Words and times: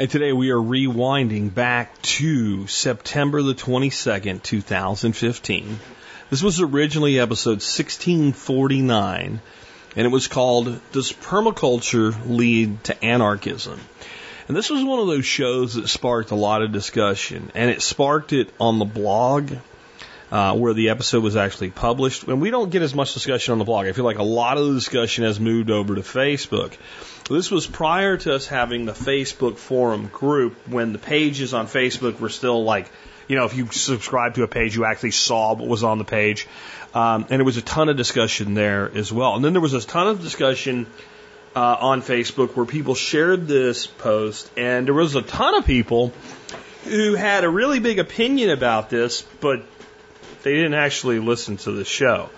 And 0.00 0.08
today 0.08 0.32
we 0.32 0.50
are 0.50 0.60
rewinding 0.60 1.52
back 1.52 2.00
to 2.02 2.68
September 2.68 3.42
the 3.42 3.56
22nd, 3.56 4.44
2015. 4.44 5.80
This 6.30 6.40
was 6.40 6.60
originally 6.60 7.18
episode 7.18 7.58
1649, 7.58 9.40
and 9.96 10.06
it 10.06 10.10
was 10.10 10.28
called 10.28 10.80
Does 10.92 11.12
Permaculture 11.12 12.14
Lead 12.28 12.84
to 12.84 13.04
Anarchism? 13.04 13.80
And 14.46 14.56
this 14.56 14.70
was 14.70 14.84
one 14.84 15.00
of 15.00 15.08
those 15.08 15.26
shows 15.26 15.74
that 15.74 15.88
sparked 15.88 16.30
a 16.30 16.36
lot 16.36 16.62
of 16.62 16.70
discussion, 16.70 17.50
and 17.56 17.68
it 17.68 17.82
sparked 17.82 18.32
it 18.32 18.54
on 18.60 18.78
the 18.78 18.84
blog. 18.84 19.50
Uh, 20.30 20.54
where 20.54 20.74
the 20.74 20.90
episode 20.90 21.22
was 21.22 21.36
actually 21.36 21.70
published. 21.70 22.24
And 22.24 22.38
we 22.38 22.50
don't 22.50 22.68
get 22.68 22.82
as 22.82 22.94
much 22.94 23.14
discussion 23.14 23.52
on 23.52 23.58
the 23.58 23.64
blog. 23.64 23.86
I 23.86 23.92
feel 23.92 24.04
like 24.04 24.18
a 24.18 24.22
lot 24.22 24.58
of 24.58 24.66
the 24.66 24.74
discussion 24.74 25.24
has 25.24 25.40
moved 25.40 25.70
over 25.70 25.94
to 25.94 26.02
Facebook. 26.02 26.76
This 27.30 27.50
was 27.50 27.66
prior 27.66 28.18
to 28.18 28.34
us 28.34 28.46
having 28.46 28.84
the 28.84 28.92
Facebook 28.92 29.56
forum 29.56 30.08
group 30.08 30.68
when 30.68 30.92
the 30.92 30.98
pages 30.98 31.54
on 31.54 31.66
Facebook 31.66 32.20
were 32.20 32.28
still 32.28 32.62
like, 32.62 32.90
you 33.26 33.36
know, 33.36 33.46
if 33.46 33.56
you 33.56 33.68
subscribe 33.70 34.34
to 34.34 34.42
a 34.42 34.48
page, 34.48 34.76
you 34.76 34.84
actually 34.84 35.12
saw 35.12 35.54
what 35.54 35.66
was 35.66 35.82
on 35.82 35.96
the 35.96 36.04
page. 36.04 36.46
Um, 36.94 37.26
and 37.30 37.40
there 37.40 37.44
was 37.44 37.56
a 37.56 37.62
ton 37.62 37.88
of 37.88 37.96
discussion 37.96 38.52
there 38.52 38.90
as 38.94 39.10
well. 39.10 39.34
And 39.34 39.42
then 39.42 39.52
there 39.52 39.62
was 39.62 39.72
a 39.72 39.80
ton 39.80 40.08
of 40.08 40.22
discussion 40.22 40.86
uh, 41.54 41.76
on 41.80 42.02
Facebook 42.02 42.54
where 42.56 42.66
people 42.66 42.94
shared 42.94 43.46
this 43.46 43.86
post, 43.86 44.50
and 44.56 44.86
there 44.86 44.94
was 44.94 45.14
a 45.14 45.22
ton 45.22 45.54
of 45.54 45.66
people 45.66 46.12
who 46.84 47.14
had 47.14 47.44
a 47.44 47.48
really 47.48 47.80
big 47.80 47.98
opinion 47.98 48.50
about 48.50 48.90
this, 48.90 49.22
but 49.40 49.64
they 50.42 50.54
didn't 50.54 50.74
actually 50.74 51.18
listen 51.18 51.56
to 51.58 51.72
the 51.72 51.84
show. 51.84 52.30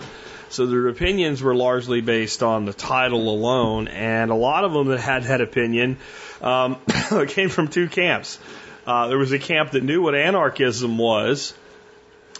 So 0.50 0.66
their 0.66 0.88
opinions 0.88 1.42
were 1.42 1.54
largely 1.54 2.00
based 2.00 2.42
on 2.42 2.64
the 2.64 2.72
title 2.72 3.28
alone, 3.28 3.86
and 3.86 4.30
a 4.30 4.34
lot 4.34 4.64
of 4.64 4.72
them 4.72 4.88
that 4.88 4.98
had 4.98 5.24
that 5.24 5.40
opinion 5.40 5.98
um, 6.40 6.80
came 7.28 7.48
from 7.48 7.68
two 7.68 7.88
camps. 7.88 8.38
Uh, 8.86 9.06
there 9.08 9.18
was 9.18 9.30
a 9.30 9.38
camp 9.38 9.72
that 9.72 9.84
knew 9.84 10.02
what 10.02 10.14
anarchism 10.14 10.98
was, 10.98 11.54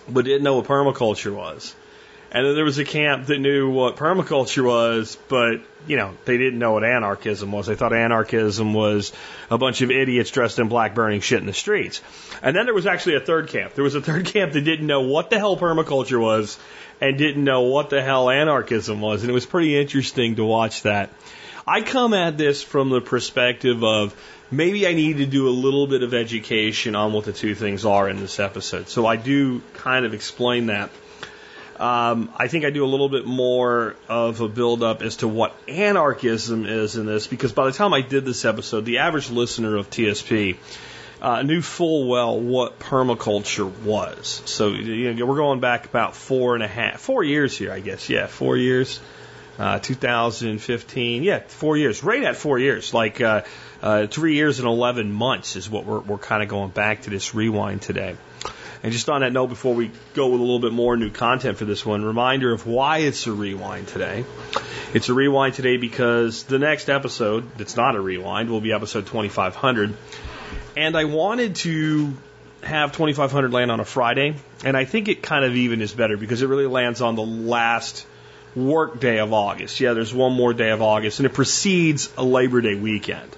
but 0.08 0.25
didn't 0.25 0.42
know 0.42 0.56
what 0.56 0.66
permaculture 0.66 1.34
was. 1.34 1.75
And 2.33 2.47
then 2.47 2.55
there 2.55 2.64
was 2.64 2.78
a 2.78 2.84
camp 2.84 3.27
that 3.27 3.39
knew 3.39 3.70
what 3.70 3.97
permaculture 3.97 4.64
was, 4.64 5.19
but, 5.28 5.61
you 5.89 5.97
know, 5.97 6.14
they 6.27 6.39
didn't 6.39 6.61
know 6.61 6.72
what 6.72 6.84
anarchism 6.84 7.50
was. 7.50 7.67
They 7.67 7.75
thought 7.75 7.92
anarchism 7.92 8.72
was 8.72 9.12
a 9.50 9.59
bunch 9.59 9.81
of 9.83 9.91
idiots 9.91 10.31
dressed 10.31 10.61
in 10.61 10.69
black 10.69 10.95
burning 10.95 11.22
shit 11.22 11.41
in 11.41 11.47
the 11.47 11.53
streets. 11.53 12.00
And 12.41 12.55
then 12.55 12.67
there 12.67 12.75
was 12.75 12.87
actually 12.87 13.17
a 13.17 13.20
third 13.20 13.48
camp. 13.48 13.75
There 13.75 13.83
was 13.83 13.97
a 13.97 14.00
third 14.00 14.27
camp 14.33 14.53
that 14.53 14.61
didn't 14.61 14.87
know 14.87 15.00
what 15.00 15.31
the 15.31 15.39
hell 15.39 15.56
permaculture 15.56 16.20
was 16.20 16.56
and 17.00 17.19
didn't 17.19 17.42
know 17.42 17.62
what 17.62 17.91
the 17.91 18.00
hell 18.00 18.31
anarchism 18.31 19.00
was. 19.00 19.22
And 19.22 19.31
it 19.31 19.34
was 19.34 19.47
pretty 19.47 19.77
interesting 19.77 20.37
to 20.37 20.44
watch 20.44 20.83
that. 20.83 21.11
I 21.67 21.83
come 21.83 22.15
at 22.15 22.39
this 22.39 22.62
from 22.62 22.91
the 22.91 23.00
perspective 23.00 23.83
of 23.83 24.15
maybe 24.50 24.87
I 24.87 24.94
need 24.94 25.19
to 25.19 25.27
do 25.27 25.48
a 25.48 25.50
little 25.50 25.87
bit 25.87 26.03
of 26.03 26.15
education 26.15 26.94
on 26.94 27.12
what 27.12 27.25
the 27.25 27.33
two 27.33 27.55
things 27.55 27.84
are 27.84 28.09
in 28.09 28.20
this 28.20 28.39
episode. 28.39 28.89
So 28.89 29.06
I 29.06 29.17
do 29.17 29.62
kind 29.75 30.05
of 30.05 30.15
explain 30.15 30.67
that. 30.67 30.91
Um, 31.81 32.31
I 32.36 32.48
think 32.48 32.67
I 32.67 32.70
do 32.70 32.84
a 32.84 32.86
little 32.86 33.09
bit 33.09 33.25
more 33.25 33.97
of 34.06 34.42
a 34.42 34.48
build 34.48 34.83
up 34.83 35.00
as 35.00 35.17
to 35.17 35.28
what 35.28 35.56
anarchism 35.67 36.67
is 36.67 36.97
in 36.97 37.06
this 37.06 37.27
because 37.27 37.53
by 37.53 37.64
the 37.64 37.72
time 37.72 37.95
I 37.95 38.03
did 38.03 38.27
this 38.27 38.45
episode, 38.45 38.84
the 38.84 38.99
average 38.99 39.31
listener 39.31 39.77
of 39.77 39.88
TSP 39.88 40.59
uh, 41.22 41.41
knew 41.41 41.62
full 41.62 42.06
well 42.06 42.38
what 42.38 42.78
permaculture 42.81 43.71
was. 43.82 44.43
So 44.44 44.69
you 44.69 45.15
know, 45.15 45.25
we're 45.25 45.37
going 45.37 45.60
back 45.60 45.87
about 45.87 46.15
four 46.15 46.55
and 46.55 46.62
a 46.62 46.69
half, 46.69 47.00
four 47.00 47.25
years 47.25 47.56
here, 47.56 47.72
I 47.72 47.81
guess. 47.81 48.10
Yeah, 48.10 48.26
four 48.26 48.59
years. 48.59 49.00
Uh, 49.59 49.78
2015, 49.78 51.22
yeah, 51.22 51.41
four 51.41 51.76
years, 51.76 52.03
right 52.03 52.22
at 52.25 52.37
four 52.37 52.59
years, 52.59 52.94
like 52.94 53.21
uh, 53.21 53.43
uh, 53.82 54.06
three 54.06 54.34
years 54.34 54.59
and 54.59 54.66
11 54.66 55.12
months 55.12 55.56
is 55.56 55.69
what 55.69 55.84
we're, 55.84 55.99
we're 55.99 56.19
kind 56.19 56.43
of 56.43 56.49
going 56.49 56.71
back 56.71 57.03
to 57.03 57.10
this 57.10 57.34
rewind 57.34 57.82
today. 57.82 58.16
And 58.83 58.93
just 58.93 59.11
on 59.11 59.21
that 59.21 59.33
note, 59.33 59.49
before 59.49 59.75
we 59.75 59.91
go 60.15 60.29
with 60.29 60.41
a 60.41 60.43
little 60.43 60.59
bit 60.59 60.73
more 60.73 60.97
new 60.97 61.11
content 61.11 61.59
for 61.59 61.67
this 61.67 61.85
one, 61.85 62.03
reminder 62.03 62.53
of 62.53 62.67
why 62.67 62.99
it's 62.99 63.27
a 63.27 63.33
rewind 63.33 63.89
today. 63.89 64.25
It's 64.95 65.09
a 65.11 65.15
rewind 65.15 65.55
today 65.55 65.77
because 65.77 66.45
the 66.45 66.59
next 66.59 66.89
episode, 66.89 67.45
that's 67.59 67.77
not 67.77 67.95
a 67.95 68.01
rewind, 68.01 68.49
will 68.49 68.63
be 68.63 68.73
episode 68.73 69.07
2500. 69.07 69.95
And 70.77 70.97
I 70.97 71.05
wanted 71.05 71.57
to 71.57 72.17
have 72.63 72.93
2500 72.93 73.53
land 73.53 73.71
on 73.71 73.81
a 73.81 73.85
Friday, 73.85 74.35
and 74.65 74.77
I 74.77 74.85
think 74.85 75.09
it 75.09 75.23
kind 75.23 75.45
of 75.45 75.57
even 75.57 75.83
is 75.83 75.93
better 75.93 76.17
because 76.17 76.43
it 76.43 76.47
really 76.47 76.67
lands 76.67 77.01
on 77.03 77.17
the 77.17 77.25
last 77.25 78.07
work 78.57 78.99
day 78.99 79.19
of 79.19 79.33
August. 79.33 79.81
Yeah, 79.81 79.93
there's 79.93 80.12
one 80.12 80.33
more 80.33 80.53
day 80.53 80.71
of 80.71 80.83
August, 80.83 81.19
and 81.19 81.27
it 81.27 81.35
precedes 81.35 82.11
a 82.17 82.25
Labor 82.25 82.61
Day 82.61 82.75
weekend. 82.75 83.31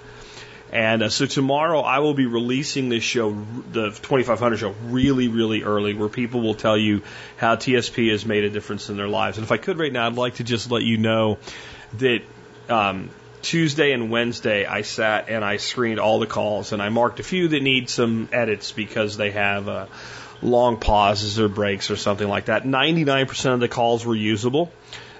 And 0.73 1.03
uh, 1.03 1.09
so 1.09 1.27
tomorrow 1.27 1.81
I 1.81 1.99
will 1.99 2.15
be 2.15 2.25
releasing 2.25 2.89
this 2.89 3.03
show, 3.03 3.31
the 3.71 3.91
2500 3.91 4.57
show, 4.57 4.73
really, 4.85 5.27
really 5.27 5.61
early, 5.61 5.93
where 5.93 6.09
people 6.09 6.41
will 6.41 6.55
tell 6.55 6.75
you 6.75 7.03
how 7.37 7.55
TSP 7.55 8.09
has 8.09 8.25
made 8.25 8.43
a 8.43 8.49
difference 8.49 8.89
in 8.89 8.97
their 8.97 9.07
lives. 9.07 9.37
And 9.37 9.45
if 9.45 9.51
I 9.51 9.57
could 9.57 9.77
right 9.77 9.93
now, 9.93 10.07
I'd 10.07 10.15
like 10.15 10.35
to 10.35 10.43
just 10.43 10.71
let 10.71 10.81
you 10.81 10.97
know 10.97 11.37
that 11.99 12.21
um, 12.69 13.11
Tuesday 13.43 13.91
and 13.91 14.09
Wednesday 14.09 14.65
I 14.65 14.81
sat 14.81 15.29
and 15.29 15.45
I 15.45 15.57
screened 15.57 15.99
all 15.99 16.17
the 16.17 16.25
calls, 16.25 16.73
and 16.73 16.81
I 16.81 16.89
marked 16.89 17.19
a 17.19 17.23
few 17.23 17.49
that 17.49 17.61
need 17.61 17.87
some 17.87 18.27
edits 18.31 18.71
because 18.71 19.15
they 19.15 19.29
have 19.29 19.69
uh, 19.69 19.85
long 20.41 20.77
pauses 20.77 21.39
or 21.39 21.49
breaks 21.49 21.91
or 21.91 21.97
something 21.97 22.27
like 22.27 22.45
that. 22.45 22.63
99% 22.63 23.53
of 23.53 23.59
the 23.59 23.67
calls 23.67 24.03
were 24.03 24.15
usable. 24.15 24.71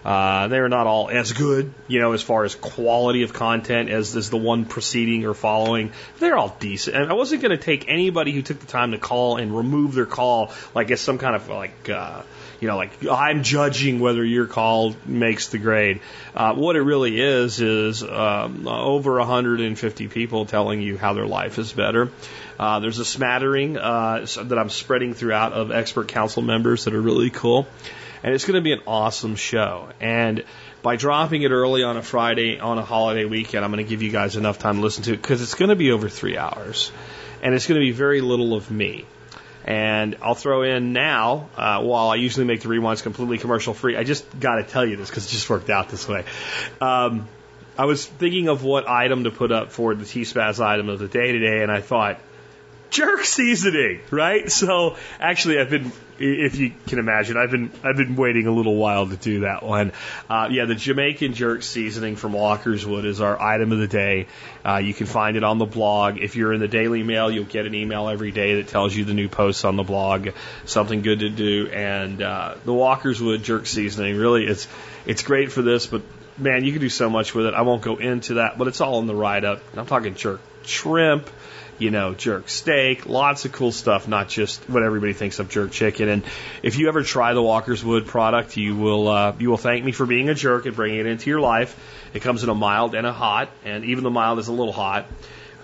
Uh, 0.04 0.50
they're 0.50 0.68
not 0.68 0.86
all 0.86 1.10
as 1.10 1.32
good, 1.32 1.74
you 1.88 2.02
know, 2.02 2.12
as 2.12 2.22
far 2.22 2.44
as 2.44 2.56
quality 2.56 3.24
of 3.24 3.32
content 3.32 3.90
as, 3.90 4.16
as 4.16 4.30
the 4.30 4.38
one 4.38 4.66
preceding 4.66 5.26
or 5.26 5.34
following. 5.34 5.92
They're 6.20 6.36
all 6.36 6.56
decent. 6.60 6.96
And 6.96 7.10
I 7.10 7.14
wasn't 7.14 7.42
going 7.42 7.58
to 7.58 7.64
take 7.64 7.88
anybody 7.88 8.34
who 8.34 8.42
took 8.42 8.60
the 8.60 8.66
time 8.66 8.92
to 8.92 8.98
call 8.98 9.38
and 9.38 9.56
remove 9.56 9.94
their 9.94 10.06
call 10.06 10.52
like 10.76 10.92
as 10.92 11.00
some 11.00 11.18
kind 11.18 11.36
of 11.36 11.48
like, 11.48 11.90
uh, 11.90 12.22
you 12.60 12.68
know, 12.68 12.76
like 12.76 12.92
I'm 13.10 13.44
judging 13.44 14.02
whether 14.02 14.24
your 14.24 14.46
call 14.46 14.94
makes 15.06 15.48
the 15.48 15.58
grade. 15.58 16.02
Uh, 16.36 16.54
what 16.54 16.76
it 16.76 16.82
really 16.82 17.20
is 17.20 17.62
is 17.62 18.04
um, 18.04 18.68
over 18.68 19.18
150 19.20 20.08
people 20.10 20.46
telling 20.46 20.82
you 20.82 20.98
how 20.98 21.14
their 21.14 21.28
life 21.28 21.58
is 21.58 21.72
better. 21.72 22.12
Uh, 22.60 22.80
there's 22.80 23.00
a 23.00 23.06
smattering 23.06 23.78
uh, 23.78 24.26
that 24.44 24.58
I'm 24.58 24.70
spreading 24.70 25.14
throughout 25.14 25.54
of 25.54 25.72
expert 25.72 26.10
council 26.10 26.42
members 26.42 26.86
that 26.86 26.94
are 26.94 27.02
really 27.02 27.30
cool 27.30 27.68
and 28.24 28.34
it's 28.34 28.46
going 28.46 28.56
to 28.56 28.62
be 28.62 28.72
an 28.72 28.82
awesome 28.88 29.36
show. 29.36 29.90
And 30.00 30.44
by 30.82 30.96
dropping 30.96 31.44
it 31.44 31.52
early 31.52 31.84
on 31.84 31.98
a 31.98 32.02
Friday 32.02 32.60
on 32.60 32.78
a 32.78 32.82
holiday 32.82 33.26
weekend, 33.26 33.64
I'm 33.66 33.72
going 33.72 33.84
to 33.84 33.90
give 33.90 34.02
you 34.02 34.12
guys 34.12 34.36
enough 34.36 34.60
time 34.60 34.78
to 34.78 34.82
listen 34.82 35.04
to 35.04 35.14
it 35.14 35.22
because 35.22 35.42
it's 35.42 35.56
going 35.56 35.70
to 35.70 35.76
be 35.76 35.92
over 35.92 36.10
three 36.10 36.38
hours, 36.38 36.92
and 37.42 37.54
it's 37.54 37.68
going 37.68 37.80
to 37.80 37.86
be 37.86 37.92
very 37.92 38.22
little 38.22 38.56
of 38.56 38.72
me. 38.72 39.06
And 39.66 40.18
I'll 40.22 40.36
throw 40.36 40.64
in 40.64 40.92
now, 40.92 41.50
uh, 41.56 41.82
while 41.82 42.10
I 42.10 42.16
usually 42.16 42.46
make 42.46 42.62
the 42.62 42.68
rewinds 42.68 43.02
completely 43.02 43.38
commercial 43.38 43.74
free, 43.74 43.96
I 43.96 44.04
just 44.04 44.40
got 44.40 44.56
to 44.56 44.64
tell 44.64 44.86
you 44.86 44.98
this 44.98 45.10
because 45.10 45.26
it 45.26 45.30
just 45.30 45.50
worked 45.50 45.70
out 45.70 45.88
this 45.90 46.08
way. 46.08 46.26
Um, 46.82 47.28
I 47.78 47.86
was 47.86 48.06
thinking 48.06 48.50
of 48.50 48.64
what 48.64 48.88
item 48.90 49.24
to 49.24 49.32
put 49.32 49.52
up 49.52 49.72
for 49.72 49.96
the 49.96 50.06
T-Spaz 50.06 50.60
item 50.64 50.90
of 50.90 51.00
the 51.00 51.08
day 51.08 51.32
today, 51.32 51.64
and 51.64 51.72
I 51.72 51.82
thought, 51.82 52.20
jerk 52.94 53.26
seasoning, 53.26 54.02
right? 54.12 54.50
So 54.52 54.96
actually, 55.20 55.60
I've 55.60 55.70
been, 55.70 55.92
if 56.20 56.58
you 56.58 56.72
can 56.88 57.00
imagine, 57.00 57.38
I've 57.38 57.52
been 57.52 57.72
I've 57.84 57.98
been 57.98 58.16
waiting 58.16 58.48
a 58.48 58.52
little 58.52 58.76
while 58.76 59.08
to 59.08 59.18
do 59.18 59.42
that 59.42 59.64
one. 59.64 59.92
Uh, 60.30 60.48
yeah, 60.52 60.66
the 60.66 60.76
Jamaican 60.76 61.34
jerk 61.34 61.64
seasoning 61.64 62.16
from 62.16 62.34
Walkerswood 62.34 63.06
is 63.06 63.20
our 63.20 63.42
item 63.42 63.72
of 63.72 63.80
the 63.80 63.88
day. 63.88 64.28
Uh, 64.64 64.78
you 64.78 64.94
can 64.94 65.08
find 65.08 65.36
it 65.36 65.44
on 65.44 65.58
the 65.58 65.66
blog. 65.66 66.20
If 66.20 66.36
you're 66.36 66.54
in 66.54 66.60
the 66.60 66.68
Daily 66.68 67.04
Mail, 67.04 67.32
you'll 67.32 67.46
get 67.46 67.66
an 67.66 67.76
email 67.76 68.08
every 68.08 68.32
day 68.32 68.56
that 68.56 68.68
tells 68.68 68.96
you 68.96 69.04
the 69.06 69.14
new 69.14 69.28
posts 69.28 69.66
on 69.66 69.76
the 69.76 69.84
blog, 69.84 70.30
something 70.66 71.02
good 71.02 71.20
to 71.20 71.30
do. 71.30 71.70
And 71.70 72.22
uh, 72.22 72.56
the 72.64 72.74
Walkerswood 72.74 73.44
jerk 73.44 73.66
seasoning 73.66 74.18
really 74.18 74.46
it's 74.46 74.68
it's 75.06 75.24
great 75.24 75.52
for 75.52 75.64
this, 75.64 75.88
but 75.88 76.04
man, 76.38 76.64
you 76.64 76.72
can 76.72 76.82
do 76.82 76.90
so 76.90 77.10
much 77.10 77.34
with 77.34 77.48
it. 77.48 77.54
I 77.54 77.64
won't 77.64 77.82
go 77.82 77.98
into 77.98 78.36
that, 78.36 78.58
but 78.58 78.68
it's 78.68 78.82
all 78.82 79.00
in 79.00 79.08
the 79.08 79.16
write 79.16 79.44
up. 79.44 79.62
I'm 79.76 79.88
talking 79.88 80.16
jerk 80.16 80.42
shrimp 80.66 81.30
you 81.80 81.92
know, 81.92 82.14
jerk 82.14 82.50
steak, 82.50 83.06
lots 83.06 83.46
of 83.46 83.52
cool 83.52 83.72
stuff, 83.72 84.08
not 84.08 84.30
just 84.30 84.70
what 84.70 84.84
everybody 84.84 85.14
thinks 85.14 85.40
of 85.40 85.50
jerk 85.50 85.72
chicken. 85.72 86.10
And 86.10 86.24
if 86.62 86.78
you 86.78 86.88
ever 86.88 87.04
try 87.04 87.34
the 87.34 87.42
Walkerswood 87.42 88.08
product, 88.08 88.58
you 88.58 88.76
will 88.76 89.08
uh, 89.08 89.36
you 89.40 89.50
will 89.50 89.58
thank 89.58 89.84
me 89.84 89.92
for 89.92 90.06
being 90.06 90.30
a 90.30 90.34
jerk 90.34 90.66
and 90.66 90.76
bringing 90.76 91.00
it 91.00 91.06
into 91.06 91.30
your 91.30 91.42
life. 91.42 91.78
It 92.14 92.22
comes 92.22 92.44
in 92.44 92.50
a 92.50 92.56
mild 92.56 92.96
and 92.96 93.08
a 93.08 93.14
hot, 93.14 93.50
and 93.66 93.86
even 93.86 94.04
the 94.04 94.12
mild 94.12 94.40
is 94.40 94.48
a 94.48 94.54
little 94.54 94.74
hot. 94.74 95.08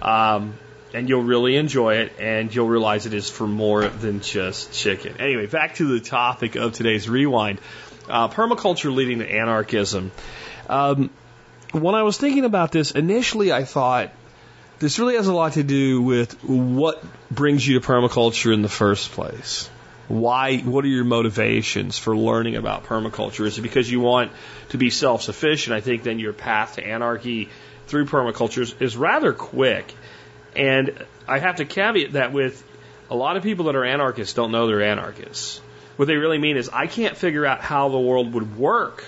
Um, 0.01 0.55
and 0.91 1.07
you'll 1.07 1.23
really 1.23 1.55
enjoy 1.55 1.97
it, 1.97 2.13
and 2.19 2.53
you'll 2.53 2.67
realize 2.67 3.05
it 3.05 3.13
is 3.13 3.29
for 3.29 3.45
more 3.45 3.87
than 3.87 4.21
just 4.21 4.73
chicken. 4.73 5.17
Anyway, 5.19 5.45
back 5.45 5.75
to 5.75 5.87
the 5.87 5.99
topic 5.99 6.55
of 6.55 6.73
today's 6.73 7.07
rewind 7.07 7.59
uh, 8.09 8.27
permaculture 8.27 8.93
leading 8.93 9.19
to 9.19 9.31
anarchism. 9.31 10.11
Um, 10.67 11.09
when 11.71 11.95
I 11.95 12.03
was 12.03 12.17
thinking 12.17 12.45
about 12.45 12.71
this, 12.71 12.91
initially 12.91 13.51
I 13.51 13.63
thought 13.63 14.11
this 14.79 14.97
really 14.97 15.15
has 15.15 15.27
a 15.27 15.33
lot 15.33 15.53
to 15.53 15.63
do 15.63 16.01
with 16.01 16.41
what 16.43 17.03
brings 17.29 17.67
you 17.67 17.79
to 17.79 17.85
permaculture 17.85 18.53
in 18.53 18.61
the 18.61 18.69
first 18.69 19.11
place. 19.11 19.69
Why, 20.07 20.57
what 20.57 20.85
are 20.85 20.87
your 20.87 21.03
motivations 21.03 21.99
for 21.99 22.17
learning 22.17 22.55
about 22.55 22.85
permaculture? 22.85 23.45
Is 23.45 23.59
it 23.59 23.61
because 23.61 23.91
you 23.91 23.99
want 23.99 24.31
to 24.69 24.77
be 24.77 24.89
self 24.89 25.21
sufficient? 25.21 25.75
I 25.75 25.81
think 25.81 26.03
then 26.03 26.17
your 26.17 26.33
path 26.33 26.75
to 26.75 26.85
anarchy 26.85 27.49
through 27.87 28.05
permaculture 28.05 28.61
is, 28.61 28.73
is 28.79 28.97
rather 28.97 29.33
quick. 29.33 29.93
And 30.55 31.05
I 31.27 31.39
have 31.39 31.57
to 31.57 31.65
caveat 31.65 32.13
that 32.13 32.33
with 32.33 32.63
a 33.11 33.15
lot 33.15 33.37
of 33.37 33.43
people 33.43 33.65
that 33.65 33.75
are 33.75 33.85
anarchists 33.85 34.33
don't 34.33 34.51
know 34.51 34.65
they're 34.65 34.81
anarchists. 34.81 35.61
What 35.97 36.07
they 36.07 36.15
really 36.15 36.37
mean 36.37 36.57
is, 36.57 36.69
I 36.69 36.87
can't 36.87 37.17
figure 37.17 37.45
out 37.45 37.61
how 37.61 37.89
the 37.89 37.99
world 37.99 38.33
would 38.33 38.57
work 38.57 39.03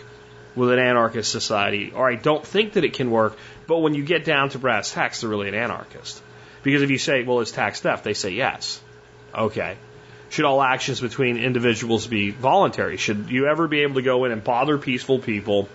with 0.56 0.72
an 0.72 0.80
anarchist 0.80 1.32
society, 1.32 1.92
or 1.96 2.10
I 2.10 2.16
don't 2.16 2.46
think 2.46 2.74
that 2.74 2.84
it 2.84 2.94
can 2.94 3.12
work. 3.12 3.38
But 3.68 3.80
when 3.80 3.94
you 3.94 4.04
get 4.04 4.26
down 4.26 4.50
to 4.50 4.60
brass 4.60 4.92
tacks, 4.92 5.22
they're 5.22 5.30
really 5.30 5.48
an 5.48 5.56
anarchist. 5.56 6.22
Because 6.64 6.82
if 6.82 6.92
you 6.92 6.98
say, 6.98 7.24
well, 7.24 7.40
it's 7.40 7.52
tax 7.52 7.80
theft, 7.82 8.04
they 8.04 8.14
say 8.14 8.32
yes. 8.32 8.82
Okay. 9.34 9.78
Should 10.30 10.46
all 10.46 10.62
actions 10.62 11.02
between 11.02 11.38
individuals 11.38 12.08
be 12.08 12.32
voluntary? 12.32 12.98
Should 12.98 13.30
you 13.30 13.48
ever 13.48 13.68
be 13.68 13.82
able 13.82 13.96
to 13.96 14.02
go 14.02 14.26
in 14.26 14.32
and 14.32 14.44
bother 14.44 14.78
peaceful 14.78 15.20
people 15.20 15.68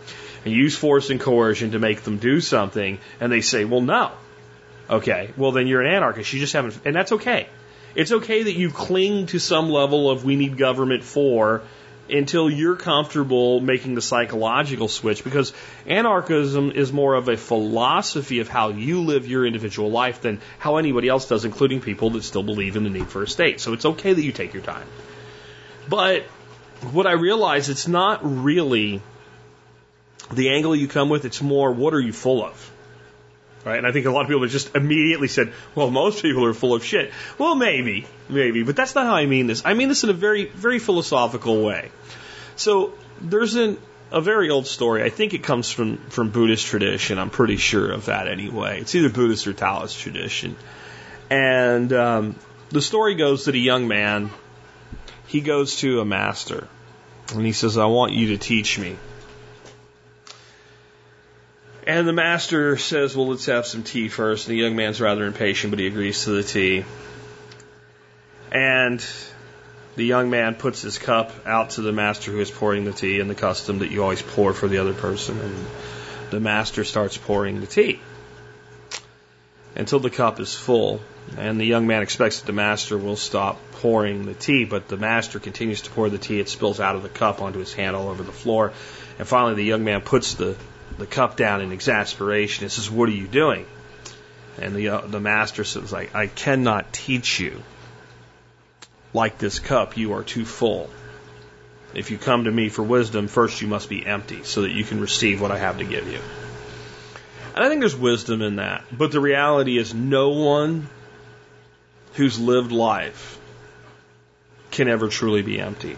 and 0.45 0.55
use 0.55 0.77
force 0.77 1.11
and 1.11 1.21
coercion 1.21 1.73
to 1.73 1.79
make 1.79 2.03
them 2.03 2.19
do 2.19 2.41
something? 2.41 2.99
And 3.21 3.33
they 3.33 3.41
say, 3.41 3.65
well, 3.65 3.81
no. 3.81 4.13
Okay. 4.89 5.31
Well, 5.37 5.53
then 5.53 5.67
you're 5.67 5.83
an 5.83 5.93
anarchist. 5.93 6.33
You 6.33 6.41
just 6.41 6.53
haven't, 6.53 6.79
and 6.85 6.95
that's 6.95 7.13
okay. 7.13 7.49
It's 7.95 8.13
okay 8.13 8.43
that 8.45 8.53
you 8.53 8.71
cling 8.71 9.27
to 9.29 9.39
some 9.39 9.71
level 9.71 10.11
of 10.11 10.25
we 10.25 10.37
need 10.37 10.59
government 10.59 11.03
for 11.03 11.63
until 12.11 12.49
you're 12.49 12.77
comfortable 12.77 13.61
making 13.61 13.95
the 13.95 14.03
psychological 14.03 14.89
switch 14.89 15.25
because 15.25 15.53
anarchism 15.87 16.71
is 16.71 16.93
more 16.93 17.15
of 17.15 17.29
a 17.29 17.37
philosophy 17.37 18.41
of 18.41 18.49
how 18.49 18.69
you 18.69 19.03
live 19.03 19.27
your 19.27 19.47
individual 19.47 19.91
life 19.91 20.21
than 20.21 20.41
how 20.59 20.77
anybody 20.77 21.09
else 21.09 21.29
does, 21.29 21.45
including 21.45 21.81
people 21.81 22.11
that 22.11 22.23
still 22.23 22.43
believe 22.43 22.77
in 22.77 22.85
the 22.85 22.91
need 22.91 23.09
for 23.09 23.23
a 23.23 23.29
state. 23.29 23.61
So 23.61 23.73
it's 23.73 23.85
okay 23.85 24.13
that 24.13 24.23
you 24.23 24.33
take 24.33 24.55
your 24.55 24.63
time. 24.63 24.87
But 25.89 26.23
what 26.93 27.07
I 27.07 27.13
realize, 27.13 27.69
it's 27.69 27.89
not 27.89 28.21
really 28.23 29.01
the 30.33 30.51
angle 30.51 30.75
you 30.75 30.89
come 30.89 31.09
with, 31.09 31.25
it's 31.25 31.41
more 31.41 31.73
what 31.73 31.95
are 31.95 32.01
you 32.01 32.13
full 32.13 32.45
of? 32.45 32.73
Right? 33.67 33.79
And 33.79 33.87
I 33.87 33.91
think 33.91 34.07
a 34.07 34.11
lot 34.11 34.23
of 34.23 34.29
people 34.29 34.47
just 34.47 34.77
immediately 34.77 35.27
said, 35.27 35.53
well, 35.75 35.91
most 35.91 36.23
people 36.23 36.45
are 36.45 36.55
full 36.55 36.73
of 36.75 36.85
shit. 36.85 37.13
Well, 37.37 37.57
maybe, 37.57 38.07
maybe, 38.29 38.63
but 38.63 38.77
that's 38.77 38.95
not 38.95 39.07
how 39.07 39.17
I 39.17 39.27
mean 39.27 39.49
this. 39.49 39.63
I 39.65 39.75
mean 39.75 39.89
this 39.89 40.05
in 40.05 40.11
a 40.11 40.15
very, 40.15 40.47
very 40.47 40.79
philosophical 40.79 41.63
way. 41.65 41.91
So 42.55 42.95
there's 43.21 43.57
an, 43.57 43.77
a 44.13 44.21
very 44.21 44.51
old 44.51 44.69
story. 44.69 45.03
I 45.03 45.11
think 45.11 45.35
it 45.35 45.43
comes 45.43 45.69
from, 45.69 45.99
from 46.09 46.31
Buddhist 46.31 46.65
tradition. 46.65 47.19
I'm 47.19 47.31
pretty 47.31 47.57
sure 47.57 47.91
of 47.91 48.07
that 48.07 48.29
anyway. 48.29 48.81
It's 48.81 48.95
either 48.95 49.11
Buddhist 49.11 49.49
or 49.49 49.53
Taoist 49.53 49.99
tradition. 49.99 50.57
And 51.29 51.93
um, 51.93 52.37
the 52.71 52.81
story 52.81 53.17
goes 53.17 53.47
that 53.47 53.57
a 53.57 53.59
young 53.59 53.89
man, 53.89 54.31
he 55.27 55.41
goes 55.41 55.77
to 55.77 56.01
a 56.01 56.05
master 56.05 56.69
and 57.35 57.45
he 57.45 57.53
says, 57.53 57.77
I 57.77 57.87
want 57.87 58.13
you 58.13 58.29
to 58.29 58.39
teach 58.39 58.79
me. 58.79 58.97
And 61.87 62.09
the 62.09 62.13
master 62.13 62.77
says, 62.77 63.17
Well, 63.17 63.29
let's 63.29 63.47
have 63.47 63.65
some 63.65 63.85
tea 63.85 64.09
first. 64.09 64.49
And 64.49 64.57
the 64.57 64.61
young 64.61 64.75
man's 64.75 65.01
rather 65.01 65.25
impatient, 65.25 65.71
but 65.71 65.79
he 65.79 65.87
agrees 65.87 66.25
to 66.25 66.31
the 66.31 66.43
tea. 66.43 66.85
And 68.51 69.05
the 69.95 70.05
young 70.05 70.29
man 70.29 70.57
puts 70.57 70.83
his 70.83 70.99
cup 70.99 71.47
out 71.47 71.71
to 71.71 71.83
the 71.83 71.93
master 71.93 72.33
who 72.33 72.41
is 72.41 72.51
pouring 72.51 72.85
the 72.85 72.93
tea 72.93 73.21
in 73.21 73.29
the 73.29 73.37
custom 73.37 73.79
that 73.79 73.91
you 73.93 74.03
always 74.03 74.21
pour 74.21 74.53
for 74.53 74.67
the 74.67 74.79
other 74.79 74.95
person. 74.95 75.39
And 75.39 75.67
the 76.31 76.41
master 76.41 76.83
starts 76.83 77.17
pouring 77.17 77.61
the 77.61 77.67
tea 77.69 78.01
until 79.77 80.01
the 80.01 80.11
cup 80.11 80.41
is 80.41 80.55
full. 80.55 81.01
And 81.39 81.61
the 81.61 81.67
young 81.67 81.87
man 81.87 82.03
expects 82.03 82.41
that 82.41 82.47
the 82.47 82.53
master 82.53 82.99
will 82.99 83.17
stop 83.17 83.59
pouring 83.73 84.27
the 84.27 84.35
tea, 84.35 84.65
but 84.65 84.89
the 84.89 84.97
master 84.97 85.39
continues 85.39 85.83
to 85.83 85.91
pour 85.91 86.09
the 86.09 86.19
tea. 86.19 86.41
It 86.41 86.49
spills 86.49 86.81
out 86.81 86.97
of 86.97 87.05
the 87.05 87.09
cup 87.09 87.41
onto 87.41 87.61
his 87.61 87.73
hand 87.73 87.95
all 87.95 88.09
over 88.09 88.25
the 88.25 88.33
floor. 88.33 88.73
And 89.21 89.29
finally, 89.29 89.55
the 89.55 89.65
young 89.65 89.85
man 89.85 90.01
puts 90.01 90.35
the 90.35 90.57
the 90.99 91.07
cup 91.07 91.37
down 91.37 91.61
in 91.61 91.73
exasperation 91.73 92.65
and 92.65 92.73
says, 92.73 92.91
What 92.91 93.09
are 93.09 93.13
you 93.13 93.27
doing? 93.27 93.67
And 94.61 94.75
the, 94.75 94.89
uh, 94.89 95.01
the 95.07 95.21
master 95.21 95.65
says, 95.65 95.93
I, 95.93 96.09
I 96.15 96.27
cannot 96.29 96.93
teach 96.93 97.41
you. 97.41 97.63
Like 99.13 99.39
this 99.39 99.59
cup, 99.59 99.97
you 99.97 100.15
are 100.15 100.23
too 100.23 100.45
full. 100.45 100.91
If 101.95 102.11
you 102.11 102.19
come 102.19 102.45
to 102.45 102.51
me 102.51 102.69
for 102.69 102.83
wisdom, 102.83 103.29
first 103.29 103.63
you 103.63 103.69
must 103.69 103.89
be 103.89 104.05
empty 104.05 104.43
so 104.45 104.63
that 104.63 104.71
you 104.71 104.85
can 104.85 105.01
receive 105.01 105.41
what 105.41 105.51
I 105.51 105.59
have 105.59 105.79
to 105.79 105.85
give 105.85 106.11
you. 106.11 106.21
And 107.55 107.65
I 107.65 107.69
think 107.69 107.81
there's 107.81 107.97
wisdom 107.97 108.43
in 108.43 108.57
that. 108.57 108.85
But 108.93 109.13
the 109.13 109.21
reality 109.21 109.79
is, 109.79 109.95
no 109.95 110.31
one 110.31 110.89
who's 112.15 112.39
lived 112.39 112.73
life 112.73 113.39
can 114.71 114.89
ever 114.89 115.09
truly 115.09 115.43
be 115.43 115.59
empty 115.59 115.97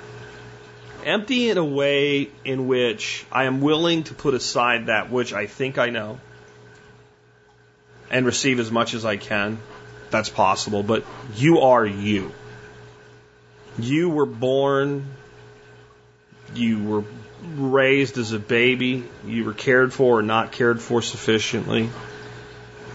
empty 1.09 1.49
in 1.49 1.59
a 1.59 1.65
way 1.65 2.29
in 2.45 2.69
which 2.69 3.25
I 3.33 3.45
am 3.45 3.61
willing 3.61 4.05
to 4.05 4.15
put 4.15 4.35
aside 4.35 4.87
that 4.87 5.11
which 5.11 5.33
I 5.33 5.47
think 5.47 5.79
I 5.79 5.89
know 5.89 6.21
and 8.11 8.27
receive 8.27 8.61
as 8.61 8.71
much 8.71 8.95
as 8.95 9.05
I 9.05 9.17
can. 9.17 9.59
That's 10.11 10.29
possible, 10.29 10.83
but 10.83 11.05
you 11.35 11.61
are 11.61 11.85
you. 11.85 12.33
You 13.79 14.11
were 14.11 14.27
born, 14.27 15.07
you 16.55 16.83
were 16.83 17.05
raised 17.57 18.19
as 18.19 18.33
a 18.33 18.39
baby, 18.39 19.05
you 19.27 19.45
were 19.45 19.55
cared 19.55 19.93
for 19.93 20.19
or 20.19 20.23
not 20.23 20.53
cared 20.53 20.81
for 20.81 21.03
sufficiently 21.03 21.91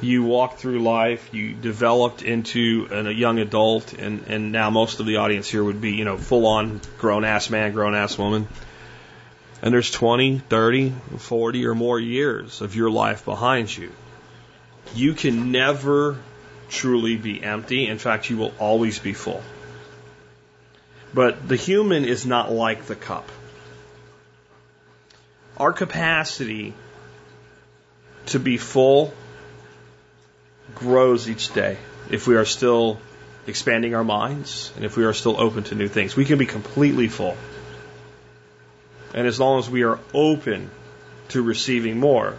you 0.03 0.23
walked 0.23 0.59
through 0.59 0.79
life, 0.79 1.33
you 1.33 1.53
developed 1.53 2.21
into 2.21 2.88
an, 2.91 3.07
a 3.07 3.11
young 3.11 3.39
adult, 3.39 3.94
and, 3.94 4.25
and 4.27 4.51
now 4.51 4.69
most 4.69 5.00
of 5.00 5.05
the 5.05 5.17
audience 5.17 5.50
here 5.50 5.63
would 5.63 5.81
be, 5.81 5.94
you 5.94 6.05
know, 6.05 6.17
full 6.17 6.45
on 6.45 6.81
grown 6.97 7.23
ass 7.23 7.50
man, 7.50 7.71
grown 7.71 7.95
ass 7.95 8.17
woman. 8.17 8.47
And 9.61 9.73
there's 9.73 9.89
20, 9.91 10.39
30, 10.39 10.94
40 11.17 11.65
or 11.65 11.75
more 11.75 12.00
years 12.00 12.61
of 12.61 12.75
your 12.75 12.89
life 12.89 13.23
behind 13.23 13.75
you. 13.75 13.91
You 14.94 15.13
can 15.13 15.51
never 15.51 16.17
truly 16.69 17.15
be 17.15 17.41
empty. 17.41 17.88
In 17.88 17.97
fact, 17.97 18.29
you 18.29 18.38
will 18.38 18.53
always 18.59 19.00
be 19.00 19.13
full. 19.13 19.41
But 21.13 21.47
the 21.47 21.55
human 21.55 22.03
is 22.03 22.25
not 22.25 22.51
like 22.51 22.85
the 22.85 22.95
cup. 22.95 23.29
Our 25.55 25.72
capacity 25.72 26.74
to 28.27 28.39
be 28.39 28.57
full 28.57 29.13
grows 30.75 31.29
each 31.29 31.53
day 31.53 31.77
if 32.10 32.27
we 32.27 32.36
are 32.36 32.46
still 32.46 33.00
expanding 33.48 33.96
our 33.96 34.03
minds 34.03 34.72
and 34.75 34.86
if 34.86 34.96
we 34.96 35.03
are 35.03 35.13
still 35.13 35.39
open 35.39 35.63
to 35.63 35.75
new 35.75 35.88
things. 35.88 36.15
We 36.15 36.25
can 36.25 36.38
be 36.38 36.46
completely 36.46 37.08
full. 37.08 37.38
And 39.13 39.27
as 39.27 39.39
long 39.39 39.60
as 39.60 39.70
we 39.70 39.84
are 39.84 40.00
open 40.13 40.72
to 41.29 41.41
receiving 41.41 42.00
more, 42.00 42.36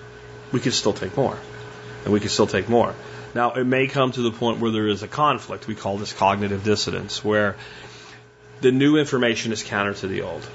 we 0.52 0.60
can 0.60 0.72
still 0.72 0.92
take 0.92 1.16
more. 1.16 1.38
And 2.04 2.12
we 2.12 2.20
can 2.20 2.28
still 2.28 2.46
take 2.46 2.68
more. 2.68 2.94
Now, 3.34 3.52
it 3.52 3.64
may 3.64 3.86
come 3.86 4.12
to 4.12 4.22
the 4.22 4.30
point 4.30 4.60
where 4.60 4.70
there 4.70 4.86
is 4.86 5.02
a 5.02 5.08
conflict. 5.08 5.66
We 5.66 5.74
call 5.74 5.98
this 5.98 6.12
cognitive 6.12 6.62
dissonance, 6.62 7.24
where 7.24 7.56
the 8.60 8.70
new 8.70 8.96
information 8.96 9.52
is 9.52 9.62
counter 9.62 9.94
to 9.94 10.06
the 10.06 10.22
old. 10.22 10.46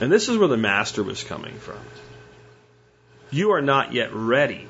And 0.00 0.10
this 0.10 0.28
is 0.28 0.36
where 0.36 0.48
the 0.48 0.56
master 0.56 1.02
was 1.02 1.22
coming 1.22 1.54
from. 1.58 1.78
You 3.30 3.52
are 3.52 3.62
not 3.62 3.92
yet 3.92 4.12
ready 4.12 4.66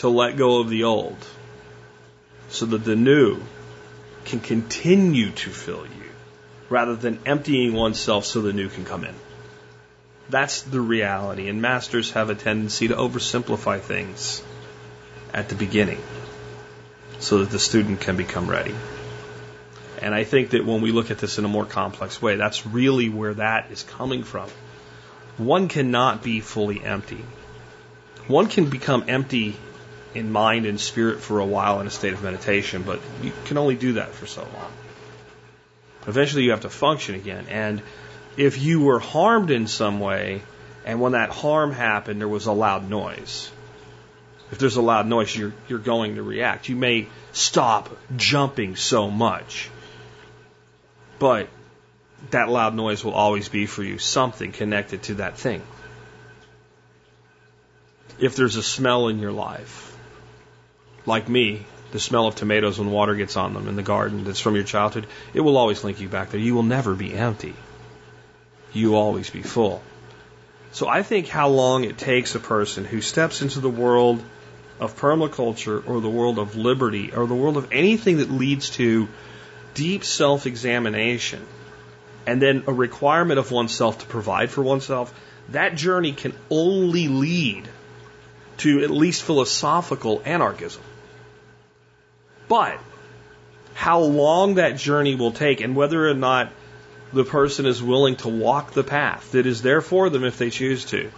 to 0.00 0.08
let 0.08 0.36
go 0.36 0.60
of 0.60 0.70
the 0.70 0.84
old 0.84 1.18
so 2.48 2.64
that 2.64 2.84
the 2.84 2.96
new 2.96 3.38
can 4.24 4.40
continue 4.40 5.30
to 5.30 5.50
fill 5.50 5.84
you 5.84 6.10
rather 6.70 6.96
than 6.96 7.18
emptying 7.26 7.74
oneself 7.74 8.24
so 8.24 8.40
the 8.40 8.52
new 8.52 8.70
can 8.70 8.86
come 8.86 9.04
in. 9.04 9.14
That's 10.30 10.62
the 10.62 10.80
reality. 10.80 11.48
And 11.48 11.60
masters 11.60 12.12
have 12.12 12.30
a 12.30 12.34
tendency 12.34 12.88
to 12.88 12.94
oversimplify 12.94 13.80
things 13.80 14.42
at 15.34 15.50
the 15.50 15.54
beginning 15.54 16.00
so 17.18 17.38
that 17.38 17.50
the 17.50 17.58
student 17.58 18.00
can 18.00 18.16
become 18.16 18.48
ready. 18.48 18.74
And 20.00 20.14
I 20.14 20.24
think 20.24 20.50
that 20.50 20.64
when 20.64 20.80
we 20.80 20.92
look 20.92 21.10
at 21.10 21.18
this 21.18 21.38
in 21.38 21.44
a 21.44 21.48
more 21.48 21.66
complex 21.66 22.22
way, 22.22 22.36
that's 22.36 22.66
really 22.66 23.10
where 23.10 23.34
that 23.34 23.70
is 23.70 23.82
coming 23.82 24.22
from. 24.22 24.48
One 25.36 25.68
cannot 25.68 26.22
be 26.22 26.40
fully 26.40 26.82
empty. 26.82 27.22
One 28.28 28.46
can 28.46 28.70
become 28.70 29.04
empty 29.08 29.56
in 30.14 30.30
mind 30.30 30.66
and 30.66 30.80
spirit 30.80 31.20
for 31.20 31.38
a 31.38 31.46
while 31.46 31.80
in 31.80 31.86
a 31.86 31.90
state 31.90 32.12
of 32.12 32.22
meditation, 32.22 32.82
but 32.82 33.00
you 33.22 33.32
can 33.44 33.58
only 33.58 33.76
do 33.76 33.94
that 33.94 34.12
for 34.12 34.26
so 34.26 34.42
long. 34.42 34.72
Eventually, 36.06 36.44
you 36.44 36.50
have 36.50 36.62
to 36.62 36.70
function 36.70 37.14
again. 37.14 37.46
And 37.48 37.82
if 38.36 38.60
you 38.60 38.80
were 38.80 38.98
harmed 38.98 39.50
in 39.50 39.66
some 39.66 40.00
way, 40.00 40.42
and 40.84 41.00
when 41.00 41.12
that 41.12 41.30
harm 41.30 41.72
happened, 41.72 42.20
there 42.20 42.28
was 42.28 42.46
a 42.46 42.52
loud 42.52 42.88
noise, 42.88 43.50
If 44.50 44.58
there's 44.58 44.76
a 44.76 44.82
loud 44.82 45.06
noise, 45.06 45.36
you're, 45.36 45.52
you're 45.68 45.78
going 45.78 46.16
to 46.16 46.22
react. 46.22 46.68
You 46.68 46.76
may 46.76 47.06
stop 47.32 47.96
jumping 48.16 48.76
so 48.76 49.10
much, 49.10 49.70
but 51.18 51.48
that 52.30 52.48
loud 52.48 52.74
noise 52.74 53.04
will 53.04 53.12
always 53.12 53.48
be 53.48 53.66
for 53.66 53.84
you 53.84 53.98
something 53.98 54.52
connected 54.52 55.04
to 55.04 55.14
that 55.16 55.38
thing. 55.38 55.62
If 58.18 58.36
there's 58.36 58.56
a 58.56 58.62
smell 58.62 59.08
in 59.08 59.20
your 59.20 59.32
life, 59.32 59.89
like 61.10 61.28
me, 61.28 61.66
the 61.92 62.00
smell 62.00 62.26
of 62.26 62.36
tomatoes 62.36 62.78
when 62.78 62.90
water 62.90 63.14
gets 63.14 63.36
on 63.36 63.52
them 63.52 63.68
in 63.68 63.76
the 63.76 63.82
garden 63.82 64.24
that's 64.24 64.40
from 64.40 64.54
your 64.54 64.64
childhood, 64.64 65.06
it 65.34 65.40
will 65.40 65.56
always 65.56 65.84
link 65.84 66.00
you 66.00 66.08
back 66.08 66.30
there. 66.30 66.40
You 66.40 66.54
will 66.54 66.62
never 66.62 66.94
be 66.94 67.12
empty. 67.12 67.54
You 68.72 68.92
will 68.92 68.98
always 68.98 69.28
be 69.28 69.42
full. 69.42 69.82
So 70.72 70.88
I 70.88 71.02
think 71.02 71.26
how 71.28 71.48
long 71.48 71.84
it 71.84 71.98
takes 71.98 72.34
a 72.34 72.40
person 72.40 72.84
who 72.84 73.00
steps 73.00 73.42
into 73.42 73.60
the 73.60 73.68
world 73.68 74.22
of 74.78 74.96
permaculture 74.98 75.86
or 75.86 76.00
the 76.00 76.08
world 76.08 76.38
of 76.38 76.56
liberty 76.56 77.12
or 77.12 77.26
the 77.26 77.34
world 77.34 77.56
of 77.56 77.72
anything 77.72 78.18
that 78.18 78.30
leads 78.30 78.70
to 78.70 79.08
deep 79.74 80.04
self 80.04 80.46
examination 80.46 81.44
and 82.26 82.40
then 82.40 82.64
a 82.66 82.72
requirement 82.72 83.38
of 83.38 83.50
oneself 83.50 83.98
to 83.98 84.06
provide 84.06 84.50
for 84.50 84.62
oneself, 84.62 85.12
that 85.48 85.74
journey 85.74 86.12
can 86.12 86.32
only 86.50 87.08
lead 87.08 87.68
to 88.58 88.82
at 88.84 88.90
least 88.90 89.22
philosophical 89.22 90.22
anarchism. 90.24 90.82
But 92.50 92.80
how 93.74 94.00
long 94.00 94.56
that 94.56 94.76
journey 94.76 95.14
will 95.14 95.30
take 95.30 95.60
and 95.60 95.76
whether 95.76 96.10
or 96.10 96.14
not 96.14 96.50
the 97.12 97.24
person 97.24 97.64
is 97.64 97.80
willing 97.80 98.16
to 98.16 98.28
walk 98.28 98.72
the 98.72 98.82
path 98.82 99.30
that 99.32 99.46
is 99.46 99.62
there 99.62 99.80
for 99.80 100.10
them 100.10 100.24
if 100.24 100.36
they 100.36 100.50
choose 100.50 100.84
to 100.86 101.12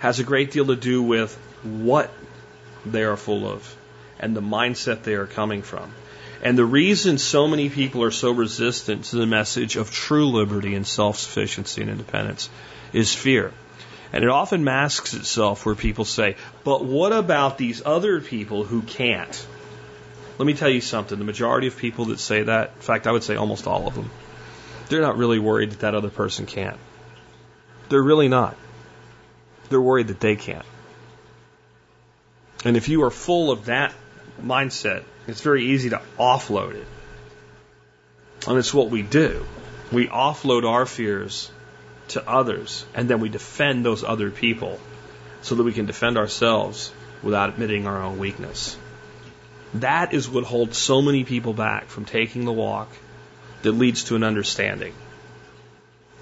has 0.00 0.18
a 0.18 0.24
great 0.24 0.50
deal 0.50 0.66
to 0.66 0.76
do 0.76 1.04
with 1.04 1.34
what 1.62 2.10
they 2.84 3.04
are 3.04 3.16
full 3.16 3.46
of 3.48 3.76
and 4.18 4.36
the 4.36 4.42
mindset 4.42 5.04
they 5.04 5.14
are 5.14 5.26
coming 5.26 5.62
from. 5.62 5.94
And 6.42 6.58
the 6.58 6.64
reason 6.64 7.16
so 7.18 7.46
many 7.46 7.70
people 7.70 8.02
are 8.02 8.10
so 8.10 8.32
resistant 8.32 9.04
to 9.06 9.16
the 9.16 9.26
message 9.26 9.76
of 9.76 9.92
true 9.92 10.26
liberty 10.26 10.74
and 10.74 10.84
self 10.84 11.18
sufficiency 11.18 11.80
and 11.80 11.90
independence 11.90 12.50
is 12.92 13.14
fear. 13.14 13.52
And 14.12 14.24
it 14.24 14.30
often 14.30 14.64
masks 14.64 15.14
itself 15.14 15.64
where 15.64 15.76
people 15.76 16.04
say, 16.04 16.36
but 16.64 16.84
what 16.84 17.12
about 17.12 17.56
these 17.56 17.82
other 17.86 18.20
people 18.20 18.64
who 18.64 18.82
can't? 18.82 19.46
Let 20.38 20.46
me 20.46 20.54
tell 20.54 20.68
you 20.68 20.80
something. 20.80 21.18
The 21.18 21.24
majority 21.24 21.68
of 21.68 21.76
people 21.76 22.06
that 22.06 22.18
say 22.18 22.42
that, 22.42 22.72
in 22.74 22.82
fact, 22.82 23.06
I 23.06 23.12
would 23.12 23.22
say 23.22 23.36
almost 23.36 23.66
all 23.66 23.86
of 23.86 23.94
them, 23.94 24.10
they're 24.88 25.00
not 25.00 25.16
really 25.16 25.38
worried 25.38 25.70
that 25.70 25.80
that 25.80 25.94
other 25.94 26.10
person 26.10 26.46
can't. 26.46 26.78
They're 27.88 28.02
really 28.02 28.28
not. 28.28 28.56
They're 29.68 29.80
worried 29.80 30.08
that 30.08 30.20
they 30.20 30.36
can't. 30.36 30.64
And 32.64 32.76
if 32.76 32.88
you 32.88 33.04
are 33.04 33.10
full 33.10 33.50
of 33.50 33.66
that 33.66 33.94
mindset, 34.42 35.04
it's 35.26 35.40
very 35.40 35.66
easy 35.66 35.90
to 35.90 36.00
offload 36.18 36.74
it. 36.74 36.86
And 38.46 38.58
it's 38.58 38.74
what 38.74 38.90
we 38.90 39.02
do. 39.02 39.46
We 39.92 40.08
offload 40.08 40.64
our 40.68 40.86
fears 40.86 41.50
to 42.08 42.28
others, 42.28 42.84
and 42.94 43.08
then 43.08 43.20
we 43.20 43.28
defend 43.28 43.84
those 43.84 44.02
other 44.02 44.30
people 44.30 44.80
so 45.42 45.54
that 45.54 45.62
we 45.62 45.72
can 45.72 45.86
defend 45.86 46.18
ourselves 46.18 46.92
without 47.22 47.50
admitting 47.50 47.86
our 47.86 48.02
own 48.02 48.18
weakness. 48.18 48.76
That 49.74 50.14
is 50.14 50.28
what 50.28 50.44
holds 50.44 50.78
so 50.78 51.02
many 51.02 51.24
people 51.24 51.52
back 51.52 51.86
from 51.86 52.04
taking 52.04 52.44
the 52.44 52.52
walk 52.52 52.88
that 53.62 53.72
leads 53.72 54.04
to 54.04 54.16
an 54.16 54.22
understanding. 54.22 54.94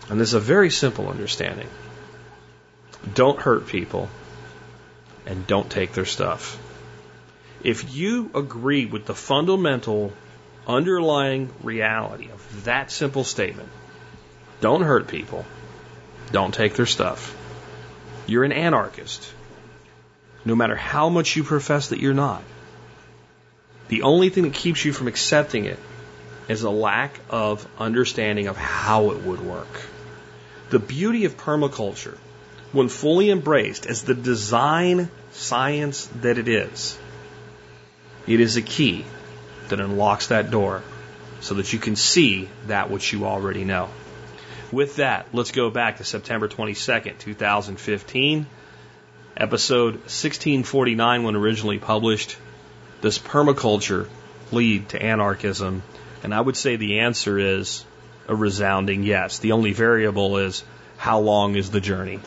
And 0.08 0.18
this 0.18 0.28
is 0.28 0.34
a 0.34 0.40
very 0.40 0.70
simple 0.70 1.08
understanding. 1.08 1.68
Don't 3.14 3.38
hurt 3.38 3.66
people 3.66 4.08
and 5.26 5.46
don't 5.46 5.70
take 5.70 5.92
their 5.92 6.06
stuff. 6.06 6.58
If 7.62 7.94
you 7.94 8.30
agree 8.34 8.86
with 8.86 9.04
the 9.04 9.14
fundamental 9.14 10.12
underlying 10.66 11.50
reality 11.62 12.30
of 12.30 12.64
that 12.64 12.90
simple 12.90 13.24
statement, 13.24 13.68
don't 14.60 14.82
hurt 14.82 15.08
people, 15.08 15.44
don't 16.30 16.54
take 16.54 16.74
their 16.74 16.86
stuff, 16.86 17.36
you're 18.26 18.44
an 18.44 18.52
anarchist. 18.52 19.32
No 20.44 20.56
matter 20.56 20.74
how 20.74 21.08
much 21.08 21.36
you 21.36 21.44
profess 21.44 21.88
that 21.88 22.00
you're 22.00 22.14
not. 22.14 22.42
The 23.92 24.04
only 24.04 24.30
thing 24.30 24.44
that 24.44 24.54
keeps 24.54 24.86
you 24.86 24.92
from 24.94 25.06
accepting 25.06 25.66
it 25.66 25.78
is 26.48 26.62
a 26.62 26.70
lack 26.70 27.20
of 27.28 27.68
understanding 27.78 28.46
of 28.46 28.56
how 28.56 29.10
it 29.10 29.22
would 29.22 29.42
work. 29.42 29.82
The 30.70 30.78
beauty 30.78 31.26
of 31.26 31.36
permaculture, 31.36 32.16
when 32.72 32.88
fully 32.88 33.28
embraced 33.28 33.84
as 33.84 34.00
the 34.00 34.14
design 34.14 35.10
science 35.32 36.08
that 36.22 36.38
it 36.38 36.48
is, 36.48 36.96
it 38.26 38.40
is 38.40 38.56
a 38.56 38.62
key 38.62 39.04
that 39.68 39.78
unlocks 39.78 40.28
that 40.28 40.50
door 40.50 40.82
so 41.42 41.56
that 41.56 41.74
you 41.74 41.78
can 41.78 41.94
see 41.94 42.48
that 42.68 42.88
which 42.90 43.12
you 43.12 43.26
already 43.26 43.64
know. 43.64 43.90
With 44.72 44.96
that, 44.96 45.26
let's 45.34 45.52
go 45.52 45.68
back 45.68 45.98
to 45.98 46.04
September 46.04 46.48
22nd, 46.48 47.18
2015, 47.18 48.46
episode 49.36 49.96
1649 49.96 51.24
when 51.24 51.36
originally 51.36 51.78
published. 51.78 52.38
Does 53.02 53.18
permaculture 53.18 54.08
lead 54.52 54.88
to 54.90 55.02
anarchism? 55.02 55.82
And 56.22 56.32
I 56.32 56.40
would 56.40 56.56
say 56.56 56.76
the 56.76 57.00
answer 57.00 57.38
is 57.38 57.84
a 58.28 58.34
resounding 58.34 59.02
yes. 59.02 59.40
The 59.40 59.52
only 59.52 59.72
variable 59.72 60.38
is 60.38 60.62
how 60.96 61.18
long 61.18 61.56
is 61.56 61.70
the 61.70 61.80
journey? 61.80 62.20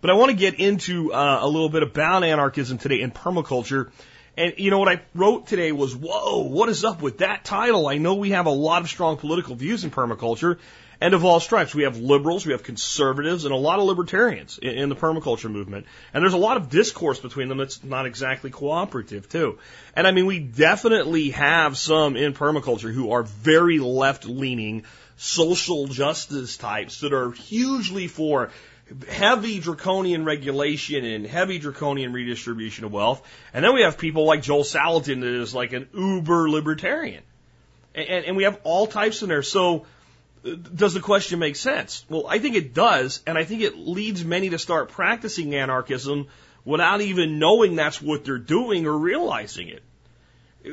But 0.00 0.10
I 0.10 0.14
want 0.14 0.30
to 0.30 0.36
get 0.36 0.54
into 0.54 1.12
uh, 1.12 1.40
a 1.42 1.48
little 1.48 1.68
bit 1.68 1.82
about 1.82 2.22
anarchism 2.22 2.78
today 2.78 3.02
and 3.02 3.12
permaculture. 3.12 3.90
And 4.36 4.54
you 4.56 4.70
know 4.70 4.78
what 4.78 4.88
I 4.88 5.02
wrote 5.16 5.48
today 5.48 5.72
was, 5.72 5.94
whoa, 5.96 6.44
what 6.44 6.68
is 6.68 6.84
up 6.84 7.02
with 7.02 7.18
that 7.18 7.44
title? 7.44 7.88
I 7.88 7.98
know 7.98 8.14
we 8.14 8.30
have 8.30 8.46
a 8.46 8.50
lot 8.50 8.82
of 8.82 8.88
strong 8.88 9.16
political 9.16 9.56
views 9.56 9.82
in 9.82 9.90
permaculture, 9.90 10.58
and 11.00 11.14
of 11.14 11.24
all 11.24 11.40
stripes. 11.40 11.74
We 11.74 11.84
have 11.84 11.98
liberals, 11.98 12.44
we 12.44 12.52
have 12.52 12.62
conservatives, 12.62 13.44
and 13.44 13.54
a 13.54 13.56
lot 13.56 13.78
of 13.78 13.86
libertarians 13.86 14.58
in, 14.58 14.70
in, 14.70 14.88
the 14.88 14.96
permaculture 14.96 15.50
movement. 15.50 15.86
And 16.12 16.22
there's 16.22 16.34
a 16.34 16.38
lot 16.38 16.56
of 16.56 16.68
discourse 16.68 17.18
between 17.18 17.48
them 17.48 17.58
that's 17.58 17.82
not 17.82 18.06
exactly 18.06 18.50
cooperative, 18.50 19.28
too. 19.28 19.58
And 19.96 20.06
I 20.06 20.10
mean, 20.10 20.26
we 20.26 20.38
definitely 20.38 21.30
have 21.30 21.78
some 21.78 22.16
in 22.16 22.34
permaculture 22.34 22.92
who 22.92 23.12
are 23.12 23.22
very 23.22 23.78
left 23.78 24.26
leaning 24.26 24.84
social 25.16 25.86
justice 25.86 26.56
types 26.56 27.00
that 27.00 27.12
are 27.12 27.32
hugely 27.32 28.06
for 28.06 28.50
heavy 29.08 29.60
draconian 29.60 30.24
regulation 30.24 31.04
and 31.04 31.26
heavy 31.26 31.58
draconian 31.58 32.12
redistribution 32.12 32.84
of 32.84 32.92
wealth. 32.92 33.22
And 33.54 33.64
then 33.64 33.74
we 33.74 33.82
have 33.82 33.98
people 33.98 34.24
like 34.24 34.42
Joel 34.42 34.64
Salatin 34.64 35.20
that 35.20 35.40
is 35.40 35.54
like 35.54 35.72
an 35.72 35.88
uber 35.94 36.50
libertarian. 36.50 37.22
And, 37.94 38.24
and 38.24 38.36
we 38.36 38.44
have 38.44 38.60
all 38.64 38.86
types 38.86 39.22
in 39.22 39.28
there. 39.28 39.42
So 39.42 39.86
does 40.42 40.94
the 40.94 41.00
question 41.00 41.38
make 41.38 41.56
sense? 41.56 42.04
Well, 42.08 42.26
I 42.28 42.38
think 42.38 42.56
it 42.56 42.74
does, 42.74 43.22
and 43.26 43.36
I 43.36 43.44
think 43.44 43.62
it 43.62 43.76
leads 43.76 44.24
many 44.24 44.50
to 44.50 44.58
start 44.58 44.88
practicing 44.88 45.54
anarchism 45.54 46.28
without 46.64 47.00
even 47.00 47.38
knowing 47.38 47.76
that's 47.76 48.00
what 48.00 48.24
they're 48.24 48.38
doing 48.38 48.86
or 48.86 48.96
realizing 48.96 49.68
it. 49.68 49.82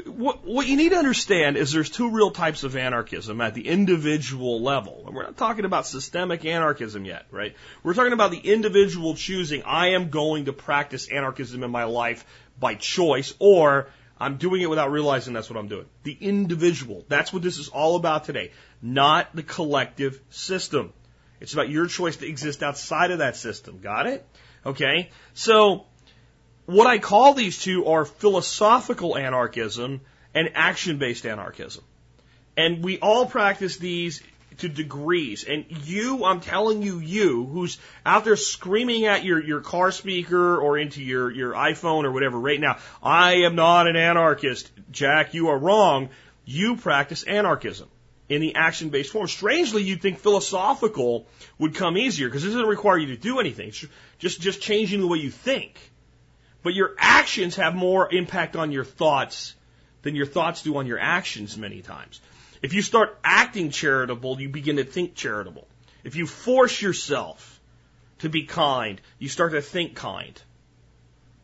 What, 0.05 0.45
what 0.45 0.67
you 0.67 0.75
need 0.75 0.89
to 0.89 0.97
understand 0.97 1.55
is 1.55 1.71
there's 1.71 1.89
two 1.89 2.09
real 2.09 2.31
types 2.31 2.65
of 2.65 2.75
anarchism 2.75 3.39
at 3.39 3.53
the 3.53 3.67
individual 3.69 4.61
level. 4.61 5.03
And 5.05 5.15
we're 5.15 5.23
not 5.23 5.37
talking 5.37 5.63
about 5.63 5.87
systemic 5.87 6.43
anarchism 6.43 7.05
yet, 7.05 7.25
right? 7.31 7.55
We're 7.83 7.93
talking 7.93 8.11
about 8.11 8.31
the 8.31 8.39
individual 8.39 9.15
choosing, 9.15 9.63
I 9.63 9.91
am 9.91 10.09
going 10.09 10.45
to 10.45 10.53
practice 10.53 11.07
anarchism 11.07 11.63
in 11.63 11.71
my 11.71 11.85
life 11.85 12.25
by 12.59 12.75
choice, 12.75 13.33
or 13.39 13.87
I'm 14.19 14.37
doing 14.37 14.61
it 14.61 14.69
without 14.69 14.91
realizing 14.91 15.33
that's 15.33 15.49
what 15.49 15.57
I'm 15.59 15.67
doing. 15.67 15.85
The 16.03 16.17
individual. 16.19 17.05
That's 17.07 17.31
what 17.31 17.43
this 17.43 17.57
is 17.57 17.69
all 17.69 17.95
about 17.95 18.25
today. 18.25 18.51
Not 18.81 19.35
the 19.35 19.43
collective 19.43 20.19
system. 20.29 20.93
It's 21.39 21.53
about 21.53 21.69
your 21.69 21.87
choice 21.87 22.17
to 22.17 22.27
exist 22.27 22.63
outside 22.63 23.11
of 23.11 23.19
that 23.19 23.35
system. 23.35 23.79
Got 23.79 24.07
it? 24.07 24.25
Okay? 24.65 25.11
So, 25.33 25.85
what 26.65 26.87
I 26.87 26.97
call 26.97 27.33
these 27.33 27.61
two 27.61 27.85
are 27.85 28.05
philosophical 28.05 29.17
anarchism 29.17 30.01
and 30.33 30.51
action 30.55 30.97
based 30.97 31.25
anarchism. 31.25 31.83
And 32.55 32.83
we 32.83 32.99
all 32.99 33.27
practice 33.27 33.77
these 33.77 34.23
to 34.59 34.69
degrees. 34.69 35.43
And 35.43 35.65
you, 35.69 36.25
I'm 36.25 36.39
telling 36.39 36.81
you, 36.81 36.99
you, 36.99 37.45
who's 37.45 37.77
out 38.05 38.25
there 38.25 38.35
screaming 38.35 39.05
at 39.05 39.23
your, 39.23 39.43
your 39.43 39.61
car 39.61 39.91
speaker 39.91 40.57
or 40.57 40.77
into 40.77 41.03
your, 41.03 41.31
your 41.31 41.53
iPhone 41.53 42.03
or 42.03 42.11
whatever 42.11 42.39
right 42.39 42.59
now, 42.59 42.77
I 43.01 43.43
am 43.43 43.55
not 43.55 43.87
an 43.87 43.95
anarchist. 43.95 44.71
Jack, 44.91 45.33
you 45.33 45.49
are 45.49 45.57
wrong. 45.57 46.09
You 46.45 46.77
practice 46.77 47.23
anarchism 47.23 47.89
in 48.29 48.41
the 48.41 48.55
action 48.55 48.89
based 48.89 49.11
form. 49.11 49.27
Strangely, 49.27 49.83
you'd 49.83 50.01
think 50.01 50.19
philosophical 50.19 51.27
would 51.57 51.75
come 51.75 51.97
easier 51.97 52.27
because 52.27 52.43
it 52.43 52.49
doesn't 52.49 52.67
require 52.67 52.97
you 52.97 53.07
to 53.07 53.17
do 53.17 53.39
anything. 53.39 53.69
It's 53.69 53.85
just, 54.19 54.41
just 54.41 54.61
changing 54.61 55.01
the 55.01 55.07
way 55.07 55.19
you 55.19 55.31
think. 55.31 55.79
But 56.63 56.73
your 56.73 56.95
actions 56.97 57.55
have 57.55 57.75
more 57.75 58.13
impact 58.13 58.55
on 58.55 58.71
your 58.71 58.83
thoughts 58.83 59.55
than 60.01 60.15
your 60.15 60.25
thoughts 60.25 60.63
do 60.63 60.77
on 60.77 60.87
your 60.87 60.99
actions 60.99 61.57
many 61.57 61.81
times. 61.81 62.19
If 62.61 62.73
you 62.73 62.81
start 62.81 63.17
acting 63.23 63.71
charitable, 63.71 64.39
you 64.39 64.49
begin 64.49 64.77
to 64.77 64.83
think 64.83 65.15
charitable. 65.15 65.67
If 66.03 66.15
you 66.15 66.25
force 66.25 66.81
yourself 66.81 67.59
to 68.19 68.29
be 68.29 68.43
kind, 68.43 69.01
you 69.19 69.29
start 69.29 69.51
to 69.51 69.61
think 69.61 69.95
kind. 69.95 70.41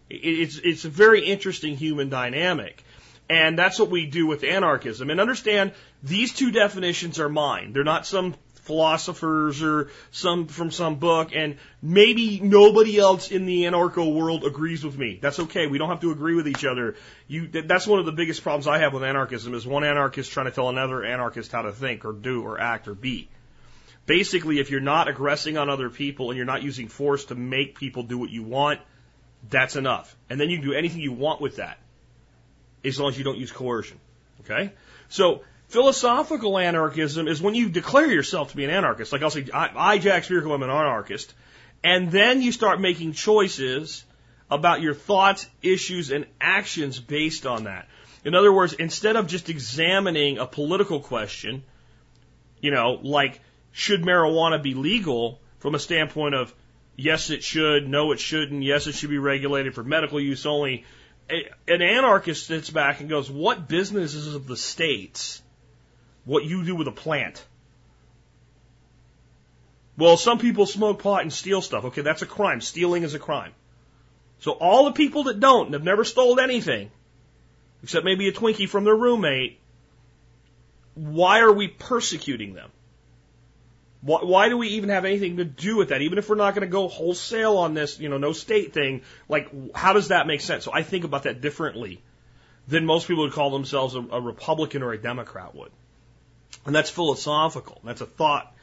It's, 0.09 0.57
it's 0.57 0.85
a 0.85 0.89
very 0.89 1.25
interesting 1.25 1.75
human 1.75 2.09
dynamic. 2.09 2.83
And 3.29 3.57
that's 3.57 3.79
what 3.79 3.89
we 3.89 4.05
do 4.05 4.27
with 4.27 4.43
anarchism. 4.43 5.09
And 5.09 5.19
understand 5.19 5.73
these 6.01 6.33
two 6.33 6.51
definitions 6.51 7.19
are 7.19 7.29
mine. 7.29 7.73
They're 7.73 7.83
not 7.83 8.05
some 8.05 8.35
philosophers 8.63 9.61
or 9.61 9.89
some 10.11 10.47
from 10.47 10.71
some 10.71 10.95
book 10.95 11.31
and 11.35 11.57
maybe 11.81 12.39
nobody 12.39 12.97
else 12.97 13.29
in 13.29 13.45
the 13.45 13.63
anarcho 13.63 14.13
world 14.13 14.45
agrees 14.45 14.83
with 14.83 14.97
me. 14.97 15.19
That's 15.21 15.39
okay. 15.39 15.67
We 15.67 15.77
don't 15.77 15.89
have 15.89 16.01
to 16.01 16.11
agree 16.11 16.35
with 16.35 16.47
each 16.47 16.63
other. 16.63 16.95
You, 17.27 17.47
that's 17.47 17.85
one 17.85 17.99
of 17.99 18.05
the 18.05 18.13
biggest 18.13 18.41
problems 18.41 18.67
I 18.67 18.79
have 18.79 18.93
with 18.93 19.03
anarchism 19.03 19.53
is 19.53 19.67
one 19.67 19.83
anarchist 19.83 20.31
trying 20.31 20.45
to 20.45 20.51
tell 20.51 20.69
another 20.69 21.03
anarchist 21.03 21.51
how 21.51 21.63
to 21.63 21.73
think 21.73 22.05
or 22.05 22.13
do 22.13 22.41
or 22.43 22.59
act 22.59 22.87
or 22.87 22.95
be. 22.95 23.29
Basically, 24.05 24.59
if 24.59 24.71
you're 24.71 24.81
not 24.81 25.07
aggressing 25.07 25.57
on 25.57 25.69
other 25.69 25.89
people 25.89 26.29
and 26.29 26.37
you're 26.37 26.45
not 26.45 26.63
using 26.63 26.87
force 26.87 27.25
to 27.25 27.35
make 27.35 27.77
people 27.77 28.03
do 28.03 28.17
what 28.17 28.29
you 28.29 28.43
want, 28.43 28.79
that's 29.49 29.75
enough. 29.75 30.15
And 30.29 30.39
then 30.39 30.49
you 30.49 30.59
can 30.59 30.67
do 30.67 30.73
anything 30.73 31.01
you 31.01 31.13
want 31.13 31.41
with 31.41 31.57
that 31.57 31.79
as 32.83 32.99
long 32.99 33.09
as 33.09 33.17
you 33.17 33.23
don't 33.23 33.37
use 33.37 33.51
coercion. 33.51 33.99
Okay? 34.41 34.73
So 35.09 35.43
Philosophical 35.73 36.59
anarchism 36.59 37.27
is 37.27 37.41
when 37.41 37.55
you 37.55 37.67
declare 37.67 38.05
yourself 38.05 38.51
to 38.51 38.55
be 38.55 38.63
an 38.63 38.69
anarchist. 38.69 39.11
Like 39.11 39.23
I'll 39.23 39.31
say, 39.31 39.47
I, 39.51 39.71
I 39.75 39.97
Jack 39.97 40.21
Spirko, 40.21 40.53
I'm 40.53 40.61
an 40.61 40.69
anarchist. 40.69 41.33
And 41.83 42.11
then 42.11 42.43
you 42.43 42.51
start 42.51 42.79
making 42.79 43.13
choices 43.13 44.05
about 44.51 44.83
your 44.83 44.93
thoughts, 44.93 45.49
issues, 45.63 46.11
and 46.11 46.27
actions 46.39 46.99
based 46.99 47.47
on 47.47 47.63
that. 47.63 47.87
In 48.23 48.35
other 48.35 48.53
words, 48.53 48.73
instead 48.73 49.15
of 49.15 49.25
just 49.25 49.49
examining 49.49 50.37
a 50.37 50.45
political 50.45 50.99
question, 50.99 51.63
you 52.61 52.69
know, 52.69 52.99
like, 53.01 53.41
should 53.71 54.03
marijuana 54.03 54.61
be 54.61 54.75
legal 54.75 55.41
from 55.57 55.73
a 55.73 55.79
standpoint 55.79 56.35
of, 56.35 56.53
yes, 56.95 57.31
it 57.31 57.43
should, 57.43 57.89
no, 57.89 58.11
it 58.11 58.19
shouldn't, 58.19 58.61
yes, 58.61 58.85
it 58.85 58.93
should 58.93 59.09
be 59.09 59.17
regulated 59.17 59.73
for 59.73 59.83
medical 59.83 60.19
use 60.19 60.45
only. 60.45 60.85
An 61.67 61.81
anarchist 61.81 62.45
sits 62.45 62.69
back 62.69 62.99
and 62.99 63.09
goes, 63.09 63.27
what 63.31 63.67
businesses 63.67 64.35
of 64.35 64.45
the 64.45 64.55
states 64.55 65.41
what 66.25 66.43
you 66.45 66.63
do 66.63 66.75
with 66.75 66.87
a 66.87 66.91
plant. 66.91 67.43
Well, 69.97 70.17
some 70.17 70.39
people 70.39 70.65
smoke 70.65 71.03
pot 71.03 71.21
and 71.21 71.31
steal 71.31 71.61
stuff. 71.61 71.85
Okay, 71.85 72.01
that's 72.01 72.21
a 72.21 72.25
crime. 72.25 72.61
Stealing 72.61 73.03
is 73.03 73.13
a 73.13 73.19
crime. 73.19 73.53
So 74.39 74.51
all 74.51 74.85
the 74.85 74.91
people 74.91 75.25
that 75.25 75.39
don't 75.39 75.67
and 75.67 75.73
have 75.73 75.83
never 75.83 76.03
stole 76.03 76.39
anything, 76.39 76.91
except 77.83 78.05
maybe 78.05 78.27
a 78.27 78.31
Twinkie 78.33 78.67
from 78.67 78.83
their 78.83 78.95
roommate, 78.95 79.59
why 80.95 81.39
are 81.39 81.51
we 81.51 81.67
persecuting 81.67 82.53
them? 82.53 82.69
Why, 84.01 84.19
why 84.23 84.49
do 84.49 84.57
we 84.57 84.69
even 84.69 84.89
have 84.89 85.05
anything 85.05 85.37
to 85.37 85.45
do 85.45 85.77
with 85.77 85.89
that? 85.89 86.01
Even 86.01 86.17
if 86.17 86.27
we're 86.27 86.35
not 86.35 86.55
going 86.55 86.67
to 86.67 86.71
go 86.71 86.87
wholesale 86.87 87.57
on 87.57 87.73
this, 87.73 87.99
you 87.99 88.09
know, 88.09 88.17
no 88.17 88.33
state 88.33 88.73
thing, 88.73 89.03
like, 89.29 89.49
how 89.75 89.93
does 89.93 90.09
that 90.09 90.27
make 90.27 90.41
sense? 90.41 90.65
So 90.65 90.73
I 90.73 90.83
think 90.83 91.05
about 91.05 91.23
that 91.23 91.39
differently 91.39 92.01
than 92.67 92.85
most 92.85 93.07
people 93.07 93.23
would 93.23 93.33
call 93.33 93.51
themselves 93.51 93.95
a, 93.95 93.99
a 93.99 94.19
Republican 94.19 94.83
or 94.83 94.91
a 94.91 94.97
Democrat 94.97 95.55
would. 95.55 95.71
And 96.65 96.75
that's 96.75 96.89
philosophical. 96.89 97.81
That's 97.83 98.01
a 98.01 98.05
thought, 98.05 98.53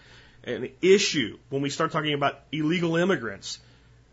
an 0.45 0.71
issue. 0.81 1.39
When 1.49 1.63
we 1.63 1.71
start 1.71 1.93
talking 1.93 2.15
about 2.15 2.41
illegal 2.53 2.97
immigrants, 2.97 3.59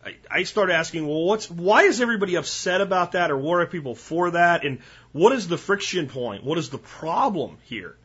I, 0.05 0.15
I 0.29 0.43
start 0.43 0.69
asking, 0.69 1.07
well, 1.07 1.23
what's, 1.23 1.49
why 1.49 1.83
is 1.83 2.01
everybody 2.01 2.35
upset 2.35 2.81
about 2.81 3.13
that 3.13 3.31
or 3.31 3.37
why 3.37 3.61
are 3.61 3.65
people 3.65 3.95
for 3.95 4.31
that? 4.31 4.65
And 4.65 4.79
what 5.11 5.33
is 5.33 5.47
the 5.47 5.57
friction 5.57 6.07
point? 6.07 6.43
What 6.43 6.57
is 6.57 6.69
the 6.69 6.77
problem 6.77 7.57
here? 7.63 7.95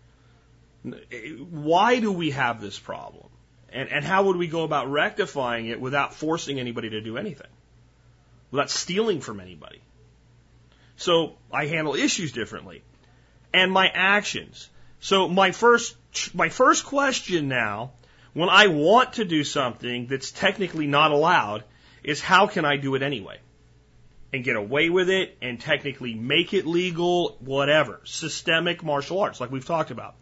Why 1.51 2.01
do 2.01 2.11
we 2.11 2.33
have 2.33 2.61
this 2.61 2.79
problem? 2.79 3.29
And, 3.73 3.89
and 3.89 4.05
how 4.05 4.25
would 4.25 4.37
we 4.37 4.49
go 4.49 4.65
about 4.65 4.91
rectifying 4.91 5.67
it 5.67 5.81
without 5.81 6.15
forcing 6.15 6.59
anybody 6.59 6.91
to 6.91 7.01
do 7.01 7.17
anything? 7.17 7.47
Without 8.51 8.71
stealing 8.71 9.21
from 9.21 9.41
anybody? 9.41 9.81
So 10.97 11.37
I 11.53 11.67
handle 11.67 11.95
issues 11.95 12.33
differently. 12.33 12.83
And 13.55 13.73
my 13.73 13.89
actions. 13.89 14.69
So 15.03 15.27
my 15.27 15.51
first, 15.51 15.97
my 16.33 16.49
first 16.49 16.87
question 16.87 17.49
now, 17.49 17.91
when 18.35 18.49
I 18.49 18.69
want 18.69 19.15
to 19.15 19.25
do 19.25 19.43
something 19.43 20.07
that's 20.07 20.31
technically 20.31 20.87
not 20.87 21.11
allowed, 21.11 21.65
is 22.05 22.21
how 22.21 22.47
can 22.47 22.65
I 22.65 22.77
do 22.77 22.95
it 22.95 23.03
anyway? 23.03 23.41
And 24.33 24.45
get 24.45 24.55
away 24.55 24.91
with 24.91 25.11
it 25.11 25.37
and 25.43 25.61
technically 25.61 26.15
make 26.15 26.55
it 26.55 26.67
legal, 26.67 27.37
whatever. 27.41 28.01
Systemic 28.05 28.85
martial 28.85 29.21
arts, 29.21 29.41
like 29.41 29.51
we've 29.51 29.67
talked 29.67 29.91
about. 29.91 30.15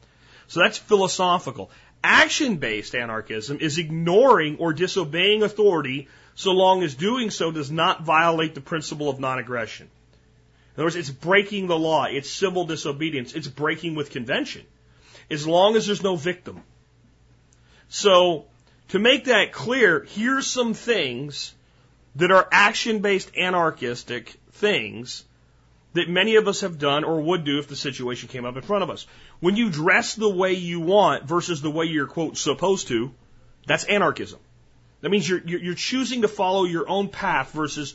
So 0.48 0.60
that's 0.60 0.78
philosophical. 0.78 1.70
Action 2.02 2.56
based 2.56 2.94
anarchism 2.94 3.58
is 3.60 3.76
ignoring 3.76 4.56
or 4.56 4.72
disobeying 4.72 5.42
authority 5.42 6.08
so 6.34 6.52
long 6.52 6.82
as 6.82 6.94
doing 6.94 7.28
so 7.28 7.52
does 7.52 7.70
not 7.70 8.04
violate 8.04 8.54
the 8.54 8.62
principle 8.62 9.10
of 9.10 9.20
non 9.20 9.38
aggression. 9.38 9.90
In 10.76 10.80
other 10.80 10.84
words, 10.84 10.96
it's 10.96 11.10
breaking 11.10 11.66
the 11.66 11.78
law. 11.78 12.04
It's 12.04 12.30
civil 12.30 12.64
disobedience. 12.64 13.34
It's 13.34 13.48
breaking 13.48 13.94
with 13.94 14.10
convention. 14.10 14.62
As 15.30 15.46
long 15.46 15.76
as 15.76 15.86
there's 15.86 16.02
no 16.02 16.16
victim. 16.16 16.62
So, 17.88 18.46
to 18.88 18.98
make 18.98 19.24
that 19.26 19.52
clear, 19.52 20.06
here's 20.08 20.46
some 20.46 20.74
things 20.74 21.54
that 22.16 22.30
are 22.30 22.48
action 22.50 23.00
based 23.00 23.36
anarchistic 23.36 24.34
things 24.52 25.24
that 25.92 26.08
many 26.08 26.36
of 26.36 26.46
us 26.46 26.60
have 26.60 26.78
done 26.78 27.02
or 27.04 27.20
would 27.20 27.44
do 27.44 27.58
if 27.58 27.68
the 27.68 27.76
situation 27.76 28.28
came 28.28 28.44
up 28.44 28.56
in 28.56 28.62
front 28.62 28.84
of 28.84 28.90
us. 28.90 29.06
When 29.40 29.56
you 29.56 29.70
dress 29.70 30.14
the 30.14 30.28
way 30.28 30.52
you 30.52 30.80
want 30.80 31.24
versus 31.24 31.62
the 31.62 31.70
way 31.70 31.86
you're, 31.86 32.06
quote, 32.06 32.36
supposed 32.36 32.88
to, 32.88 33.12
that's 33.66 33.84
anarchism. 33.84 34.38
That 35.00 35.10
means 35.10 35.28
you're, 35.28 35.40
you're 35.40 35.74
choosing 35.74 36.22
to 36.22 36.28
follow 36.28 36.64
your 36.64 36.88
own 36.88 37.08
path 37.08 37.52
versus 37.52 37.94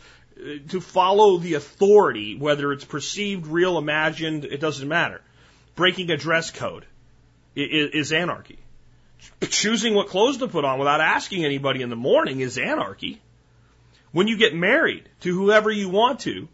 to 0.70 0.82
follow 0.82 1.38
the 1.38 1.54
authority, 1.54 2.36
whether 2.38 2.72
it's 2.72 2.86
perceived, 2.86 3.48
real, 3.48 3.78
imagined, 3.78 4.46
it 4.46 4.60
doesn't 4.60 4.88
matter. 4.88 5.22
Breaking 5.76 6.10
a 6.12 6.18
dress 6.18 6.52
code 6.52 6.86
is 7.56 8.12
anarchy. 8.12 8.60
Choosing 9.42 9.94
what 9.94 10.08
clothes 10.08 10.38
to 10.38 10.48
put 10.48 10.66
on 10.66 10.78
without 10.78 11.02
asking 11.02 11.46
anybody 11.46 11.82
in 11.82 11.90
the 11.90 11.96
morning 11.96 12.42
is 12.42 12.58
anarchy. 12.58 13.22
When 14.12 14.28
you 14.28 14.38
get 14.38 14.54
married 14.54 15.10
to 15.22 15.34
whoever 15.34 15.72
you 15.72 15.90
want 15.90 16.22
to, 16.22 16.48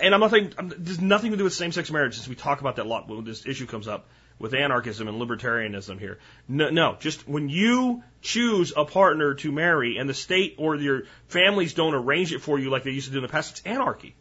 and 0.00 0.14
I'm 0.14 0.20
not 0.20 0.30
saying 0.30 0.54
there's 0.78 1.00
nothing 1.00 1.32
to 1.32 1.36
do 1.36 1.44
with 1.44 1.52
same-sex 1.52 1.90
marriage, 1.90 2.14
since 2.14 2.28
we 2.28 2.34
talk 2.34 2.60
about 2.60 2.76
that 2.76 2.86
a 2.86 2.88
lot 2.88 3.08
when 3.08 3.24
this 3.24 3.46
issue 3.46 3.66
comes 3.66 3.86
up 3.86 4.08
with 4.38 4.54
anarchism 4.54 5.08
and 5.08 5.20
libertarianism 5.20 5.98
here. 5.98 6.18
No, 6.48 6.70
no, 6.70 6.96
just 6.98 7.26
when 7.28 7.48
you 7.48 8.02
choose 8.20 8.72
a 8.76 8.84
partner 8.84 9.34
to 9.34 9.52
marry 9.52 9.96
and 9.96 10.08
the 10.08 10.14
state 10.14 10.56
or 10.58 10.74
your 10.76 11.02
families 11.28 11.74
don't 11.74 11.94
arrange 11.94 12.32
it 12.32 12.40
for 12.40 12.58
you 12.58 12.70
like 12.70 12.82
they 12.82 12.90
used 12.90 13.06
to 13.06 13.12
do 13.12 13.18
in 13.18 13.22
the 13.22 13.28
past, 13.28 13.52
it's 13.52 13.66
anarchy. 13.66 14.14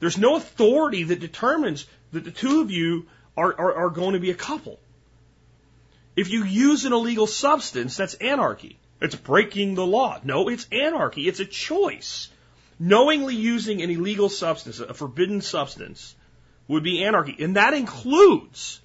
There's 0.00 0.18
no 0.18 0.36
authority 0.36 1.04
that 1.04 1.20
determines 1.20 1.86
that 2.10 2.24
the 2.24 2.30
two 2.30 2.60
of 2.60 2.70
you 2.70 3.06
are, 3.36 3.54
are, 3.58 3.74
are 3.74 3.90
going 3.90 4.14
to 4.14 4.20
be 4.20 4.30
a 4.30 4.34
couple. 4.34 4.78
If 6.16 6.30
you 6.30 6.44
use 6.44 6.84
an 6.84 6.92
illegal 6.92 7.26
substance, 7.26 7.96
that's 7.96 8.14
anarchy. 8.14 8.78
It's 9.00 9.14
breaking 9.14 9.74
the 9.74 9.86
law. 9.86 10.20
No, 10.22 10.48
it's 10.48 10.66
anarchy. 10.70 11.28
It's 11.28 11.40
a 11.40 11.46
choice. 11.46 12.28
Knowingly 12.78 13.34
using 13.34 13.80
an 13.80 13.90
illegal 13.90 14.28
substance, 14.28 14.80
a 14.80 14.92
forbidden 14.92 15.40
substance, 15.40 16.14
would 16.68 16.82
be 16.82 17.04
anarchy. 17.04 17.36
And 17.38 17.56
that 17.56 17.74
includes 17.74 18.80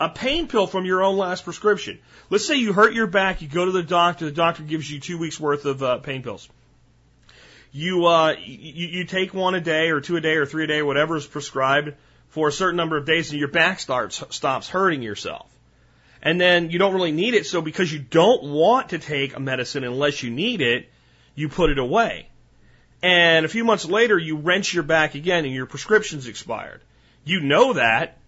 a 0.00 0.08
pain 0.08 0.48
pill 0.48 0.66
from 0.66 0.84
your 0.84 1.02
own 1.02 1.16
last 1.16 1.44
prescription. 1.44 1.98
Let's 2.30 2.46
say 2.46 2.56
you 2.56 2.72
hurt 2.72 2.94
your 2.94 3.06
back, 3.06 3.42
you 3.42 3.48
go 3.48 3.64
to 3.64 3.72
the 3.72 3.82
doctor, 3.82 4.24
the 4.24 4.32
doctor 4.32 4.62
gives 4.62 4.90
you 4.90 5.00
two 5.00 5.18
weeks 5.18 5.38
worth 5.38 5.64
of 5.64 5.82
uh, 5.82 5.98
pain 5.98 6.22
pills. 6.22 6.48
You, 7.72 8.06
uh, 8.06 8.36
you, 8.44 8.86
you 8.86 9.04
take 9.04 9.34
one 9.34 9.54
a 9.54 9.60
day 9.60 9.90
or 9.90 10.00
two 10.00 10.16
a 10.16 10.20
day 10.20 10.36
or 10.36 10.46
three 10.46 10.64
a 10.64 10.66
day, 10.66 10.82
whatever 10.82 11.16
is 11.16 11.26
prescribed 11.26 11.94
for 12.28 12.48
a 12.48 12.52
certain 12.52 12.76
number 12.76 12.96
of 12.96 13.06
days 13.06 13.30
and 13.30 13.38
your 13.38 13.48
back 13.48 13.80
starts, 13.80 14.22
stops 14.30 14.68
hurting 14.68 15.02
yourself. 15.02 15.48
And 16.22 16.40
then 16.40 16.70
you 16.70 16.78
don't 16.78 16.94
really 16.94 17.12
need 17.12 17.34
it, 17.34 17.46
so 17.46 17.60
because 17.60 17.92
you 17.92 17.98
don't 17.98 18.42
want 18.44 18.90
to 18.90 18.98
take 18.98 19.36
a 19.36 19.40
medicine 19.40 19.84
unless 19.84 20.22
you 20.22 20.30
need 20.30 20.60
it, 20.60 20.90
you 21.34 21.48
put 21.48 21.70
it 21.70 21.78
away. 21.78 22.28
And 23.02 23.44
a 23.44 23.48
few 23.48 23.64
months 23.64 23.84
later, 23.84 24.16
you 24.16 24.36
wrench 24.38 24.72
your 24.72 24.82
back 24.82 25.14
again 25.14 25.44
and 25.44 25.52
your 25.52 25.66
prescription's 25.66 26.26
expired. 26.26 26.80
You 27.24 27.40
know 27.40 27.74
that, 27.74 28.18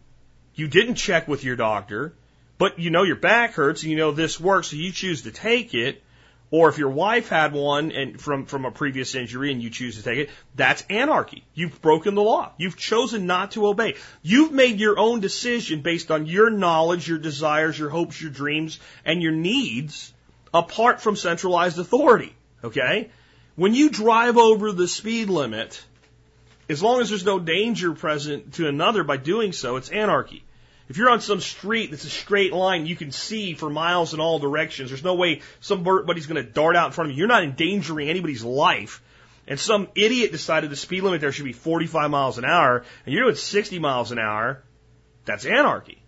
you 0.57 0.69
didn't 0.69 0.97
check 0.97 1.29
with 1.29 1.45
your 1.45 1.55
doctor, 1.55 2.15
but 2.59 2.79
you 2.79 2.91
know 2.91 3.05
your 3.05 3.17
back 3.17 3.53
hurts 3.53 3.83
and 3.83 3.91
you 3.91 3.97
know 3.97 4.11
this 4.11 4.41
works, 4.41 4.69
so 4.69 4.77
you 4.77 4.91
choose 4.91 5.23
to 5.23 5.31
take 5.31 5.75
it. 5.75 6.03
Or 6.51 6.69
if 6.69 6.79
your 6.79 6.91
wife 6.91 7.29
had 7.29 7.53
one 7.53 7.91
and 7.91 8.21
from, 8.21 8.47
from 8.47 8.65
a 8.65 8.71
previous 8.71 9.17
injury 9.17 9.51
and 9.51 9.61
you 9.61 9.69
choose 9.69 9.97
to 9.97 10.03
take 10.03 10.19
it, 10.19 10.31
that's 10.55 10.85
anarchy. 10.89 11.45
You've 11.55 11.83
broken 11.83 12.15
the 12.15 12.23
law. 12.23 12.53
You've 12.57 12.77
chosen 12.77 13.27
not 13.27 13.53
to 13.53 13.67
obey. 13.67 13.97
You've 14.23 14.53
made 14.53 14.79
your 14.79 14.97
own 14.99 15.19
decision 15.19 15.83
based 15.83 16.13
on 16.13 16.27
your 16.27 16.49
knowledge, 16.49 17.09
your 17.09 17.19
desires, 17.19 17.77
your 17.77 17.89
hopes, 17.89 18.23
your 18.23 18.31
dreams, 18.31 18.79
and 19.05 19.21
your 19.21 19.33
needs 19.33 20.13
apart 20.55 21.01
from 21.01 21.17
centralized 21.17 21.81
authority. 21.81 22.35
Okay? 22.63 23.11
When 23.57 23.75
you 23.75 23.91
drive 23.91 24.37
over 24.37 24.71
the 24.71 24.87
speed 24.87 25.29
limit, 25.29 25.85
as 26.69 26.83
long 26.83 27.01
as 27.01 27.09
there's 27.09 27.25
no 27.25 27.39
danger 27.39 27.93
present 27.93 28.55
to 28.55 28.69
another 28.69 29.03
by 29.03 29.17
doing 29.17 29.53
so, 29.53 29.77
it's 29.77 29.89
anarchy. 29.89 30.45
If 30.89 30.97
you're 30.97 31.11
on 31.11 31.21
some 31.21 31.41
street 31.41 31.91
that's 31.91 32.05
a 32.05 32.11
straight 32.11 32.53
line, 32.53 32.87
you 32.87 32.95
can 32.95 33.11
see 33.11 33.55
for 33.55 33.69
miles 33.69 34.15
in 34.15 34.21
all 34.21 34.39
directions. 34.39 34.91
There's 34.91 35.03
no 35.03 35.15
way 35.15 35.43
somebody's 35.61 36.27
going 36.27 36.45
to 36.45 36.49
dart 36.49 36.77
out 36.77 36.87
in 36.87 36.93
front 36.93 37.11
of 37.11 37.17
you. 37.17 37.21
You're 37.21 37.29
not 37.29 37.43
endangering 37.43 38.09
anybody's 38.09 38.45
life. 38.45 39.03
and 39.49 39.59
some 39.59 39.89
idiot 39.95 40.33
decided 40.33 40.71
the 40.71 40.77
speed 40.77 41.03
limit 41.03 41.21
there 41.21 41.33
should 41.33 41.45
be 41.45 41.53
45 41.53 42.11
miles 42.11 42.39
an 42.39 42.45
hour, 42.45 42.85
and 43.05 43.15
you're 43.15 43.25
doing 43.25 43.37
60 43.37 43.79
miles 43.79 44.13
an 44.13 44.19
hour, 44.19 44.63
that's 45.25 45.45
anarchy. 45.45 46.03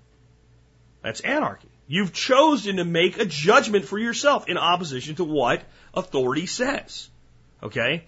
That's 1.03 1.21
anarchy. 1.21 1.69
You've 1.87 2.13
chosen 2.13 2.77
to 2.77 2.85
make 2.85 3.19
a 3.19 3.25
judgment 3.25 3.85
for 3.85 3.99
yourself 3.99 4.49
in 4.49 4.59
opposition 4.59 5.15
to 5.17 5.25
what 5.25 5.63
authority 5.95 6.47
says. 6.47 7.09
Okay? 7.63 8.05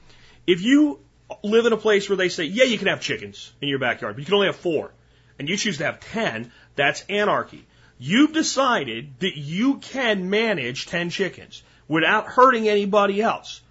If 0.46 0.62
you 0.62 1.00
live 1.42 1.66
in 1.66 1.72
a 1.72 1.76
place 1.76 2.08
where 2.08 2.16
they 2.16 2.28
say, 2.28 2.44
yeah, 2.44 2.64
you 2.64 2.78
can 2.78 2.88
have 2.88 3.00
chickens 3.00 3.52
in 3.60 3.68
your 3.68 3.78
backyard, 3.78 4.16
but 4.16 4.20
you 4.20 4.26
can 4.26 4.34
only 4.34 4.48
have 4.48 4.56
four, 4.56 4.92
and 5.40 5.48
you 5.48 5.56
choose 5.56 5.78
to 5.78 5.86
have 5.86 6.00
10, 6.00 6.52
that's 6.76 7.02
anarchy. 7.08 7.66
You've 7.98 8.34
decided 8.34 9.18
that 9.20 9.38
you 9.38 9.78
can 9.78 10.28
manage 10.28 10.84
10 10.84 11.08
chickens 11.08 11.62
without 11.88 12.26
hurting 12.26 12.68
anybody 12.68 13.22
else. 13.22 13.62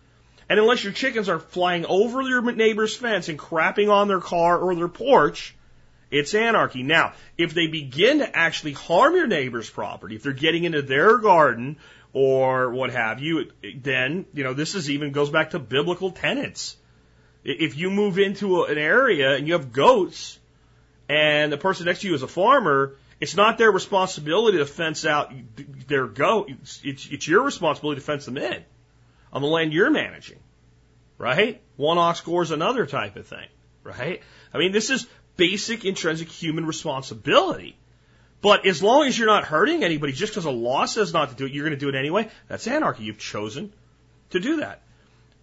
And 0.49 0.59
unless 0.59 0.83
your 0.83 0.93
chickens 0.93 1.29
are 1.29 1.37
flying 1.37 1.85
over 1.85 2.23
your 2.23 2.41
neighbor's 2.53 2.95
fence 2.95 3.29
and 3.29 3.37
crapping 3.37 3.91
on 3.91 4.07
their 4.07 4.19
car 4.19 4.57
or 4.57 4.73
their 4.73 4.87
porch, 4.87 5.55
it's 6.09 6.33
anarchy. 6.33 6.81
Now, 6.81 7.13
if 7.37 7.53
they 7.53 7.67
begin 7.67 8.17
to 8.17 8.35
actually 8.35 8.73
harm 8.73 9.15
your 9.15 9.27
neighbor's 9.27 9.69
property, 9.69 10.15
if 10.15 10.23
they're 10.23 10.33
getting 10.33 10.63
into 10.63 10.81
their 10.81 11.19
garden 11.19 11.77
or 12.13 12.71
what 12.71 12.89
have 12.89 13.19
you, 13.19 13.51
then, 13.75 14.25
you 14.33 14.43
know, 14.43 14.55
this 14.55 14.73
is 14.73 14.89
even 14.89 15.11
goes 15.11 15.29
back 15.29 15.51
to 15.51 15.59
biblical 15.59 16.09
tenets. 16.09 16.77
If 17.43 17.77
you 17.77 17.91
move 17.91 18.17
into 18.17 18.63
an 18.63 18.79
area 18.79 19.35
and 19.35 19.47
you 19.47 19.53
have 19.53 19.71
goats 19.71 20.38
and 21.09 21.51
the 21.51 21.57
person 21.57 21.87
next 21.87 22.01
to 22.01 22.07
you 22.07 22.13
is 22.13 22.21
a 22.21 22.27
farmer, 22.27 22.95
it's 23.19 23.35
not 23.35 23.57
their 23.57 23.71
responsibility 23.71 24.59
to 24.59 24.65
fence 24.65 25.05
out 25.05 25.33
their 25.87 26.05
goats. 26.05 26.79
It's, 26.83 27.07
it's 27.11 27.27
your 27.27 27.43
responsibility 27.43 27.99
to 27.99 28.05
fence 28.05 28.25
them 28.25 28.37
in 28.37 28.63
on 29.33 29.41
the 29.41 29.47
land 29.47 29.73
you're 29.73 29.89
managing, 29.89 30.39
right? 31.17 31.61
One 31.75 31.97
ox 31.97 32.21
gores 32.21 32.51
another 32.51 32.85
type 32.85 33.15
of 33.15 33.27
thing, 33.27 33.47
right? 33.83 34.21
I 34.53 34.57
mean, 34.59 34.71
this 34.71 34.91
is 34.91 35.07
basic 35.35 35.83
intrinsic 35.83 36.29
human 36.29 36.65
responsibility. 36.65 37.75
But 38.41 38.65
as 38.65 38.81
long 38.81 39.07
as 39.07 39.17
you're 39.17 39.27
not 39.27 39.43
hurting 39.43 39.83
anybody, 39.83 40.13
just 40.13 40.31
because 40.31 40.45
a 40.45 40.51
law 40.51 40.85
says 40.85 41.11
not 41.11 41.29
to 41.29 41.35
do 41.35 41.45
it, 41.45 41.51
you're 41.51 41.65
going 41.65 41.77
to 41.77 41.85
do 41.85 41.89
it 41.89 41.95
anyway, 41.95 42.29
that's 42.47 42.67
anarchy. 42.67 43.03
You've 43.03 43.17
chosen 43.17 43.73
to 44.29 44.39
do 44.39 44.57
that. 44.57 44.81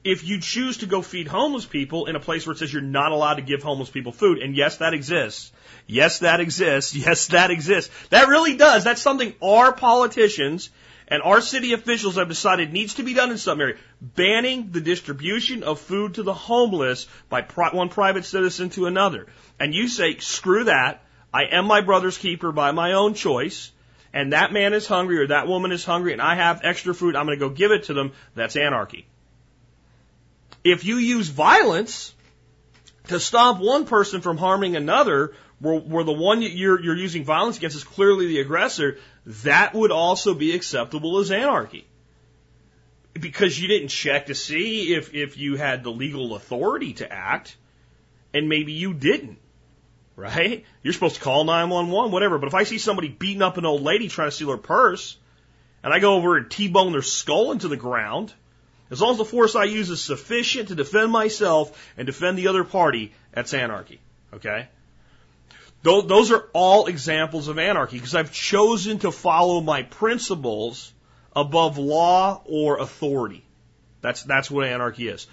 If 0.06 0.22
you 0.22 0.40
choose 0.40 0.76
to 0.78 0.86
go 0.86 1.02
feed 1.02 1.26
homeless 1.26 1.66
people 1.66 2.06
in 2.06 2.14
a 2.14 2.20
place 2.20 2.46
where 2.46 2.52
it 2.52 2.60
says 2.60 2.72
you're 2.72 2.80
not 2.80 3.10
allowed 3.10 3.34
to 3.34 3.42
give 3.42 3.60
homeless 3.60 3.90
people 3.90 4.12
food, 4.12 4.38
and 4.38 4.54
yes, 4.54 4.76
that 4.76 4.94
exists. 4.94 5.50
Yes, 5.88 6.20
that 6.20 6.38
exists. 6.38 6.94
Yes, 7.06 7.26
that 7.26 7.50
exists. 7.50 7.92
That 8.10 8.28
really 8.28 8.56
does. 8.56 8.84
That's 8.84 9.02
something 9.02 9.34
our 9.42 9.72
politicians 9.72 10.70
and 11.08 11.22
our 11.22 11.40
city 11.40 11.72
officials 11.72 12.14
have 12.14 12.28
decided 12.28 12.72
needs 12.72 12.94
to 12.94 13.02
be 13.02 13.14
done 13.14 13.32
in 13.32 13.38
some 13.38 13.60
area. 13.60 13.78
Banning 14.00 14.70
the 14.70 14.80
distribution 14.80 15.64
of 15.64 15.80
food 15.80 16.14
to 16.14 16.22
the 16.22 16.34
homeless 16.34 17.08
by 17.28 17.42
pri- 17.42 17.70
one 17.72 17.88
private 17.88 18.24
citizen 18.24 18.70
to 18.70 18.86
another. 18.86 19.26
And 19.58 19.74
you 19.74 19.88
say, 19.88 20.18
screw 20.18 20.64
that. 20.64 21.02
I 21.34 21.46
am 21.50 21.66
my 21.66 21.80
brother's 21.80 22.16
keeper 22.16 22.52
by 22.52 22.70
my 22.70 22.92
own 22.92 23.14
choice. 23.14 23.72
And 24.12 24.32
that 24.34 24.52
man 24.52 24.72
is 24.72 24.86
hungry 24.86 25.18
or 25.18 25.26
that 25.26 25.48
woman 25.48 25.72
is 25.72 25.84
hungry 25.84 26.12
and 26.12 26.22
I 26.22 26.36
have 26.36 26.60
extra 26.62 26.94
food. 26.94 27.16
I'm 27.16 27.26
going 27.26 27.40
to 27.40 27.48
go 27.48 27.52
give 27.52 27.72
it 27.72 27.84
to 27.84 27.94
them. 27.94 28.12
That's 28.36 28.54
anarchy. 28.54 29.08
If 30.66 30.84
you 30.84 30.96
use 30.96 31.28
violence 31.28 32.12
to 33.06 33.20
stop 33.20 33.60
one 33.60 33.86
person 33.86 34.20
from 34.20 34.36
harming 34.36 34.74
another, 34.74 35.32
where, 35.60 35.78
where 35.78 36.02
the 36.02 36.12
one 36.12 36.42
you're, 36.42 36.82
you're 36.82 36.96
using 36.96 37.24
violence 37.24 37.58
against 37.58 37.76
is 37.76 37.84
clearly 37.84 38.26
the 38.26 38.40
aggressor, 38.40 38.98
that 39.26 39.74
would 39.74 39.92
also 39.92 40.34
be 40.34 40.56
acceptable 40.56 41.18
as 41.18 41.30
anarchy. 41.30 41.86
Because 43.12 43.56
you 43.56 43.68
didn't 43.68 43.88
check 43.88 44.26
to 44.26 44.34
see 44.34 44.92
if, 44.92 45.14
if 45.14 45.38
you 45.38 45.54
had 45.54 45.84
the 45.84 45.92
legal 45.92 46.34
authority 46.34 46.94
to 46.94 47.10
act, 47.10 47.56
and 48.34 48.48
maybe 48.48 48.72
you 48.72 48.92
didn't. 48.92 49.38
Right? 50.16 50.64
You're 50.82 50.94
supposed 50.94 51.14
to 51.14 51.20
call 51.20 51.44
911, 51.44 52.10
whatever. 52.10 52.38
But 52.38 52.48
if 52.48 52.54
I 52.54 52.64
see 52.64 52.78
somebody 52.78 53.08
beating 53.08 53.42
up 53.42 53.56
an 53.56 53.66
old 53.66 53.82
lady 53.82 54.08
trying 54.08 54.30
to 54.30 54.32
steal 54.34 54.50
her 54.50 54.56
purse, 54.56 55.16
and 55.84 55.94
I 55.94 56.00
go 56.00 56.14
over 56.14 56.36
and 56.36 56.50
T-bone 56.50 56.90
their 56.90 57.02
skull 57.02 57.52
into 57.52 57.68
the 57.68 57.76
ground, 57.76 58.34
as 58.90 59.00
long 59.00 59.12
as 59.12 59.18
the 59.18 59.24
force 59.24 59.56
I 59.56 59.64
use 59.64 59.90
is 59.90 60.02
sufficient 60.02 60.68
to 60.68 60.74
defend 60.74 61.10
myself 61.10 61.92
and 61.96 62.06
defend 62.06 62.38
the 62.38 62.48
other 62.48 62.64
party, 62.64 63.12
that's 63.32 63.54
anarchy. 63.54 64.00
Okay? 64.32 64.68
Those 65.82 66.32
are 66.32 66.48
all 66.52 66.86
examples 66.86 67.48
of 67.48 67.58
anarchy 67.58 67.96
because 67.96 68.14
I've 68.14 68.32
chosen 68.32 68.98
to 69.00 69.12
follow 69.12 69.60
my 69.60 69.82
principles 69.82 70.92
above 71.34 71.78
law 71.78 72.42
or 72.44 72.78
authority. 72.78 73.44
That's, 74.00 74.22
that's 74.22 74.50
what 74.50 74.66
anarchy 74.66 75.08
is. 75.08 75.26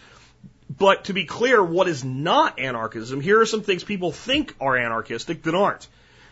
But 0.70 1.06
to 1.06 1.14
be 1.14 1.26
clear, 1.26 1.64
what 1.64 1.88
is 1.88 2.04
not 2.04 2.60
anarchism, 2.60 3.22
here 3.22 3.40
are 3.40 3.46
some 3.46 3.62
things 3.62 3.84
people 3.84 4.12
think 4.12 4.56
are 4.60 4.78
anarchistic 4.78 5.44
that 5.44 5.56
aren't. 5.56 5.88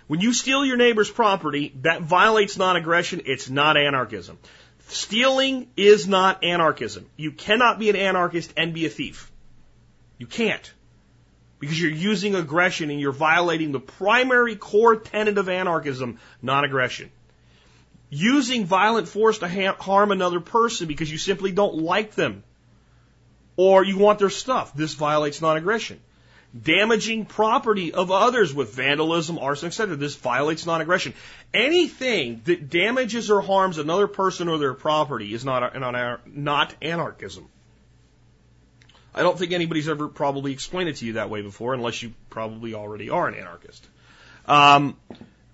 When 0.08 0.20
you 0.20 0.34
steal 0.34 0.66
your 0.66 0.78
neighbor's 0.78 1.10
property, 1.10 1.74
that 1.82 2.02
violates 2.02 2.58
non-aggression, 2.58 3.22
it's 3.26 3.50
not 3.50 3.78
anarchism. 3.78 4.38
Stealing 4.92 5.70
is 5.78 6.06
not 6.06 6.44
anarchism. 6.44 7.10
You 7.16 7.32
cannot 7.32 7.80
be 7.80 7.90
an 7.90 7.96
anarchist 7.96 8.52
and 8.58 8.74
be 8.74 8.86
a 8.86 8.90
thief. 8.90 9.32
You 10.18 10.28
can't 10.28 10.74
because 11.60 11.80
you're 11.80 11.92
using 11.92 12.36
aggression 12.36 12.90
and 12.90 13.00
you're 13.00 13.14
violating 13.14 13.72
the 13.72 13.80
primary 13.80 14.58
core 14.58 14.98
tenet 14.98 15.38
of 15.38 15.48
anarchism, 15.48 16.20
non-aggression. 16.42 17.10
Using 18.10 18.66
violent 18.66 19.08
force 19.08 19.38
to 19.40 19.48
ha- 19.48 19.78
harm 19.80 20.12
another 20.12 20.42
person 20.42 20.88
because 20.88 21.10
you 21.10 21.18
simply 21.18 21.54
don't 21.54 21.76
like 21.76 22.16
them 22.16 22.44
or 23.56 23.86
you 23.86 23.98
want 23.98 24.20
their 24.20 24.30
stuff. 24.30 24.74
This 24.74 24.94
violates 24.94 25.42
non-aggression. 25.42 26.02
Damaging 26.60 27.26
property 27.26 27.94
of 27.94 28.12
others 28.12 28.54
with 28.54 28.74
vandalism, 28.74 29.40
arson, 29.40 29.68
etc. 29.68 29.96
This 29.96 30.16
violates 30.16 30.66
non-aggression. 30.66 31.14
Anything 31.54 32.42
that 32.46 32.70
damages 32.70 33.32
or 33.32 33.42
harms 33.42 33.78
another 33.78 34.08
person 34.08 34.50
or 34.50 34.58
their 34.58 34.74
property 34.74 35.34
is 35.34 35.46
not, 35.46 35.74
not 36.28 36.76
anarchism. 36.82 37.48
I 39.14 39.24
don't 39.24 39.38
think 39.38 39.52
anybody's 39.52 39.90
ever 39.90 40.08
probably 40.08 40.52
explained 40.54 40.90
it 40.90 40.98
to 40.98 41.06
you 41.06 41.14
that 41.14 41.30
way 41.30 41.42
before, 41.42 41.74
unless 41.74 42.02
you 42.02 42.14
probably 42.30 42.74
already 42.74 43.10
are 43.10 43.28
an 43.28 43.36
anarchist. 43.36 43.86
Um, 44.46 44.98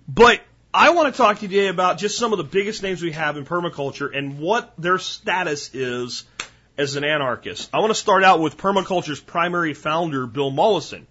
but 0.08 0.40
I 0.72 0.90
want 0.90 1.12
to 1.12 1.16
talk 1.16 1.38
to 1.38 1.42
you 1.42 1.48
today 1.48 1.68
about 1.68 1.98
just 1.98 2.18
some 2.18 2.32
of 2.32 2.38
the 2.38 2.44
biggest 2.44 2.82
names 2.82 3.02
we 3.02 3.12
have 3.12 3.36
in 3.36 3.44
permaculture 3.44 4.16
and 4.16 4.38
what 4.38 4.72
their 4.78 4.98
status 4.98 5.74
is 5.74 6.24
as 6.78 6.94
an 6.94 7.04
anarchist. 7.04 7.68
I 7.74 7.80
want 7.80 7.90
to 7.90 7.94
start 7.94 8.22
out 8.22 8.40
with 8.40 8.56
permaculture's 8.56 9.20
primary 9.20 9.74
founder, 9.74 10.26
Bill 10.26 10.50
Mollison. 10.50 11.06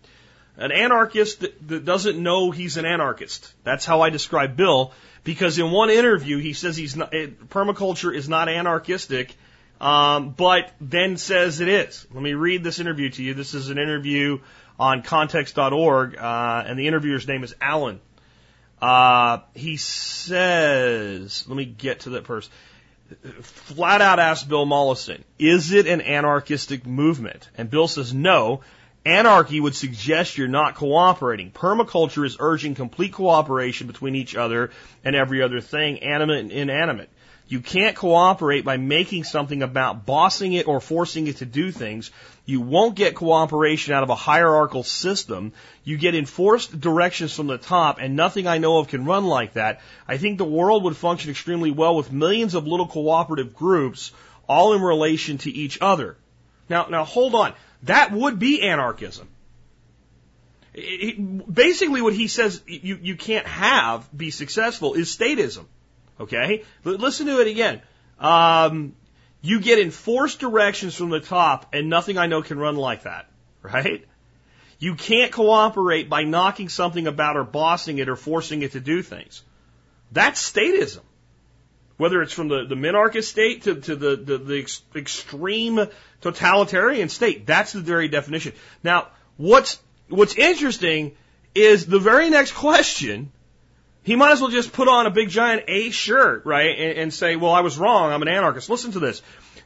An 0.56 0.72
anarchist 0.72 1.42
that, 1.42 1.68
that 1.68 1.86
doesn't 1.86 2.22
know 2.22 2.50
he's 2.50 2.78
an 2.78 2.86
anarchist. 2.86 3.54
That's 3.64 3.86
how 3.86 4.02
I 4.02 4.10
describe 4.10 4.56
Bill, 4.56 4.94
because 5.24 5.60
in 5.60 5.70
one 5.70 5.90
interview 5.90 6.40
he 6.40 6.54
says 6.54 6.78
he's 6.78 6.96
not, 6.96 7.12
permaculture 7.12 8.16
is 8.16 8.28
not 8.28 8.50
anarchistic, 8.50 9.36
um, 9.80 10.32
but 10.32 10.72
then 10.82 11.18
says 11.18 11.60
it 11.60 11.68
is. 11.68 12.08
Let 12.12 12.24
me 12.24 12.34
read 12.34 12.64
this 12.64 12.80
interview 12.80 13.10
to 13.12 13.22
you. 13.22 13.34
This 13.36 13.54
is 13.54 13.70
an 13.70 13.78
interview 13.78 14.40
on 14.80 15.04
context.org, 15.04 16.18
uh, 16.18 16.64
and 16.66 16.80
the 16.80 16.88
interviewer's 16.88 17.28
name 17.28 17.44
is 17.44 17.54
Alan. 17.62 18.00
Uh, 18.82 19.40
he 19.54 19.78
says, 19.78 21.44
let 21.48 21.56
me 21.56 21.66
get 21.66 22.02
to 22.02 22.12
that 22.12 22.24
person. 22.24 22.52
Flat 23.42 24.02
out 24.02 24.20
asked 24.20 24.50
Bill 24.50 24.66
Mollison, 24.66 25.24
is 25.40 25.72
it 25.72 25.88
an 25.88 26.02
anarchistic 26.02 26.86
movement? 26.86 27.50
And 27.58 27.70
Bill 27.70 27.88
says, 27.88 28.14
no. 28.14 28.62
Anarchy 29.06 29.62
would 29.62 29.76
suggest 29.76 30.38
you're 30.38 30.50
not 30.50 30.76
cooperating. 30.76 31.52
Permaculture 31.52 32.26
is 32.26 32.36
urging 32.40 32.76
complete 32.76 33.14
cooperation 33.14 33.88
between 33.88 34.16
each 34.16 34.36
other 34.36 34.72
and 35.06 35.16
every 35.16 35.42
other 35.42 35.62
thing, 35.62 36.00
animate 36.00 36.40
and 36.40 36.52
inanimate. 36.52 37.10
You 37.50 37.62
can't 37.62 37.96
cooperate 37.96 38.66
by 38.66 38.76
making 38.76 39.24
something 39.24 39.64
about 39.64 40.06
bossing 40.06 40.52
it 40.52 40.68
or 40.68 40.82
forcing 40.82 41.28
it 41.28 41.38
to 41.38 41.46
do 41.46 41.72
things. 41.72 42.12
You 42.46 42.60
won't 42.60 42.96
get 42.96 43.16
cooperation 43.16 43.94
out 43.94 44.04
of 44.04 44.10
a 44.10 44.16
hierarchical 44.16 44.84
system. 44.84 45.54
You 45.86 45.98
get 45.98 46.14
enforced 46.14 46.78
directions 46.78 47.34
from 47.34 47.48
the 47.48 47.58
top, 47.58 48.00
and 48.02 48.18
nothing 48.18 48.48
I 48.48 48.58
know 48.58 48.80
of 48.80 48.90
can 48.90 49.06
run 49.06 49.26
like 49.26 49.54
that. 49.54 49.80
I 50.08 50.18
think 50.18 50.38
the 50.38 50.46
world 50.46 50.84
would 50.84 50.98
function 50.98 51.32
extremely 51.32 51.72
well 51.72 51.96
with 51.96 52.12
millions 52.12 52.54
of 52.54 52.68
little 52.68 52.88
cooperative 52.88 53.56
groups, 53.56 54.12
all 54.50 54.74
in 54.74 54.82
relation 54.82 55.38
to 55.40 55.52
each 55.52 55.78
other. 55.80 56.18
Now, 56.70 56.88
now 56.90 57.06
hold 57.06 57.34
on. 57.34 57.54
That 57.84 58.12
would 58.12 58.40
be 58.40 58.62
anarchism. 58.62 59.30
It, 60.74 61.54
basically, 61.54 62.02
what 62.02 62.14
he 62.14 62.28
says 62.28 62.62
you, 62.68 63.00
you 63.02 63.16
can't 63.16 63.48
have 63.48 64.08
be 64.16 64.32
successful 64.32 64.96
is 64.96 65.16
statism. 65.16 65.66
Okay? 66.20 66.64
Listen 66.84 67.28
to 67.28 67.42
it 67.42 67.48
again. 67.48 67.82
Um, 68.20 68.96
you 69.42 69.60
get 69.60 69.80
enforced 69.80 70.40
directions 70.40 70.96
from 70.96 71.10
the 71.10 71.20
top, 71.20 71.74
and 71.74 71.90
nothing 71.90 72.18
I 72.18 72.28
know 72.28 72.42
can 72.42 72.58
run 72.60 72.76
like 72.76 73.04
that. 73.04 73.30
Right? 73.62 74.06
You 74.80 74.96
can't 74.96 75.32
cooperate 75.32 76.10
by 76.10 76.24
knocking 76.24 76.70
something 76.70 77.08
about 77.08 77.36
or 77.36 77.44
bossing 77.44 77.98
it 77.98 78.10
or 78.10 78.16
forcing 78.16 78.62
it 78.62 78.74
to 78.74 78.80
do 78.80 79.02
things. 79.02 79.44
That's 80.12 80.52
statism. 80.52 81.02
whether 81.98 82.22
it's 82.22 82.34
from 82.34 82.48
the, 82.48 82.66
the 82.66 82.76
minarchist 82.76 83.26
state 83.26 83.64
to, 83.64 83.76
to 83.82 83.96
the, 83.96 84.16
the, 84.16 84.38
the 84.38 84.60
ex- 84.60 84.84
extreme 84.96 85.88
totalitarian 86.22 87.10
state. 87.10 87.46
That's 87.46 87.74
the 87.74 87.82
very 87.82 88.08
definition. 88.08 88.54
Now, 88.84 89.08
what's, 89.36 89.80
what's 90.08 90.36
interesting 90.36 91.16
is 91.56 91.88
the 91.88 92.00
very 92.00 92.30
next 92.30 92.52
question, 92.66 93.32
he 94.08 94.16
might 94.16 94.32
as 94.32 94.40
well 94.40 94.50
just 94.50 94.72
put 94.72 94.88
on 94.88 95.06
a 95.06 95.10
big 95.10 95.28
giant 95.28 95.66
A 95.68 95.90
shirt, 95.90 96.46
right? 96.46 96.80
And, 96.80 96.98
and 96.98 97.14
say, 97.14 97.36
well, 97.36 97.52
I 97.52 97.60
was 97.60 97.78
wrong. 97.78 98.10
I'm 98.10 98.22
an 98.22 98.30
anarchist. 98.30 98.70
Listen 98.70 98.94
to 98.94 99.00
this. 99.00 99.22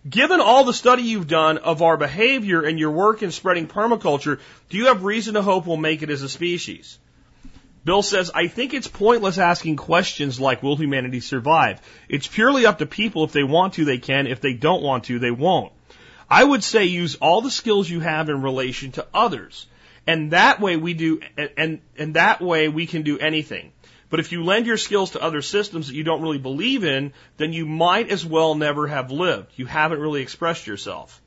Given 0.10 0.42
all 0.42 0.64
the 0.64 0.74
study 0.74 1.04
you've 1.04 1.28
done 1.28 1.60
of 1.60 1.84
our 1.84 1.96
behavior 1.96 2.64
and 2.64 2.80
your 2.80 2.90
work 2.90 3.22
in 3.22 3.30
spreading 3.30 3.68
permaculture, 3.68 4.40
do 4.70 4.78
you 4.78 4.88
have 4.88 5.04
reason 5.04 5.36
to 5.36 5.44
hope 5.44 5.68
we'll 5.68 5.78
make 5.78 6.02
it 6.02 6.10
as 6.10 6.24
a 6.24 6.28
species? 6.28 6.98
Bill 7.86 8.02
says, 8.02 8.32
I 8.34 8.48
think 8.48 8.74
it's 8.74 8.88
pointless 8.88 9.38
asking 9.38 9.76
questions 9.76 10.40
like, 10.40 10.64
will 10.64 10.76
humanity 10.76 11.20
survive? 11.20 11.80
It's 12.10 12.26
purely 12.26 12.66
up 12.66 12.80
to 12.80 12.88
people. 12.88 13.24
If 13.24 13.34
they 13.34 13.44
want 13.44 13.76
to, 13.76 13.86
they 13.86 14.00
can. 14.00 14.26
If 14.26 14.42
they 14.42 14.54
don't 14.54 14.82
want 14.82 15.04
to, 15.04 15.20
they 15.20 15.30
won't. 15.30 15.72
I 16.28 16.44
would 16.44 16.64
say 16.64 16.86
use 16.86 17.14
all 17.14 17.42
the 17.42 17.52
skills 17.52 17.88
you 17.88 18.00
have 18.00 18.28
in 18.28 18.42
relation 18.42 18.94
to 18.94 19.06
others. 19.14 19.68
And 20.08 20.32
that 20.32 20.60
way 20.60 20.78
we 20.78 20.96
do, 20.96 21.22
and, 21.38 21.80
and 21.96 22.16
that 22.16 22.42
way 22.42 22.70
we 22.70 22.88
can 22.88 23.04
do 23.04 23.20
anything. 23.20 23.72
But 24.12 24.20
if 24.20 24.34
you 24.34 24.44
lend 24.44 24.68
your 24.68 24.78
skills 24.78 25.12
to 25.12 25.24
other 25.24 25.42
systems 25.42 25.88
that 25.88 25.96
you 25.96 26.04
don't 26.04 26.22
really 26.22 26.38
believe 26.38 26.84
in, 26.84 27.14
then 27.38 27.54
you 27.54 27.66
might 27.66 28.10
as 28.10 28.26
well 28.26 28.56
never 28.56 28.86
have 28.86 29.10
lived. 29.10 29.54
You 29.56 29.66
haven't 29.66 30.02
really 30.02 30.22
expressed 30.22 30.68
yourself. 30.68 31.22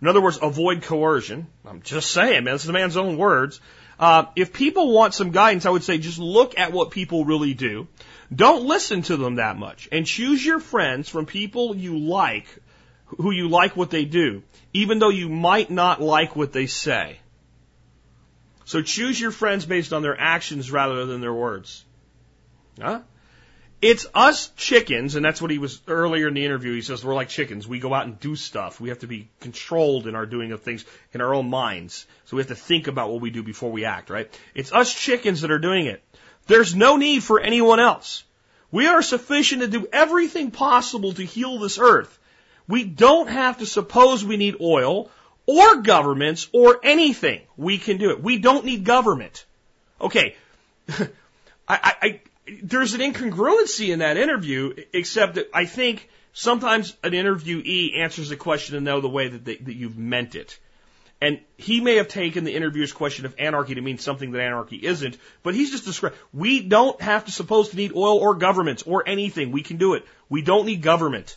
In 0.00 0.08
other 0.08 0.20
words, 0.20 0.38
avoid 0.40 0.82
coercion. 0.82 1.46
I'm 1.64 1.82
just 1.82 2.10
saying, 2.10 2.44
man, 2.44 2.54
this 2.54 2.62
is 2.62 2.66
the 2.66 2.72
man's 2.72 2.96
own 2.96 3.18
words. 3.18 3.60
Uh, 4.00 4.24
if 4.34 4.54
people 4.54 4.92
want 4.92 5.12
some 5.12 5.30
guidance, 5.30 5.66
I 5.66 5.70
would 5.70 5.84
say 5.84 5.98
just 5.98 6.18
look 6.18 6.58
at 6.58 6.72
what 6.72 6.90
people 6.90 7.26
really 7.26 7.52
do. 7.52 7.86
Don't 8.34 8.64
listen 8.64 9.02
to 9.02 9.18
them 9.18 9.34
that 9.34 9.58
much 9.58 9.88
and 9.92 10.06
choose 10.06 10.44
your 10.44 10.58
friends 10.58 11.10
from 11.10 11.26
people 11.26 11.76
you 11.76 11.98
like, 11.98 12.46
who 13.04 13.30
you 13.30 13.48
like 13.48 13.76
what 13.76 13.90
they 13.90 14.06
do, 14.06 14.42
even 14.72 14.98
though 14.98 15.10
you 15.10 15.28
might 15.28 15.70
not 15.70 16.00
like 16.00 16.34
what 16.34 16.52
they 16.52 16.66
say. 16.66 17.20
So 18.64 18.80
choose 18.80 19.20
your 19.20 19.32
friends 19.32 19.66
based 19.66 19.92
on 19.92 20.00
their 20.00 20.18
actions 20.18 20.72
rather 20.72 21.04
than 21.04 21.20
their 21.20 21.34
words. 21.34 21.84
Huh? 22.82 23.00
It's 23.80 24.06
us 24.14 24.48
chickens, 24.56 25.16
and 25.16 25.24
that's 25.24 25.42
what 25.42 25.50
he 25.50 25.58
was 25.58 25.80
earlier 25.88 26.28
in 26.28 26.34
the 26.34 26.44
interview. 26.44 26.72
He 26.72 26.82
says 26.82 27.04
we're 27.04 27.14
like 27.14 27.28
chickens. 27.28 27.66
We 27.66 27.80
go 27.80 27.92
out 27.92 28.06
and 28.06 28.18
do 28.20 28.36
stuff. 28.36 28.80
We 28.80 28.90
have 28.90 29.00
to 29.00 29.08
be 29.08 29.28
controlled 29.40 30.06
in 30.06 30.14
our 30.14 30.24
doing 30.24 30.52
of 30.52 30.62
things 30.62 30.84
in 31.12 31.20
our 31.20 31.34
own 31.34 31.50
minds. 31.50 32.06
So 32.26 32.36
we 32.36 32.42
have 32.42 32.48
to 32.48 32.54
think 32.54 32.86
about 32.86 33.10
what 33.10 33.20
we 33.20 33.30
do 33.30 33.42
before 33.42 33.72
we 33.72 33.84
act, 33.84 34.08
right? 34.08 34.32
It's 34.54 34.72
us 34.72 34.94
chickens 34.94 35.40
that 35.40 35.50
are 35.50 35.58
doing 35.58 35.86
it. 35.86 36.00
There's 36.46 36.76
no 36.76 36.96
need 36.96 37.24
for 37.24 37.40
anyone 37.40 37.80
else. 37.80 38.22
We 38.70 38.86
are 38.86 39.02
sufficient 39.02 39.62
to 39.62 39.68
do 39.68 39.88
everything 39.92 40.52
possible 40.52 41.12
to 41.14 41.24
heal 41.24 41.58
this 41.58 41.78
earth. 41.78 42.18
We 42.68 42.84
don't 42.84 43.28
have 43.28 43.58
to 43.58 43.66
suppose 43.66 44.24
we 44.24 44.36
need 44.36 44.56
oil 44.60 45.10
or 45.46 45.82
governments 45.82 46.48
or 46.52 46.78
anything. 46.84 47.42
We 47.56 47.78
can 47.78 47.98
do 47.98 48.10
it. 48.10 48.22
We 48.22 48.38
don't 48.38 48.64
need 48.64 48.84
government. 48.84 49.44
Okay. 50.00 50.36
I, 50.88 51.08
I, 51.68 52.20
there's 52.62 52.94
an 52.94 53.00
incongruency 53.00 53.90
in 53.90 54.00
that 54.00 54.16
interview, 54.16 54.74
except 54.92 55.36
that 55.36 55.48
I 55.54 55.64
think 55.64 56.08
sometimes 56.32 56.96
an 57.02 57.12
interviewee 57.12 57.98
answers 57.98 58.30
a 58.30 58.36
question 58.36 58.76
in 58.76 58.84
the 58.84 59.08
way 59.08 59.28
that, 59.28 59.44
they, 59.44 59.56
that 59.56 59.74
you've 59.74 59.98
meant 59.98 60.34
it. 60.34 60.58
And 61.20 61.38
he 61.56 61.80
may 61.80 61.96
have 61.96 62.08
taken 62.08 62.42
the 62.42 62.52
interviewer's 62.52 62.92
question 62.92 63.26
of 63.26 63.36
anarchy 63.38 63.76
to 63.76 63.80
mean 63.80 63.98
something 63.98 64.32
that 64.32 64.40
anarchy 64.40 64.76
isn't, 64.76 65.16
but 65.44 65.54
he's 65.54 65.70
just 65.70 65.84
described, 65.84 66.16
we 66.32 66.60
don't 66.60 67.00
have 67.00 67.26
to 67.26 67.30
suppose 67.30 67.68
to 67.68 67.76
need 67.76 67.92
oil 67.94 68.18
or 68.18 68.34
governments 68.34 68.82
or 68.82 69.08
anything. 69.08 69.52
We 69.52 69.62
can 69.62 69.76
do 69.76 69.94
it. 69.94 70.04
We 70.28 70.42
don't 70.42 70.66
need 70.66 70.82
government. 70.82 71.36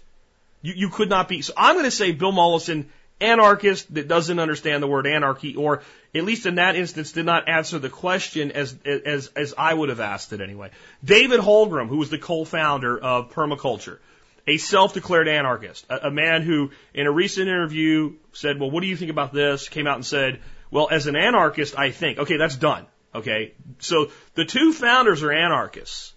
You, 0.63 0.73
you 0.75 0.89
could 0.89 1.09
not 1.09 1.27
be. 1.27 1.43
So 1.43 1.53
I'm 1.55 1.75
going 1.75 1.85
to 1.85 1.91
say 1.91 2.13
Bill 2.13 2.31
Mollison 2.31 2.89
anarchist 3.21 3.93
that 3.93 4.07
doesn't 4.07 4.39
understand 4.39 4.83
the 4.83 4.87
word 4.87 5.07
anarchy, 5.07 5.55
or 5.55 5.81
at 6.13 6.23
least 6.23 6.45
in 6.45 6.55
that 6.55 6.75
instance, 6.75 7.11
did 7.11 7.25
not 7.25 7.47
answer 7.47 7.79
the 7.79 7.89
question 7.89 8.51
as 8.51 8.75
as 8.85 9.27
as 9.35 9.53
I 9.57 9.73
would 9.73 9.89
have 9.89 9.99
asked 9.99 10.33
it 10.33 10.41
anyway. 10.41 10.71
David 11.03 11.39
Holmgren, 11.39 11.87
who 11.87 11.97
was 11.97 12.09
the 12.09 12.17
co-founder 12.17 12.97
of 12.97 13.31
permaculture, 13.31 13.99
a 14.47 14.57
self-declared 14.57 15.27
anarchist, 15.27 15.85
a, 15.89 16.07
a 16.07 16.11
man 16.11 16.41
who, 16.41 16.71
in 16.93 17.07
a 17.07 17.11
recent 17.11 17.47
interview, 17.47 18.13
said, 18.33 18.59
"Well, 18.59 18.71
what 18.71 18.81
do 18.81 18.87
you 18.87 18.97
think 18.97 19.11
about 19.11 19.33
this?" 19.33 19.69
Came 19.69 19.87
out 19.87 19.95
and 19.95 20.05
said, 20.05 20.41
"Well, 20.71 20.87
as 20.91 21.07
an 21.07 21.15
anarchist, 21.15 21.77
I 21.77 21.91
think." 21.91 22.19
Okay, 22.19 22.37
that's 22.37 22.55
done. 22.55 22.85
Okay, 23.13 23.53
so 23.79 24.11
the 24.33 24.43
two 24.43 24.73
founders 24.73 25.23
are 25.23 25.31
anarchists, 25.31 26.13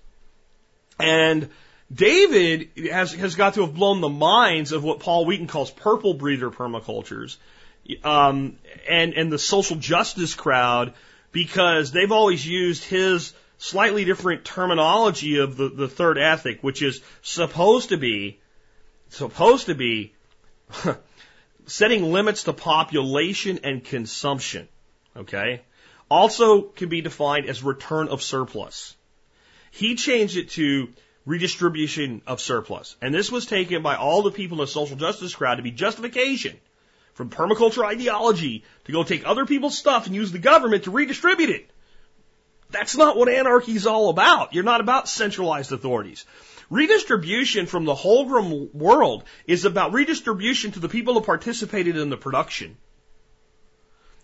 and 0.98 1.48
David 1.92 2.70
has, 2.90 3.12
has 3.14 3.34
got 3.34 3.54
to 3.54 3.62
have 3.62 3.74
blown 3.74 4.00
the 4.00 4.08
minds 4.08 4.72
of 4.72 4.84
what 4.84 5.00
Paul 5.00 5.24
Wheaton 5.24 5.46
calls 5.46 5.70
purple 5.70 6.14
breather 6.14 6.50
permacultures, 6.50 7.36
um, 8.04 8.56
and, 8.88 9.14
and 9.14 9.32
the 9.32 9.38
social 9.38 9.76
justice 9.76 10.34
crowd 10.34 10.92
because 11.32 11.90
they've 11.90 12.12
always 12.12 12.46
used 12.46 12.84
his 12.84 13.32
slightly 13.56 14.04
different 14.04 14.44
terminology 14.44 15.38
of 15.38 15.56
the, 15.56 15.68
the 15.68 15.88
third 15.88 16.18
ethic, 16.18 16.62
which 16.62 16.82
is 16.82 17.00
supposed 17.22 17.88
to 17.88 17.96
be, 17.96 18.38
supposed 19.08 19.66
to 19.66 19.74
be 19.74 20.12
setting 21.66 22.12
limits 22.12 22.44
to 22.44 22.52
population 22.52 23.60
and 23.64 23.84
consumption. 23.84 24.68
Okay? 25.16 25.62
Also 26.10 26.62
can 26.62 26.88
be 26.88 27.00
defined 27.00 27.46
as 27.46 27.62
return 27.62 28.08
of 28.08 28.22
surplus. 28.22 28.94
He 29.70 29.94
changed 29.96 30.36
it 30.36 30.50
to 30.50 30.88
redistribution 31.28 32.22
of 32.26 32.40
surplus. 32.40 32.96
And 33.02 33.14
this 33.14 33.30
was 33.30 33.44
taken 33.44 33.82
by 33.82 33.96
all 33.96 34.22
the 34.22 34.30
people 34.30 34.58
in 34.58 34.64
the 34.64 34.66
social 34.66 34.96
justice 34.96 35.34
crowd 35.34 35.56
to 35.56 35.62
be 35.62 35.70
justification 35.70 36.56
from 37.12 37.28
permaculture 37.28 37.84
ideology 37.84 38.64
to 38.86 38.92
go 38.92 39.04
take 39.04 39.26
other 39.26 39.44
people's 39.44 39.76
stuff 39.76 40.06
and 40.06 40.14
use 40.14 40.32
the 40.32 40.38
government 40.38 40.84
to 40.84 40.90
redistribute 40.90 41.50
it. 41.50 41.70
That's 42.70 42.96
not 42.96 43.16
what 43.16 43.28
anarchy 43.28 43.72
is 43.72 43.86
all 43.86 44.08
about. 44.08 44.54
You're 44.54 44.64
not 44.64 44.80
about 44.80 45.06
centralized 45.06 45.70
authorities. 45.70 46.24
Redistribution 46.70 47.66
from 47.66 47.84
the 47.84 47.94
Holmgren 47.94 48.74
world 48.74 49.24
is 49.46 49.66
about 49.66 49.92
redistribution 49.92 50.72
to 50.72 50.80
the 50.80 50.88
people 50.88 51.12
who 51.12 51.20
participated 51.20 51.98
in 51.98 52.08
the 52.08 52.16
production. 52.16 52.78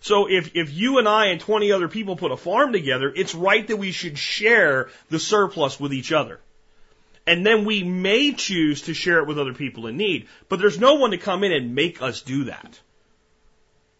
So 0.01 0.27
if, 0.27 0.55
if 0.55 0.73
you 0.73 0.97
and 0.97 1.07
I 1.07 1.27
and 1.27 1.39
20 1.39 1.71
other 1.71 1.87
people 1.87 2.15
put 2.15 2.31
a 2.31 2.37
farm 2.37 2.71
together, 2.71 3.13
it's 3.15 3.35
right 3.35 3.67
that 3.67 3.77
we 3.77 3.91
should 3.91 4.17
share 4.17 4.89
the 5.09 5.19
surplus 5.19 5.79
with 5.79 5.93
each 5.93 6.11
other. 6.11 6.39
And 7.27 7.45
then 7.45 7.65
we 7.65 7.83
may 7.83 8.33
choose 8.33 8.83
to 8.83 8.93
share 8.93 9.19
it 9.19 9.27
with 9.27 9.39
other 9.39 9.53
people 9.53 9.87
in 9.87 9.97
need. 9.97 10.27
But 10.47 10.59
there's 10.59 10.79
no 10.79 10.95
one 10.95 11.11
to 11.11 11.17
come 11.17 11.43
in 11.43 11.51
and 11.51 11.73
make 11.73 12.01
us 12.01 12.21
do 12.21 12.45
that. 12.45 12.79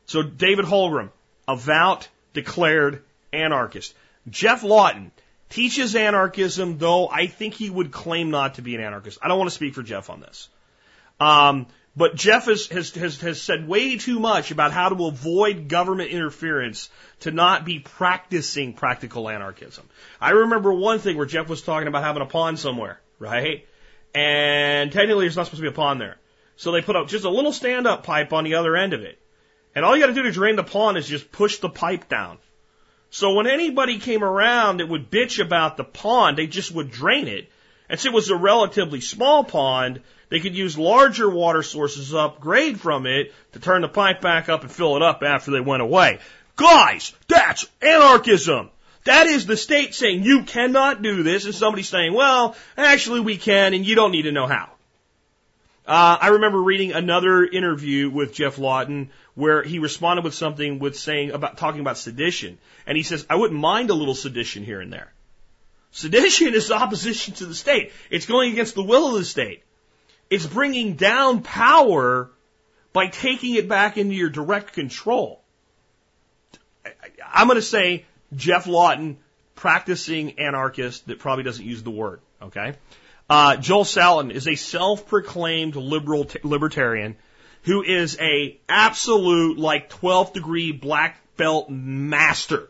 So 0.05 0.21
David 0.21 0.65
Holmgren, 0.65 1.09
avowed, 1.47 2.05
declared 2.33 3.03
anarchist. 3.33 3.95
Geoff 4.29 4.63
Lawton 4.63 5.11
teaches 5.49 5.95
anarchism, 5.95 6.77
though 6.77 7.07
I 7.07 7.27
think 7.27 7.55
he 7.55 7.69
would 7.69 7.91
claim 7.91 8.29
not 8.29 8.55
to 8.55 8.61
be 8.61 8.75
an 8.75 8.81
anarchist. 8.81 9.17
I 9.21 9.27
don't 9.27 9.39
want 9.39 9.49
to 9.49 9.55
speak 9.55 9.73
for 9.73 9.83
Geoff 9.83 10.09
on 10.11 10.19
this. 10.19 10.49
Um, 11.19 11.67
but 11.95 12.15
Geoff 12.15 12.45
has, 12.45 12.67
has, 12.67 12.93
has, 12.95 13.21
has 13.21 13.41
said 13.41 13.67
way 13.67 13.97
too 13.97 14.19
much 14.19 14.51
about 14.51 14.71
how 14.71 14.89
to 14.89 15.05
avoid 15.05 15.69
government 15.69 16.11
interference 16.11 16.89
to 17.21 17.31
not 17.31 17.65
be 17.65 17.79
practicing 17.79 18.73
practical 18.73 19.29
anarchism. 19.29 19.87
I 20.19 20.31
remember 20.31 20.73
one 20.73 20.99
thing 20.99 21.17
where 21.17 21.25
Geoff 21.25 21.47
was 21.47 21.61
talking 21.61 21.87
about 21.87 22.03
having 22.03 22.21
a 22.21 22.27
pond 22.27 22.59
somewhere 22.59 22.99
right? 23.19 23.67
And 24.13 24.91
technically, 24.91 25.25
there's 25.25 25.35
not 25.35 25.45
supposed 25.45 25.61
to 25.61 25.69
be 25.69 25.73
a 25.73 25.75
pond 25.75 25.99
there. 25.99 26.17
So 26.55 26.71
they 26.71 26.81
put 26.81 26.95
up 26.95 27.07
just 27.07 27.25
a 27.25 27.29
little 27.29 27.51
stand 27.51 27.85
up 27.85 28.03
pipe 28.03 28.31
on 28.31 28.43
the 28.43 28.55
other 28.55 28.75
end 28.77 28.93
of 28.93 29.01
it. 29.01 29.19
And 29.75 29.83
all 29.83 29.95
you 29.95 30.01
got 30.01 30.07
to 30.07 30.13
do 30.13 30.23
to 30.23 30.31
drain 30.31 30.55
the 30.55 30.63
pond 30.63 30.97
is 30.97 31.07
just 31.07 31.31
push 31.31 31.57
the 31.57 31.69
pipe 31.69 32.07
down. 32.07 32.37
So 33.09 33.33
when 33.33 33.47
anybody 33.47 33.99
came 33.99 34.23
around 34.23 34.77
that 34.77 34.89
would 34.89 35.11
bitch 35.11 35.43
about 35.43 35.77
the 35.77 35.83
pond, 35.83 36.37
they 36.37 36.47
just 36.47 36.71
would 36.71 36.91
drain 36.91 37.27
it. 37.27 37.49
And 37.89 37.99
since 37.99 38.11
it 38.11 38.15
was 38.15 38.29
a 38.29 38.35
relatively 38.35 39.01
small 39.01 39.43
pond, 39.43 40.01
they 40.29 40.39
could 40.39 40.55
use 40.55 40.77
larger 40.77 41.29
water 41.29 41.61
sources 41.61 42.13
upgrade 42.13 42.79
from 42.79 43.05
it 43.05 43.33
to 43.51 43.59
turn 43.59 43.81
the 43.81 43.89
pipe 43.89 44.21
back 44.21 44.49
up 44.49 44.61
and 44.61 44.71
fill 44.71 44.95
it 44.95 45.01
up 45.01 45.23
after 45.23 45.51
they 45.51 45.59
went 45.59 45.83
away. 45.83 46.19
Guys, 46.55 47.13
that's 47.27 47.67
anarchism. 47.81 48.69
That 49.05 49.27
is 49.27 49.45
the 49.45 49.55
state 49.55 49.93
saying 49.93 50.23
you 50.23 50.43
cannot 50.43 51.01
do 51.01 51.23
this, 51.23 51.45
and 51.45 51.55
somebody 51.55 51.83
saying, 51.83 52.13
well, 52.13 52.55
actually 52.75 53.19
we 53.21 53.37
can, 53.37 53.73
and 53.73 53.85
you 53.85 53.95
don't 53.95 54.11
need 54.11 54.23
to 54.23 54.31
know 54.31 54.47
how. 54.47 54.71
Uh, 55.87 56.17
I 56.19 56.27
remember 56.29 56.61
reading 56.61 56.93
another 56.93 57.45
interview 57.45 58.09
with 58.09 58.33
Geoff 58.33 58.57
Lawton 58.57 59.11
where 59.35 59.61
he 59.61 59.77
responded 59.77 60.23
with 60.23 60.33
something 60.33 60.79
with 60.79 60.97
saying 60.97 61.31
about 61.31 61.57
talking 61.57 61.81
about 61.81 61.99
sedition, 61.99 62.57
and 62.87 62.97
he 62.97 63.03
says, 63.03 63.25
I 63.29 63.35
wouldn't 63.35 63.59
mind 63.59 63.91
a 63.91 63.93
little 63.93 64.15
sedition 64.15 64.63
here 64.63 64.81
and 64.81 64.91
there. 64.91 65.13
Sedition 65.91 66.55
is 66.55 66.71
opposition 66.71 67.35
to 67.35 67.45
the 67.45 67.53
state. 67.53 67.91
It's 68.09 68.25
going 68.25 68.53
against 68.53 68.73
the 68.73 68.83
will 68.83 69.09
of 69.09 69.13
the 69.13 69.25
state. 69.25 69.63
It's 70.31 70.47
bringing 70.47 70.95
down 70.95 71.43
power 71.43 72.31
by 72.91 73.07
taking 73.07 73.53
it 73.53 73.69
back 73.69 73.97
into 73.97 74.15
your 74.15 74.29
direct 74.29 74.73
control. 74.73 75.43
I'm 77.31 77.47
going 77.47 77.57
to 77.57 77.61
say 77.61 78.05
Geoff 78.35 78.67
Lawton, 78.67 79.17
practicing 79.55 80.39
anarchist 80.39 81.07
that 81.07 81.19
probably 81.19 81.43
doesn't 81.43 81.65
use 81.65 81.83
the 81.83 81.91
word. 81.91 82.19
Okay. 82.41 82.75
Uh, 83.29 83.55
Joel 83.57 83.85
Salatin 83.85 84.31
is 84.31 84.47
a 84.47 84.55
self-proclaimed 84.55 85.75
liberal 85.75 86.27
libertarian 86.43 87.15
who 87.63 87.81
is 87.83 88.17
a 88.19 88.59
absolute 88.69 89.57
like 89.57 89.89
12th 89.89 90.33
degree 90.33 90.71
black 90.71 91.19
belt 91.37 91.69
master 91.69 92.69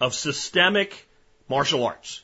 of 0.00 0.14
systemic 0.14 1.08
martial 1.48 1.84
arts. 1.84 2.22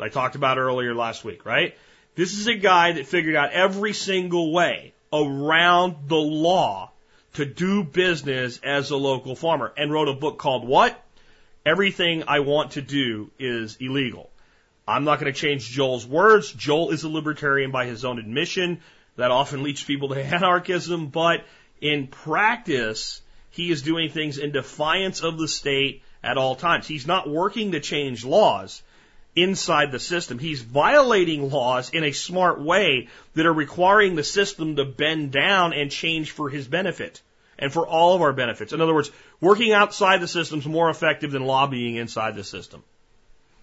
I 0.00 0.08
talked 0.08 0.34
about 0.34 0.58
earlier 0.58 0.94
last 0.94 1.24
week, 1.24 1.46
right? 1.46 1.76
This 2.16 2.36
is 2.36 2.48
a 2.48 2.54
guy 2.54 2.92
that 2.92 3.06
figured 3.06 3.36
out 3.36 3.52
every 3.52 3.92
single 3.92 4.52
way 4.52 4.92
around 5.12 6.08
the 6.08 6.16
law 6.16 6.90
to 7.34 7.44
do 7.44 7.84
business 7.84 8.58
as 8.64 8.90
a 8.90 8.96
local 8.96 9.36
farmer 9.36 9.72
and 9.76 9.92
wrote 9.92 10.08
a 10.08 10.12
book 10.12 10.38
called 10.38 10.66
what? 10.66 11.00
Everything 11.64 12.24
I 12.26 12.40
want 12.40 12.72
to 12.72 12.82
do 12.82 13.30
is 13.38 13.76
illegal. 13.76 14.30
I'm 14.86 15.04
not 15.04 15.20
going 15.20 15.32
to 15.32 15.38
change 15.38 15.70
Joel's 15.70 16.04
words. 16.04 16.52
Joel 16.52 16.90
is 16.90 17.04
a 17.04 17.08
libertarian 17.08 17.70
by 17.70 17.86
his 17.86 18.04
own 18.04 18.18
admission. 18.18 18.80
That 19.16 19.30
often 19.30 19.62
leads 19.62 19.84
people 19.84 20.08
to 20.08 20.24
anarchism, 20.34 21.08
but 21.08 21.44
in 21.80 22.08
practice, 22.08 23.22
he 23.50 23.70
is 23.70 23.82
doing 23.82 24.10
things 24.10 24.38
in 24.38 24.50
defiance 24.50 25.22
of 25.22 25.38
the 25.38 25.46
state 25.46 26.02
at 26.24 26.36
all 26.36 26.56
times. 26.56 26.88
He's 26.88 27.06
not 27.06 27.30
working 27.30 27.72
to 27.72 27.80
change 27.80 28.24
laws 28.24 28.82
inside 29.36 29.92
the 29.92 30.00
system. 30.00 30.40
He's 30.40 30.62
violating 30.62 31.48
laws 31.48 31.90
in 31.90 32.02
a 32.02 32.12
smart 32.12 32.60
way 32.60 33.08
that 33.34 33.46
are 33.46 33.52
requiring 33.52 34.16
the 34.16 34.24
system 34.24 34.76
to 34.76 34.84
bend 34.84 35.30
down 35.30 35.72
and 35.74 35.92
change 35.92 36.32
for 36.32 36.48
his 36.48 36.66
benefit 36.66 37.22
and 37.62 37.72
for 37.72 37.86
all 37.86 38.16
of 38.16 38.20
our 38.20 38.32
benefits. 38.32 38.72
In 38.72 38.80
other 38.80 38.92
words, 38.92 39.10
working 39.40 39.72
outside 39.72 40.20
the 40.20 40.26
system 40.26 40.58
is 40.58 40.66
more 40.66 40.90
effective 40.90 41.30
than 41.30 41.44
lobbying 41.44 41.94
inside 41.94 42.34
the 42.34 42.42
system. 42.42 42.82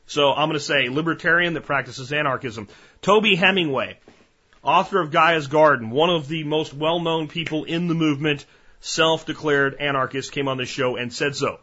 So 0.07 0.31
I'm 0.31 0.47
going 0.47 0.57
to 0.57 0.59
say 0.59 0.87
libertarian 0.87 1.53
that 1.53 1.65
practices 1.65 2.13
anarchism. 2.13 2.69
Toby 3.01 3.35
Hemenway, 3.35 3.97
author 4.63 5.01
of 5.01 5.11
Gaia's 5.11 5.47
Garden, 5.47 5.91
one 5.91 6.09
of 6.09 6.29
the 6.29 6.45
most 6.45 6.73
well-known 6.73 7.27
people 7.27 7.65
in 7.65 7.87
the 7.87 7.93
movement, 7.93 8.45
self-declared 8.79 9.75
anarchist, 9.75 10.31
came 10.31 10.47
on 10.47 10.57
the 10.57 10.65
show 10.65 10.95
and 10.95 11.13
said 11.13 11.35
so. 11.35 11.59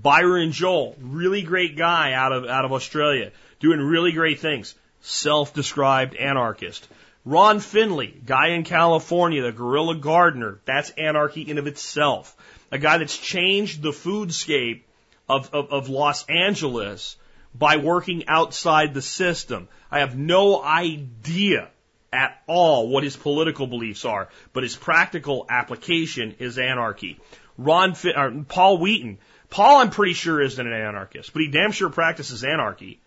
Byron 0.00 0.52
Joel, 0.52 0.96
really 1.00 1.42
great 1.42 1.78
guy 1.78 2.12
out 2.12 2.32
of 2.32 2.44
out 2.44 2.66
of 2.66 2.72
Australia, 2.72 3.32
doing 3.58 3.80
really 3.80 4.12
great 4.12 4.40
things. 4.40 4.74
Self-described 5.00 6.14
anarchist. 6.14 6.86
Ron 7.24 7.60
Finley, 7.60 8.14
guy 8.24 8.48
in 8.48 8.64
California, 8.64 9.42
the 9.42 9.52
guerrilla 9.52 9.94
gardener. 9.94 10.60
That's 10.64 10.90
anarchy 10.90 11.42
in 11.42 11.58
of 11.58 11.66
itself. 11.66 12.34
A 12.70 12.78
guy 12.78 12.98
that's 12.98 13.16
changed 13.16 13.82
the 13.82 13.90
foodscape 13.90 14.82
of, 15.28 15.52
of, 15.54 15.70
of 15.70 15.88
Los 15.88 16.24
Angeles 16.26 17.16
by 17.54 17.76
working 17.76 18.26
outside 18.28 18.94
the 18.94 19.02
system. 19.02 19.68
I 19.90 20.00
have 20.00 20.16
no 20.16 20.62
idea 20.62 21.68
at 22.12 22.42
all 22.46 22.88
what 22.88 23.04
his 23.04 23.16
political 23.16 23.66
beliefs 23.66 24.04
are, 24.04 24.28
but 24.52 24.62
his 24.62 24.76
practical 24.76 25.46
application 25.48 26.36
is 26.38 26.58
anarchy. 26.58 27.20
Ron, 27.58 27.94
or 28.16 28.26
uh, 28.26 28.30
Paul 28.48 28.78
Wheaton. 28.78 29.18
Paul, 29.50 29.80
I'm 29.80 29.90
pretty 29.90 30.14
sure 30.14 30.40
isn't 30.40 30.66
an 30.66 30.72
anarchist, 30.72 31.32
but 31.32 31.42
he 31.42 31.48
damn 31.48 31.72
sure 31.72 31.90
practices 31.90 32.44
anarchy. 32.44 33.00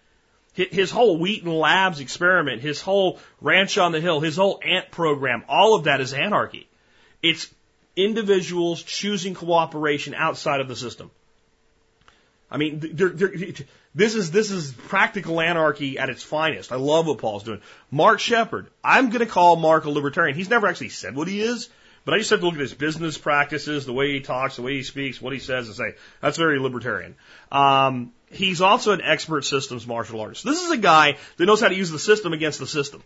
His 0.53 0.91
whole 0.91 1.17
Wheaton 1.17 1.51
Labs 1.51 1.99
experiment, 1.99 2.61
his 2.61 2.79
whole 2.79 3.19
Ranch 3.41 3.77
on 3.79 3.91
the 3.91 3.99
Hill, 3.99 4.19
his 4.19 4.35
whole 4.35 4.59
ant 4.63 4.91
program, 4.91 5.43
all 5.47 5.73
of 5.73 5.85
that 5.85 5.99
is 5.99 6.13
anarchy. 6.13 6.67
It's 7.23 7.51
individuals 7.95 8.83
choosing 8.83 9.33
cooperation 9.33 10.13
outside 10.13 10.59
of 10.59 10.67
the 10.67 10.75
system. 10.75 11.09
I 12.51 12.57
mean, 12.57 12.79
they're, 12.93 13.09
they're, 13.09 13.33
this 13.95 14.13
is 14.13 14.29
this 14.29 14.51
is 14.51 14.71
practical 14.71 15.41
anarchy 15.41 15.97
at 15.97 16.09
its 16.09 16.21
finest. 16.21 16.71
I 16.71 16.75
love 16.75 17.07
what 17.07 17.17
Paul's 17.17 17.43
doing. 17.43 17.61
Mark 17.89 18.19
Shepard, 18.19 18.67
I'm 18.83 19.09
going 19.09 19.25
to 19.25 19.31
call 19.31 19.55
Mark 19.55 19.85
a 19.85 19.89
libertarian. 19.89 20.35
He's 20.35 20.51
never 20.51 20.67
actually 20.67 20.89
said 20.89 21.15
what 21.15 21.27
he 21.27 21.41
is, 21.41 21.69
but 22.05 22.13
I 22.13 22.17
just 22.17 22.29
have 22.31 22.39
to 22.39 22.45
look 22.45 22.55
at 22.55 22.61
his 22.61 22.73
business 22.73 23.17
practices, 23.17 23.85
the 23.85 23.93
way 23.93 24.13
he 24.13 24.19
talks, 24.19 24.57
the 24.57 24.61
way 24.61 24.73
he 24.73 24.83
speaks, 24.83 25.21
what 25.21 25.33
he 25.33 25.39
says, 25.39 25.67
and 25.67 25.75
say 25.75 25.95
that's 26.21 26.37
very 26.37 26.59
libertarian. 26.59 27.15
Um, 27.51 28.11
he's 28.29 28.61
also 28.61 28.91
an 28.91 29.01
expert 29.01 29.45
systems 29.45 29.87
martial 29.87 30.19
artist. 30.19 30.43
This 30.43 30.61
is 30.61 30.71
a 30.71 30.77
guy 30.77 31.17
that 31.37 31.45
knows 31.45 31.61
how 31.61 31.69
to 31.69 31.75
use 31.75 31.91
the 31.91 31.99
system 31.99 32.33
against 32.33 32.59
the 32.59 32.67
system 32.67 33.03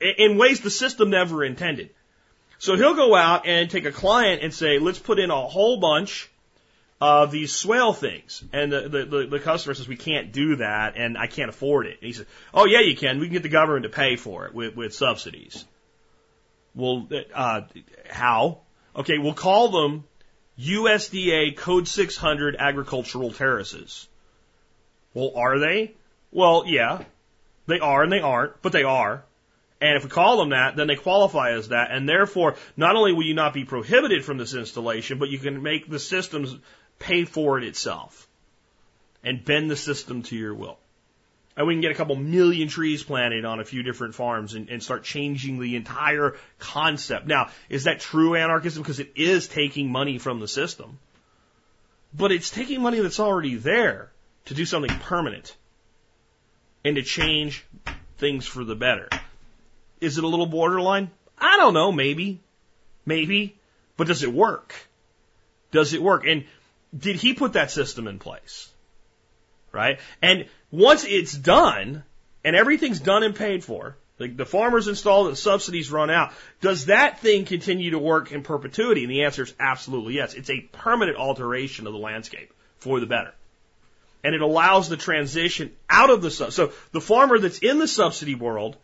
in 0.00 0.38
ways 0.38 0.60
the 0.60 0.70
system 0.70 1.10
never 1.10 1.44
intended. 1.44 1.90
So 2.58 2.76
he'll 2.76 2.94
go 2.94 3.14
out 3.14 3.46
and 3.46 3.70
take 3.70 3.84
a 3.84 3.92
client 3.92 4.42
and 4.42 4.52
say, 4.52 4.78
let's 4.78 4.98
put 4.98 5.18
in 5.18 5.30
a 5.30 5.46
whole 5.46 5.78
bunch 5.78 6.28
uh, 7.00 7.26
these 7.26 7.54
swale 7.54 7.92
things. 7.92 8.42
And 8.52 8.72
the, 8.72 8.88
the, 8.88 9.04
the, 9.04 9.26
the 9.26 9.40
customer 9.40 9.74
says, 9.74 9.86
we 9.86 9.96
can't 9.96 10.32
do 10.32 10.56
that 10.56 10.96
and 10.96 11.16
I 11.16 11.28
can't 11.28 11.48
afford 11.48 11.86
it. 11.86 11.98
And 12.00 12.06
he 12.06 12.12
says, 12.12 12.26
oh 12.52 12.66
yeah, 12.66 12.80
you 12.80 12.96
can. 12.96 13.20
We 13.20 13.26
can 13.26 13.34
get 13.34 13.42
the 13.44 13.48
government 13.48 13.84
to 13.84 13.90
pay 13.90 14.16
for 14.16 14.46
it 14.46 14.54
with, 14.54 14.74
with 14.74 14.94
subsidies. 14.94 15.64
Well, 16.74 17.08
uh, 17.34 17.62
how? 18.10 18.60
Okay, 18.94 19.18
we'll 19.18 19.34
call 19.34 19.68
them 19.68 20.04
USDA 20.58 21.56
Code 21.56 21.86
600 21.86 22.56
agricultural 22.58 23.32
terraces. 23.32 24.08
Well, 25.14 25.32
are 25.36 25.58
they? 25.58 25.94
Well, 26.30 26.64
yeah, 26.66 27.04
they 27.66 27.78
are 27.78 28.02
and 28.02 28.12
they 28.12 28.20
aren't, 28.20 28.60
but 28.62 28.72
they 28.72 28.82
are. 28.82 29.24
And 29.80 29.96
if 29.96 30.04
we 30.04 30.10
call 30.10 30.38
them 30.38 30.50
that, 30.50 30.74
then 30.74 30.88
they 30.88 30.96
qualify 30.96 31.52
as 31.52 31.68
that, 31.68 31.92
and 31.92 32.08
therefore, 32.08 32.56
not 32.76 32.96
only 32.96 33.12
will 33.12 33.22
you 33.22 33.34
not 33.34 33.54
be 33.54 33.64
prohibited 33.64 34.24
from 34.24 34.36
this 34.36 34.54
installation, 34.54 35.18
but 35.18 35.28
you 35.28 35.38
can 35.38 35.62
make 35.62 35.88
the 35.88 36.00
systems 36.00 36.56
pay 36.98 37.24
for 37.24 37.58
it 37.58 37.64
itself 37.64 38.26
and 39.22 39.44
bend 39.44 39.70
the 39.70 39.76
system 39.76 40.22
to 40.24 40.36
your 40.36 40.54
will. 40.54 40.78
And 41.58 41.66
we 41.66 41.74
can 41.74 41.80
get 41.80 41.90
a 41.90 41.96
couple 41.96 42.14
million 42.14 42.68
trees 42.68 43.02
planted 43.02 43.44
on 43.44 43.58
a 43.58 43.64
few 43.64 43.82
different 43.82 44.14
farms 44.14 44.54
and, 44.54 44.68
and 44.68 44.80
start 44.80 45.02
changing 45.02 45.58
the 45.58 45.74
entire 45.74 46.36
concept. 46.60 47.26
Now, 47.26 47.50
is 47.68 47.84
that 47.84 47.98
true 47.98 48.36
anarchism? 48.36 48.84
Because 48.84 49.00
it 49.00 49.14
is 49.16 49.48
taking 49.48 49.90
money 49.90 50.18
from 50.18 50.38
the 50.38 50.46
system. 50.46 51.00
But 52.14 52.30
it's 52.30 52.50
taking 52.50 52.80
money 52.80 53.00
that's 53.00 53.18
already 53.18 53.56
there 53.56 54.12
to 54.44 54.54
do 54.54 54.64
something 54.64 54.96
permanent 55.00 55.56
and 56.84 56.94
to 56.94 57.02
change 57.02 57.66
things 58.18 58.46
for 58.46 58.62
the 58.62 58.76
better. 58.76 59.08
Is 60.00 60.16
it 60.16 60.22
a 60.22 60.28
little 60.28 60.46
borderline? 60.46 61.10
I 61.36 61.56
don't 61.56 61.74
know, 61.74 61.90
maybe. 61.90 62.38
Maybe. 63.04 63.56
But 63.96 64.06
does 64.06 64.22
it 64.22 64.32
work? 64.32 64.76
Does 65.72 65.92
it 65.92 66.00
work? 66.00 66.24
And 66.24 66.44
did 66.96 67.16
he 67.16 67.34
put 67.34 67.54
that 67.54 67.72
system 67.72 68.06
in 68.06 68.20
place? 68.20 68.70
Right? 69.72 69.98
And 70.22 70.46
once 70.70 71.04
it's 71.04 71.32
done 71.32 72.04
and 72.44 72.56
everything's 72.56 73.00
done 73.00 73.22
and 73.22 73.34
paid 73.34 73.64
for, 73.64 73.96
like 74.18 74.36
the 74.36 74.46
farmers 74.46 74.88
installed 74.88 75.28
and 75.28 75.38
subsidies 75.38 75.90
run 75.90 76.10
out, 76.10 76.32
does 76.60 76.86
that 76.86 77.20
thing 77.20 77.44
continue 77.44 77.92
to 77.92 77.98
work 77.98 78.32
in 78.32 78.42
perpetuity? 78.42 79.04
And 79.04 79.10
the 79.10 79.24
answer 79.24 79.44
is 79.44 79.54
absolutely 79.60 80.14
yes. 80.14 80.34
It's 80.34 80.50
a 80.50 80.60
permanent 80.60 81.16
alteration 81.16 81.86
of 81.86 81.92
the 81.92 81.98
landscape 81.98 82.52
for 82.78 83.00
the 83.00 83.06
better. 83.06 83.32
And 84.24 84.34
it 84.34 84.42
allows 84.42 84.88
the 84.88 84.96
transition 84.96 85.72
out 85.88 86.10
of 86.10 86.22
the 86.22 86.30
so 86.30 86.72
the 86.92 87.00
farmer 87.00 87.38
that's 87.38 87.60
in 87.60 87.78
the 87.78 87.86
subsidy 87.86 88.34
world 88.34 88.76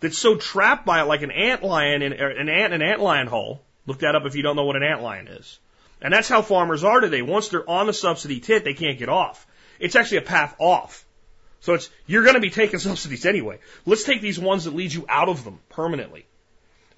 that's 0.00 0.18
so 0.18 0.36
trapped 0.36 0.84
by 0.84 1.00
it 1.00 1.04
like 1.04 1.22
an 1.22 1.30
ant 1.30 1.62
lion 1.62 2.02
in 2.02 2.12
er, 2.12 2.28
an 2.28 2.50
ant 2.50 2.74
an 2.74 2.82
ant 2.82 3.00
lion 3.00 3.26
hole. 3.26 3.62
Look 3.86 4.00
that 4.00 4.14
up 4.14 4.26
if 4.26 4.36
you 4.36 4.42
don't 4.42 4.56
know 4.56 4.64
what 4.64 4.76
an 4.76 4.82
ant 4.82 5.02
lion 5.02 5.28
is. 5.28 5.58
And 6.02 6.12
that's 6.12 6.28
how 6.28 6.42
farmers 6.42 6.84
are 6.84 7.00
today. 7.00 7.22
Once 7.22 7.48
they're 7.48 7.68
on 7.68 7.86
the 7.86 7.92
subsidy 7.92 8.40
tit, 8.40 8.64
they 8.64 8.74
can't 8.74 8.98
get 8.98 9.08
off. 9.08 9.46
It's 9.80 9.96
actually 9.96 10.18
a 10.18 10.22
path 10.22 10.54
off. 10.58 11.06
So 11.62 11.74
it's, 11.74 11.88
you're 12.06 12.24
going 12.24 12.34
to 12.34 12.40
be 12.40 12.50
taking 12.50 12.80
subsidies 12.80 13.24
anyway. 13.24 13.60
Let's 13.86 14.02
take 14.02 14.20
these 14.20 14.38
ones 14.38 14.64
that 14.64 14.74
lead 14.74 14.92
you 14.92 15.06
out 15.08 15.28
of 15.28 15.44
them 15.44 15.60
permanently. 15.70 16.26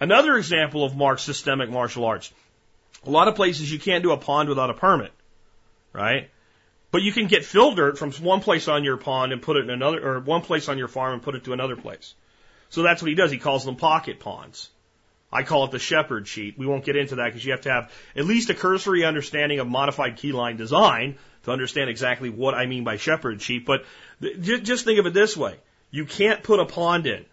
Another 0.01 0.37
example 0.37 0.85
of 0.85 0.97
Mark's 0.97 1.23
systemic 1.23 1.71
martial 1.71 2.05
arts. 2.05 2.33
A 3.07 3.11
lot 3.11 3.29
of 3.29 3.37
places 3.37 3.71
you 3.71 3.79
can't 3.79 4.03
do 4.03 4.13
a 4.13 4.17
pond 4.17 4.49
without 4.49 4.71
a 4.71 4.75
permit, 4.75 5.13
right? 5.93 6.31
But 6.91 7.03
you 7.03 7.13
can 7.13 7.27
get 7.27 7.45
fill 7.45 7.75
dirt 7.75 7.99
from 7.99 8.13
one 8.13 8.41
place 8.41 8.67
on 8.67 8.85
your 8.85 8.97
pond 8.97 9.33
and 9.33 9.43
put 9.43 9.57
it 9.57 9.65
in 9.65 9.71
another, 9.71 10.17
or 10.17 10.21
one 10.21 10.41
place 10.41 10.69
on 10.69 10.79
your 10.79 10.89
farm 10.89 11.13
and 11.13 11.23
put 11.23 11.35
it 11.35 11.45
to 11.45 11.53
another 11.53 11.77
place. 11.77 12.15
So 12.71 12.83
that's 12.83 13.03
what 13.03 13.11
he 13.11 13.15
does. 13.15 13.31
He 13.31 13.39
calls 13.39 13.67
them 13.67 13.77
pocket 13.77 14.19
ponds. 14.19 14.71
I 15.31 15.43
call 15.43 15.65
it 15.65 15.73
the 15.73 15.79
shepherd 15.79 16.27
sheet. 16.27 16.57
We 16.57 16.67
won't 16.67 16.85
get 16.85 16.97
into 16.97 17.17
that 17.17 17.27
because 17.27 17.45
you 17.45 17.53
have 17.53 17.63
to 17.63 17.71
have 17.71 17.93
at 18.17 18.25
least 18.25 18.49
a 18.49 18.55
cursory 18.55 19.05
understanding 19.05 19.59
of 19.59 19.69
modified 19.69 20.17
keyline 20.17 20.57
design 20.57 21.19
to 21.45 21.53
understand 21.53 21.91
exactly 21.91 22.31
what 22.31 22.55
I 22.55 22.67
mean 22.67 22.85
by 22.85 22.97
shepherd 22.97 23.41
sheep, 23.41 23.67
But 23.67 23.85
th- 24.21 24.63
just 24.63 24.85
think 24.85 24.99
of 24.99 25.07
it 25.07 25.15
this 25.15 25.37
way. 25.37 25.57
You 25.91 26.05
can't 26.05 26.43
put 26.43 26.61
a 26.61 26.67
pond 26.67 27.07
in. 27.07 27.25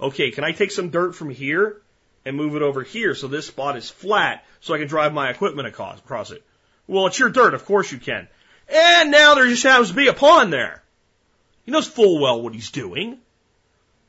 Okay, 0.00 0.30
can 0.30 0.44
I 0.44 0.52
take 0.52 0.70
some 0.70 0.90
dirt 0.90 1.14
from 1.14 1.30
here 1.30 1.80
and 2.24 2.36
move 2.36 2.56
it 2.56 2.62
over 2.62 2.82
here 2.82 3.14
so 3.14 3.28
this 3.28 3.46
spot 3.46 3.76
is 3.76 3.90
flat 3.90 4.44
so 4.60 4.74
I 4.74 4.78
can 4.78 4.88
drive 4.88 5.12
my 5.12 5.30
equipment 5.30 5.68
across 5.68 6.30
it? 6.30 6.42
Well, 6.86 7.06
it's 7.06 7.18
your 7.18 7.30
dirt. 7.30 7.54
Of 7.54 7.64
course 7.64 7.92
you 7.92 7.98
can. 7.98 8.28
And 8.68 9.10
now 9.10 9.34
there 9.34 9.46
just 9.46 9.62
happens 9.62 9.88
to 9.90 9.94
be 9.94 10.08
a 10.08 10.14
pond 10.14 10.52
there. 10.52 10.82
He 11.64 11.72
knows 11.72 11.86
full 11.86 12.20
well 12.20 12.40
what 12.40 12.54
he's 12.54 12.70
doing. 12.70 13.18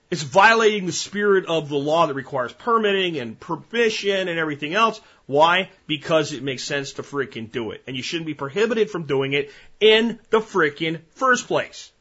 It's 0.09 0.23
violating 0.23 0.85
the 0.85 0.91
spirit 0.91 1.45
of 1.45 1.69
the 1.69 1.77
law 1.77 2.07
that 2.07 2.15
requires 2.15 2.51
permitting 2.53 3.17
and 3.17 3.39
permission 3.39 4.27
and 4.27 4.39
everything 4.39 4.73
else. 4.73 4.99
Why? 5.29 5.69
Because 5.85 6.33
it 6.33 6.41
makes 6.41 6.63
sense 6.63 6.93
to 6.93 7.03
frickin' 7.03 7.51
do 7.51 7.69
it. 7.69 7.83
And 7.85 7.95
you 7.95 8.01
shouldn't 8.01 8.25
be 8.25 8.33
prohibited 8.33 8.89
from 8.89 9.03
doing 9.03 9.33
it 9.33 9.51
in 9.79 10.17
the 10.31 10.39
frickin' 10.39 11.01
first 11.11 11.45
place. 11.45 11.91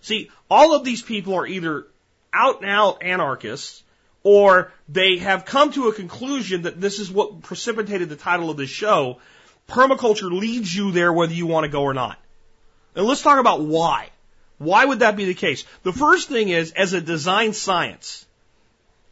See, 0.00 0.30
all 0.50 0.74
of 0.74 0.84
these 0.84 1.02
people 1.02 1.34
are 1.34 1.46
either 1.46 1.86
out 2.32 2.62
and 2.62 2.70
out 2.70 3.02
anarchists 3.02 3.82
or 4.22 4.72
they 4.88 5.18
have 5.18 5.44
come 5.44 5.70
to 5.72 5.88
a 5.88 5.92
conclusion 5.92 6.62
that 6.62 6.80
this 6.80 6.98
is 6.98 7.10
what 7.10 7.42
precipitated 7.42 8.08
the 8.08 8.16
title 8.16 8.48
of 8.48 8.56
this 8.56 8.70
show. 8.70 9.18
Permaculture 9.68 10.32
leads 10.32 10.74
you 10.74 10.90
there 10.90 11.12
whether 11.12 11.34
you 11.34 11.46
want 11.46 11.64
to 11.64 11.70
go 11.70 11.82
or 11.82 11.92
not. 11.92 12.18
And 12.96 13.04
let's 13.04 13.20
talk 13.20 13.38
about 13.38 13.60
why. 13.60 14.08
Why 14.56 14.86
would 14.86 15.00
that 15.00 15.14
be 15.14 15.26
the 15.26 15.34
case? 15.34 15.66
The 15.82 15.92
first 15.92 16.30
thing 16.30 16.48
is, 16.48 16.72
as 16.72 16.94
a 16.94 17.02
design 17.02 17.52
science, 17.52 18.24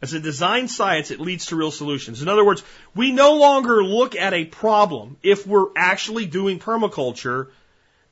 as 0.01 0.13
a 0.13 0.19
design 0.19 0.67
science, 0.67 1.09
it 1.09 1.19
leads 1.19 1.47
to 1.47 1.55
real 1.55 1.71
solutions. 1.71 2.21
In 2.21 2.27
other 2.27 2.45
words, 2.45 2.63
we 2.93 3.11
no 3.11 3.35
longer 3.35 3.83
look 3.83 4.15
at 4.15 4.33
a 4.33 4.45
problem 4.45 5.17
if 5.23 5.47
we're 5.47 5.69
actually 5.75 6.25
doing 6.25 6.59
permaculture 6.59 7.47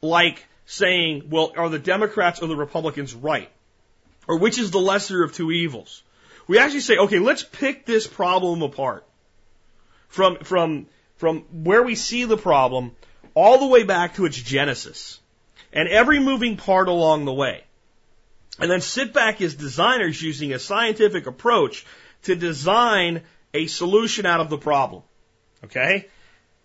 like 0.01 0.45
saying, 0.65 1.29
well, 1.29 1.53
are 1.55 1.69
the 1.69 1.79
Democrats 1.79 2.41
or 2.41 2.47
the 2.47 2.55
Republicans 2.55 3.13
right? 3.13 3.51
Or 4.27 4.39
which 4.39 4.57
is 4.57 4.71
the 4.71 4.79
lesser 4.79 5.23
of 5.23 5.33
two 5.33 5.51
evils? 5.51 6.01
We 6.47 6.57
actually 6.57 6.81
say, 6.81 6.97
okay, 6.97 7.19
let's 7.19 7.43
pick 7.43 7.85
this 7.85 8.07
problem 8.07 8.63
apart 8.63 9.05
from, 10.07 10.37
from, 10.39 10.87
from 11.17 11.41
where 11.63 11.83
we 11.83 11.95
see 11.95 12.25
the 12.25 12.37
problem 12.37 12.95
all 13.35 13.59
the 13.59 13.67
way 13.67 13.83
back 13.83 14.15
to 14.15 14.25
its 14.25 14.37
genesis 14.37 15.19
and 15.71 15.87
every 15.89 16.19
moving 16.19 16.57
part 16.57 16.87
along 16.87 17.25
the 17.25 17.33
way. 17.33 17.64
And 18.59 18.71
then 18.71 18.81
sit 18.81 19.13
back 19.13 19.41
as 19.41 19.55
designers 19.55 20.21
using 20.21 20.53
a 20.53 20.59
scientific 20.59 21.27
approach 21.27 21.85
to 22.23 22.35
design 22.35 23.21
a 23.53 23.67
solution 23.67 24.25
out 24.25 24.39
of 24.39 24.49
the 24.49 24.57
problem. 24.57 25.03
Okay? 25.63 26.07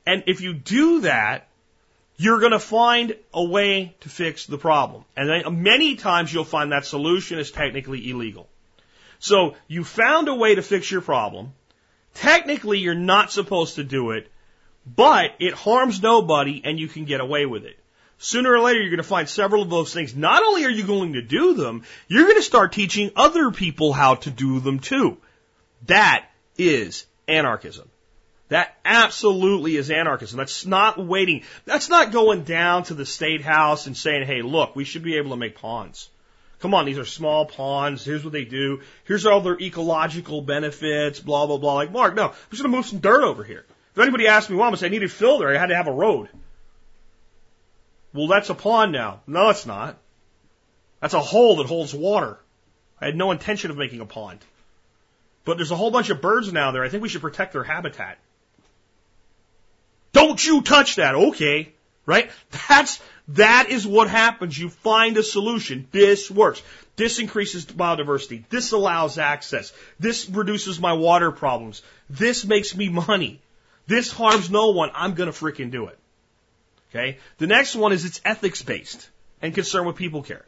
And 0.06 0.24
if 0.26 0.40
you 0.40 0.54
do 0.54 1.00
that, 1.00 1.48
you're 2.16 2.38
going 2.38 2.52
to 2.52 2.58
find 2.58 3.16
a 3.32 3.42
way 3.42 3.96
to 4.00 4.08
fix 4.08 4.46
the 4.46 4.58
problem. 4.58 5.04
And 5.16 5.62
many 5.62 5.96
times 5.96 6.32
you'll 6.32 6.44
find 6.44 6.72
that 6.72 6.84
solution 6.84 7.38
is 7.38 7.50
technically 7.50 8.10
illegal. 8.10 8.46
So 9.18 9.56
you 9.68 9.84
found 9.84 10.28
a 10.28 10.34
way 10.34 10.54
to 10.54 10.62
fix 10.62 10.90
your 10.90 11.00
problem. 11.00 11.54
Technically, 12.14 12.78
you're 12.78 12.94
not 12.94 13.32
supposed 13.32 13.76
to 13.76 13.84
do 13.84 14.10
it, 14.10 14.30
but 14.86 15.32
it 15.38 15.54
harms 15.54 16.02
nobody 16.02 16.60
and 16.62 16.78
you 16.78 16.88
can 16.88 17.04
get 17.04 17.20
away 17.20 17.46
with 17.46 17.64
it. 17.64 17.78
Sooner 18.22 18.52
or 18.52 18.60
later, 18.60 18.80
you're 18.80 18.90
going 18.90 18.98
to 18.98 19.02
find 19.02 19.26
several 19.26 19.62
of 19.62 19.70
those 19.70 19.94
things. 19.94 20.14
Not 20.14 20.42
only 20.42 20.66
are 20.66 20.70
you 20.70 20.84
going 20.84 21.14
to 21.14 21.22
do 21.22 21.54
them, 21.54 21.84
you're 22.06 22.24
going 22.24 22.36
to 22.36 22.42
start 22.42 22.70
teaching 22.70 23.12
other 23.16 23.50
people 23.50 23.94
how 23.94 24.16
to 24.16 24.30
do 24.30 24.60
them 24.60 24.78
too. 24.78 25.16
That 25.86 26.26
is 26.58 27.06
anarchism. 27.26 27.88
That 28.48 28.76
absolutely 28.84 29.76
is 29.76 29.90
anarchism. 29.90 30.36
That's 30.36 30.66
not 30.66 30.98
waiting. 30.98 31.44
That's 31.64 31.88
not 31.88 32.12
going 32.12 32.44
down 32.44 32.82
to 32.84 32.94
the 32.94 33.06
state 33.06 33.40
house 33.40 33.86
and 33.86 33.96
saying, 33.96 34.26
hey, 34.26 34.42
look, 34.42 34.76
we 34.76 34.84
should 34.84 35.02
be 35.02 35.16
able 35.16 35.30
to 35.30 35.36
make 35.36 35.56
ponds. 35.56 36.10
Come 36.58 36.74
on, 36.74 36.84
these 36.84 36.98
are 36.98 37.06
small 37.06 37.46
ponds. 37.46 38.04
Here's 38.04 38.22
what 38.22 38.34
they 38.34 38.44
do. 38.44 38.82
Here's 39.04 39.24
all 39.24 39.40
their 39.40 39.58
ecological 39.58 40.42
benefits, 40.42 41.20
blah, 41.20 41.46
blah, 41.46 41.56
blah. 41.56 41.72
Like, 41.72 41.90
Mark, 41.90 42.14
no, 42.14 42.26
I'm 42.26 42.34
just 42.50 42.62
going 42.62 42.70
to 42.70 42.76
move 42.76 42.84
some 42.84 42.98
dirt 42.98 43.24
over 43.24 43.44
here. 43.44 43.64
If 43.94 43.98
anybody 43.98 44.26
asked 44.26 44.50
me 44.50 44.56
why, 44.56 44.66
I'm 44.66 44.72
going 44.72 44.76
to 44.76 44.80
say 44.80 44.88
I 44.88 44.90
needed 44.90 45.10
fill 45.10 45.38
there. 45.38 45.48
I 45.48 45.58
had 45.58 45.68
to 45.68 45.76
have 45.76 45.88
a 45.88 45.92
road. 45.92 46.28
Well, 48.12 48.26
that's 48.26 48.50
a 48.50 48.54
pond 48.54 48.92
now. 48.92 49.20
No, 49.26 49.50
it's 49.50 49.66
not. 49.66 49.96
That's 51.00 51.14
a 51.14 51.20
hole 51.20 51.56
that 51.56 51.66
holds 51.66 51.94
water. 51.94 52.38
I 53.00 53.06
had 53.06 53.16
no 53.16 53.30
intention 53.30 53.70
of 53.70 53.76
making 53.76 54.00
a 54.00 54.06
pond. 54.06 54.40
But 55.44 55.56
there's 55.56 55.70
a 55.70 55.76
whole 55.76 55.90
bunch 55.90 56.10
of 56.10 56.20
birds 56.20 56.52
now 56.52 56.72
there. 56.72 56.84
I 56.84 56.88
think 56.88 57.02
we 57.02 57.08
should 57.08 57.22
protect 57.22 57.52
their 57.52 57.64
habitat. 57.64 58.18
Don't 60.12 60.44
you 60.44 60.60
touch 60.60 60.96
that. 60.96 61.14
Okay. 61.14 61.72
Right? 62.04 62.30
That's, 62.68 63.00
that 63.28 63.68
is 63.70 63.86
what 63.86 64.10
happens. 64.10 64.58
You 64.58 64.68
find 64.68 65.16
a 65.16 65.22
solution. 65.22 65.86
This 65.92 66.30
works. 66.30 66.62
This 66.96 67.18
increases 67.18 67.64
biodiversity. 67.64 68.42
This 68.48 68.72
allows 68.72 69.16
access. 69.16 69.72
This 69.98 70.28
reduces 70.28 70.80
my 70.80 70.92
water 70.92 71.30
problems. 71.30 71.82
This 72.10 72.44
makes 72.44 72.76
me 72.76 72.88
money. 72.88 73.40
This 73.86 74.12
harms 74.12 74.50
no 74.50 74.70
one. 74.70 74.90
I'm 74.94 75.14
to 75.32 75.38
freaking 75.38 75.70
do 75.70 75.86
it. 75.86 75.98
Okay. 76.90 77.18
The 77.38 77.46
next 77.46 77.76
one 77.76 77.92
is 77.92 78.04
it's 78.04 78.20
ethics 78.24 78.62
based 78.62 79.08
and 79.40 79.54
concerned 79.54 79.86
with 79.86 79.96
people 79.96 80.22
care. 80.22 80.44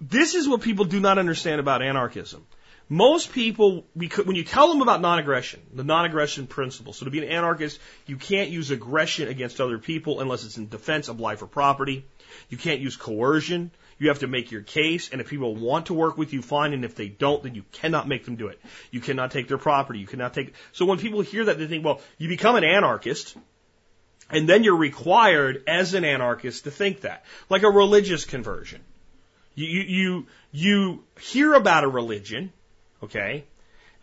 This 0.00 0.34
is 0.34 0.48
what 0.48 0.60
people 0.60 0.84
do 0.84 1.00
not 1.00 1.18
understand 1.18 1.60
about 1.60 1.82
anarchism. 1.82 2.46
Most 2.90 3.32
people, 3.32 3.86
when 3.94 4.36
you 4.36 4.44
tell 4.44 4.68
them 4.68 4.82
about 4.82 5.00
non-aggression, 5.00 5.60
the 5.72 5.84
non-aggression 5.84 6.46
principle, 6.46 6.92
so 6.92 7.06
to 7.06 7.10
be 7.10 7.24
an 7.24 7.30
anarchist, 7.30 7.80
you 8.06 8.18
can't 8.18 8.50
use 8.50 8.70
aggression 8.70 9.28
against 9.28 9.58
other 9.58 9.78
people 9.78 10.20
unless 10.20 10.44
it's 10.44 10.58
in 10.58 10.68
defense 10.68 11.08
of 11.08 11.18
life 11.18 11.40
or 11.40 11.46
property. 11.46 12.04
You 12.50 12.58
can't 12.58 12.80
use 12.80 12.96
coercion. 12.96 13.70
You 13.98 14.08
have 14.08 14.18
to 14.18 14.26
make 14.26 14.50
your 14.50 14.60
case, 14.60 15.08
and 15.10 15.22
if 15.22 15.30
people 15.30 15.54
want 15.54 15.86
to 15.86 15.94
work 15.94 16.18
with 16.18 16.34
you, 16.34 16.42
fine, 16.42 16.74
and 16.74 16.84
if 16.84 16.94
they 16.94 17.08
don't, 17.08 17.42
then 17.42 17.54
you 17.54 17.64
cannot 17.72 18.06
make 18.06 18.26
them 18.26 18.36
do 18.36 18.48
it. 18.48 18.60
You 18.90 19.00
cannot 19.00 19.30
take 19.30 19.48
their 19.48 19.56
property. 19.56 20.00
You 20.00 20.06
cannot 20.06 20.34
take. 20.34 20.52
So 20.72 20.84
when 20.84 20.98
people 20.98 21.22
hear 21.22 21.46
that, 21.46 21.58
they 21.58 21.66
think, 21.66 21.84
well, 21.84 22.02
you 22.18 22.28
become 22.28 22.56
an 22.56 22.64
anarchist, 22.64 23.34
and 24.34 24.48
then 24.48 24.64
you're 24.64 24.76
required 24.76 25.62
as 25.68 25.94
an 25.94 26.04
anarchist 26.04 26.64
to 26.64 26.70
think 26.72 27.02
that, 27.02 27.24
like 27.48 27.62
a 27.62 27.70
religious 27.70 28.24
conversion. 28.24 28.80
You, 29.54 29.66
you, 29.66 30.26
you, 30.50 31.04
hear 31.20 31.54
about 31.54 31.84
a 31.84 31.88
religion, 31.88 32.52
okay, 33.04 33.44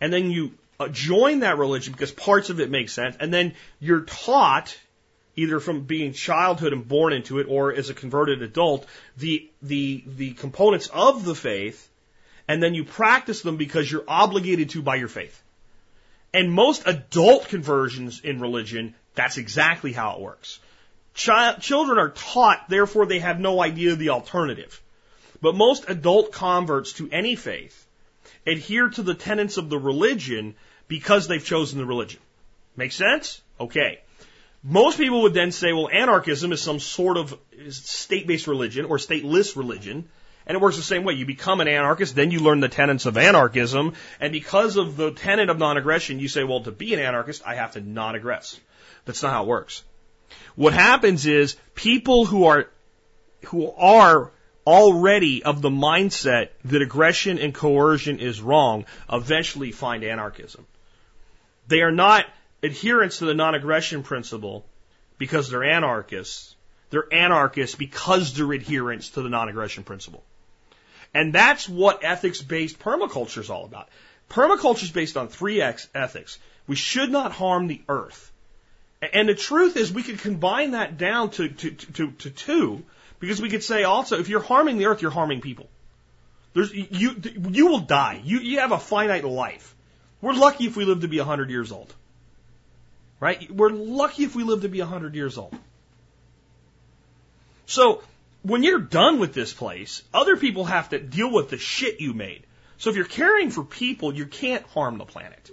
and 0.00 0.10
then 0.10 0.30
you 0.30 0.52
uh, 0.80 0.88
join 0.88 1.40
that 1.40 1.58
religion 1.58 1.92
because 1.92 2.12
parts 2.12 2.48
of 2.48 2.60
it 2.60 2.70
make 2.70 2.88
sense, 2.88 3.14
and 3.20 3.32
then 3.32 3.54
you're 3.78 4.06
taught, 4.06 4.74
either 5.36 5.60
from 5.60 5.82
being 5.82 6.14
childhood 6.14 6.72
and 6.72 6.88
born 6.88 7.12
into 7.12 7.38
it 7.38 7.46
or 7.50 7.70
as 7.74 7.90
a 7.90 7.94
converted 7.94 8.40
adult, 8.40 8.86
the, 9.18 9.50
the, 9.60 10.02
the 10.06 10.32
components 10.32 10.88
of 10.94 11.26
the 11.26 11.34
faith, 11.34 11.90
and 12.48 12.62
then 12.62 12.72
you 12.72 12.86
practice 12.86 13.42
them 13.42 13.58
because 13.58 13.92
you're 13.92 14.04
obligated 14.08 14.70
to 14.70 14.80
by 14.80 14.96
your 14.96 15.08
faith. 15.08 15.42
And 16.32 16.50
most 16.50 16.84
adult 16.86 17.48
conversions 17.48 18.20
in 18.20 18.40
religion 18.40 18.94
that's 19.14 19.38
exactly 19.38 19.92
how 19.92 20.16
it 20.16 20.20
works. 20.20 20.58
Child, 21.14 21.60
children 21.60 21.98
are 21.98 22.10
taught, 22.10 22.68
therefore 22.68 23.06
they 23.06 23.18
have 23.18 23.38
no 23.38 23.62
idea 23.62 23.92
of 23.92 23.98
the 23.98 24.10
alternative. 24.10 24.80
But 25.40 25.54
most 25.54 25.84
adult 25.88 26.32
converts 26.32 26.94
to 26.94 27.08
any 27.10 27.36
faith 27.36 27.86
adhere 28.46 28.88
to 28.88 29.02
the 29.02 29.14
tenets 29.14 29.56
of 29.56 29.68
the 29.68 29.78
religion 29.78 30.54
because 30.88 31.28
they've 31.28 31.44
chosen 31.44 31.78
the 31.78 31.86
religion. 31.86 32.20
Make 32.76 32.92
sense? 32.92 33.40
Okay. 33.60 34.00
Most 34.64 34.98
people 34.98 35.22
would 35.22 35.34
then 35.34 35.52
say, 35.52 35.72
well, 35.72 35.88
anarchism 35.92 36.52
is 36.52 36.60
some 36.60 36.80
sort 36.80 37.16
of 37.16 37.36
state-based 37.70 38.46
religion 38.46 38.84
or 38.84 38.98
stateless 38.98 39.56
religion. 39.56 40.08
And 40.46 40.56
it 40.56 40.60
works 40.60 40.76
the 40.76 40.82
same 40.82 41.04
way. 41.04 41.14
You 41.14 41.26
become 41.26 41.60
an 41.60 41.68
anarchist, 41.68 42.16
then 42.16 42.30
you 42.30 42.40
learn 42.40 42.60
the 42.60 42.68
tenets 42.68 43.06
of 43.06 43.16
anarchism, 43.16 43.94
and 44.20 44.32
because 44.32 44.76
of 44.76 44.96
the 44.96 45.12
tenet 45.12 45.50
of 45.50 45.58
non-aggression, 45.58 46.18
you 46.18 46.26
say, 46.26 46.42
well, 46.42 46.64
to 46.64 46.72
be 46.72 46.94
an 46.94 47.00
anarchist, 47.00 47.42
I 47.46 47.54
have 47.54 47.72
to 47.72 47.80
non-aggress. 47.80 48.58
That's 49.04 49.22
not 49.22 49.32
how 49.32 49.42
it 49.44 49.48
works. 49.48 49.82
What 50.54 50.72
happens 50.72 51.26
is 51.26 51.56
people 51.74 52.24
who 52.24 52.44
are, 52.44 52.68
who 53.46 53.70
are 53.72 54.32
already 54.66 55.42
of 55.42 55.60
the 55.60 55.70
mindset 55.70 56.50
that 56.64 56.82
aggression 56.82 57.38
and 57.38 57.54
coercion 57.54 58.18
is 58.18 58.40
wrong 58.40 58.84
eventually 59.10 59.72
find 59.72 60.04
anarchism. 60.04 60.66
They 61.68 61.80
are 61.82 61.92
not 61.92 62.26
adherents 62.62 63.18
to 63.18 63.24
the 63.24 63.34
non-aggression 63.34 64.02
principle 64.02 64.64
because 65.18 65.50
they're 65.50 65.64
anarchists. 65.64 66.54
They're 66.90 67.12
anarchists 67.12 67.76
because 67.76 68.34
they're 68.34 68.52
adherents 68.52 69.10
to 69.10 69.22
the 69.22 69.28
non-aggression 69.28 69.84
principle. 69.84 70.22
And 71.14 71.32
that's 71.32 71.68
what 71.68 72.04
ethics-based 72.04 72.78
permaculture 72.78 73.38
is 73.38 73.50
all 73.50 73.64
about. 73.64 73.88
Permaculture 74.30 74.84
is 74.84 74.90
based 74.90 75.16
on 75.16 75.28
three 75.28 75.60
ethics. 75.60 76.38
We 76.66 76.76
should 76.76 77.10
not 77.10 77.32
harm 77.32 77.66
the 77.66 77.82
earth. 77.88 78.31
And 79.02 79.28
the 79.28 79.34
truth 79.34 79.76
is, 79.76 79.92
we 79.92 80.04
could 80.04 80.20
combine 80.20 80.72
that 80.72 80.96
down 80.96 81.30
to, 81.30 81.48
to, 81.48 81.70
to, 81.70 82.10
to 82.12 82.30
two, 82.30 82.84
because 83.18 83.40
we 83.40 83.50
could 83.50 83.64
say 83.64 83.82
also, 83.82 84.18
if 84.18 84.28
you're 84.28 84.40
harming 84.42 84.78
the 84.78 84.86
earth, 84.86 85.02
you're 85.02 85.10
harming 85.10 85.40
people. 85.40 85.68
There's, 86.54 86.72
you, 86.72 87.16
you 87.50 87.66
will 87.66 87.80
die. 87.80 88.20
You, 88.22 88.38
you 88.38 88.60
have 88.60 88.70
a 88.70 88.78
finite 88.78 89.24
life. 89.24 89.74
We're 90.20 90.34
lucky 90.34 90.66
if 90.66 90.76
we 90.76 90.84
live 90.84 91.00
to 91.00 91.08
be 91.08 91.18
100 91.18 91.50
years 91.50 91.72
old. 91.72 91.92
Right? 93.18 93.50
We're 93.50 93.70
lucky 93.70 94.24
if 94.24 94.36
we 94.36 94.44
live 94.44 94.62
to 94.62 94.68
be 94.68 94.78
100 94.78 95.14
years 95.14 95.36
old. 95.36 95.56
So, 97.66 98.02
when 98.42 98.62
you're 98.62 98.80
done 98.80 99.18
with 99.18 99.34
this 99.34 99.52
place, 99.52 100.02
other 100.12 100.36
people 100.36 100.64
have 100.66 100.90
to 100.90 100.98
deal 100.98 101.30
with 101.30 101.50
the 101.50 101.58
shit 101.58 102.00
you 102.00 102.12
made. 102.12 102.44
So 102.78 102.90
if 102.90 102.96
you're 102.96 103.04
caring 103.04 103.50
for 103.50 103.64
people, 103.64 104.12
you 104.12 104.26
can't 104.26 104.66
harm 104.68 104.98
the 104.98 105.04
planet 105.04 105.50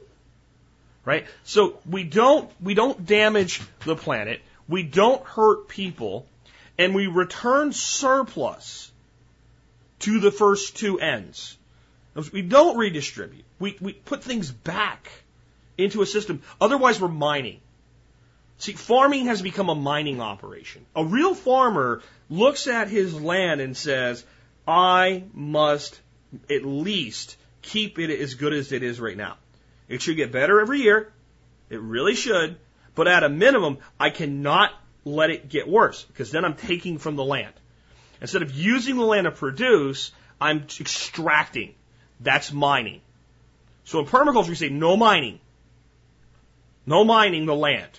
right? 1.05 1.27
So 1.43 1.79
we 1.89 2.03
don't, 2.03 2.49
we 2.61 2.73
don't 2.73 3.05
damage 3.05 3.61
the 3.85 3.95
planet, 3.95 4.41
we 4.67 4.83
don't 4.83 5.23
hurt 5.25 5.67
people, 5.67 6.27
and 6.77 6.95
we 6.95 7.07
return 7.07 7.73
surplus 7.73 8.91
to 9.99 10.19
the 10.19 10.31
first 10.31 10.77
two 10.77 10.99
ends. 10.99 11.57
We 12.31 12.41
don't 12.41 12.77
redistribute. 12.77 13.45
We, 13.59 13.77
we 13.79 13.93
put 13.93 14.23
things 14.23 14.51
back 14.51 15.09
into 15.77 16.01
a 16.01 16.05
system. 16.05 16.41
Otherwise, 16.59 16.99
we're 16.99 17.07
mining. 17.07 17.59
See, 18.57 18.73
farming 18.73 19.27
has 19.27 19.41
become 19.41 19.69
a 19.69 19.75
mining 19.75 20.19
operation. 20.19 20.85
A 20.95 21.05
real 21.05 21.33
farmer 21.33 22.01
looks 22.29 22.67
at 22.67 22.89
his 22.89 23.19
land 23.19 23.61
and 23.61 23.75
says, 23.75 24.25
I 24.67 25.23
must 25.33 25.99
at 26.49 26.65
least 26.65 27.37
keep 27.61 27.99
it 27.99 28.09
as 28.09 28.35
good 28.35 28.53
as 28.53 28.71
it 28.71 28.83
is 28.83 28.99
right 28.99 29.15
now. 29.15 29.37
It 29.89 30.01
should 30.01 30.15
get 30.15 30.31
better 30.31 30.61
every 30.61 30.81
year. 30.81 31.11
It 31.69 31.81
really 31.81 32.15
should. 32.15 32.57
But 32.95 33.07
at 33.07 33.23
a 33.23 33.29
minimum, 33.29 33.79
I 33.99 34.11
cannot 34.11 34.71
let 35.03 35.29
it 35.31 35.49
get 35.49 35.67
worse 35.67 36.03
because 36.03 36.31
then 36.31 36.45
I'm 36.45 36.55
taking 36.55 36.97
from 36.97 37.15
the 37.15 37.23
land. 37.23 37.53
Instead 38.21 38.41
of 38.41 38.51
using 38.51 38.97
the 38.97 39.05
land 39.05 39.25
to 39.25 39.31
produce, 39.31 40.11
I'm 40.39 40.65
extracting. 40.79 41.73
That's 42.19 42.51
mining. 42.51 43.01
So 43.85 43.99
in 43.99 44.05
permaculture, 44.05 44.49
we 44.49 44.55
say 44.55 44.69
no 44.69 44.95
mining. 44.95 45.39
No 46.85 47.03
mining 47.03 47.45
the 47.45 47.55
land. 47.55 47.89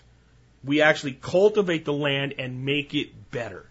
We 0.63 0.83
actually 0.83 1.13
cultivate 1.13 1.85
the 1.85 1.93
land 1.93 2.35
and 2.39 2.65
make 2.65 2.95
it 2.95 3.31
better. 3.31 3.67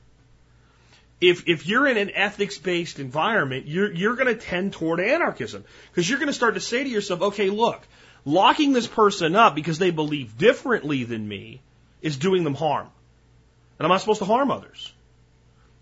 If, 1.21 1.47
if 1.47 1.67
you're 1.67 1.87
in 1.87 1.97
an 1.97 2.11
ethics 2.11 2.57
based 2.57 2.99
environment, 2.99 3.67
you're, 3.67 3.91
you're 3.91 4.15
going 4.15 4.33
to 4.33 4.41
tend 4.41 4.73
toward 4.73 4.99
anarchism 4.99 5.65
because 5.91 6.09
you're 6.09 6.19
going 6.19 6.27
to 6.27 6.33
start 6.33 6.55
to 6.55 6.61
say 6.61 6.83
to 6.83 6.89
yourself, 6.89 7.21
okay, 7.21 7.49
look, 7.49 7.85
locking 8.25 8.73
this 8.73 8.87
person 8.87 9.35
up 9.35 9.55
because 9.55 9.79
they 9.79 9.91
believe 9.91 10.37
differently 10.37 11.03
than 11.03 11.27
me 11.27 11.61
is 12.01 12.17
doing 12.17 12.43
them 12.43 12.55
harm. 12.55 12.87
And 13.77 13.85
I'm 13.85 13.89
not 13.89 14.01
supposed 14.01 14.19
to 14.19 14.25
harm 14.25 14.51
others. 14.51 14.93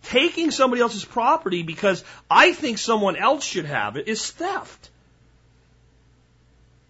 Taking 0.04 0.52
somebody 0.52 0.82
else's 0.82 1.04
property 1.04 1.64
because 1.64 2.04
I 2.30 2.54
think 2.54 2.78
someone 2.78 3.16
else 3.16 3.44
should 3.44 3.66
have 3.66 3.98
it 3.98 4.08
is 4.08 4.30
theft. 4.30 4.90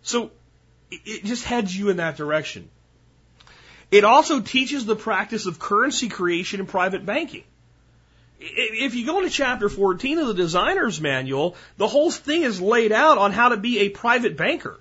So 0.03 0.31
it 0.91 1.25
just 1.25 1.43
heads 1.43 1.75
you 1.75 1.89
in 1.89 1.97
that 1.97 2.17
direction. 2.17 2.69
It 3.89 4.03
also 4.03 4.41
teaches 4.41 4.85
the 4.85 4.95
practice 4.95 5.45
of 5.45 5.59
currency 5.59 6.09
creation 6.09 6.59
in 6.59 6.65
private 6.65 7.05
banking. 7.05 7.43
If 8.39 8.93
you 8.95 9.05
go 9.05 9.19
into 9.19 9.31
chapter 9.31 9.67
14 9.67 10.19
of 10.19 10.27
the 10.27 10.33
designer's 10.33 11.01
manual, 11.01 11.55
the 11.77 11.87
whole 11.87 12.11
thing 12.11 12.43
is 12.43 12.61
laid 12.61 12.91
out 12.91 13.17
on 13.17 13.31
how 13.31 13.49
to 13.49 13.57
be 13.57 13.79
a 13.79 13.89
private 13.89 14.37
banker. 14.37 14.79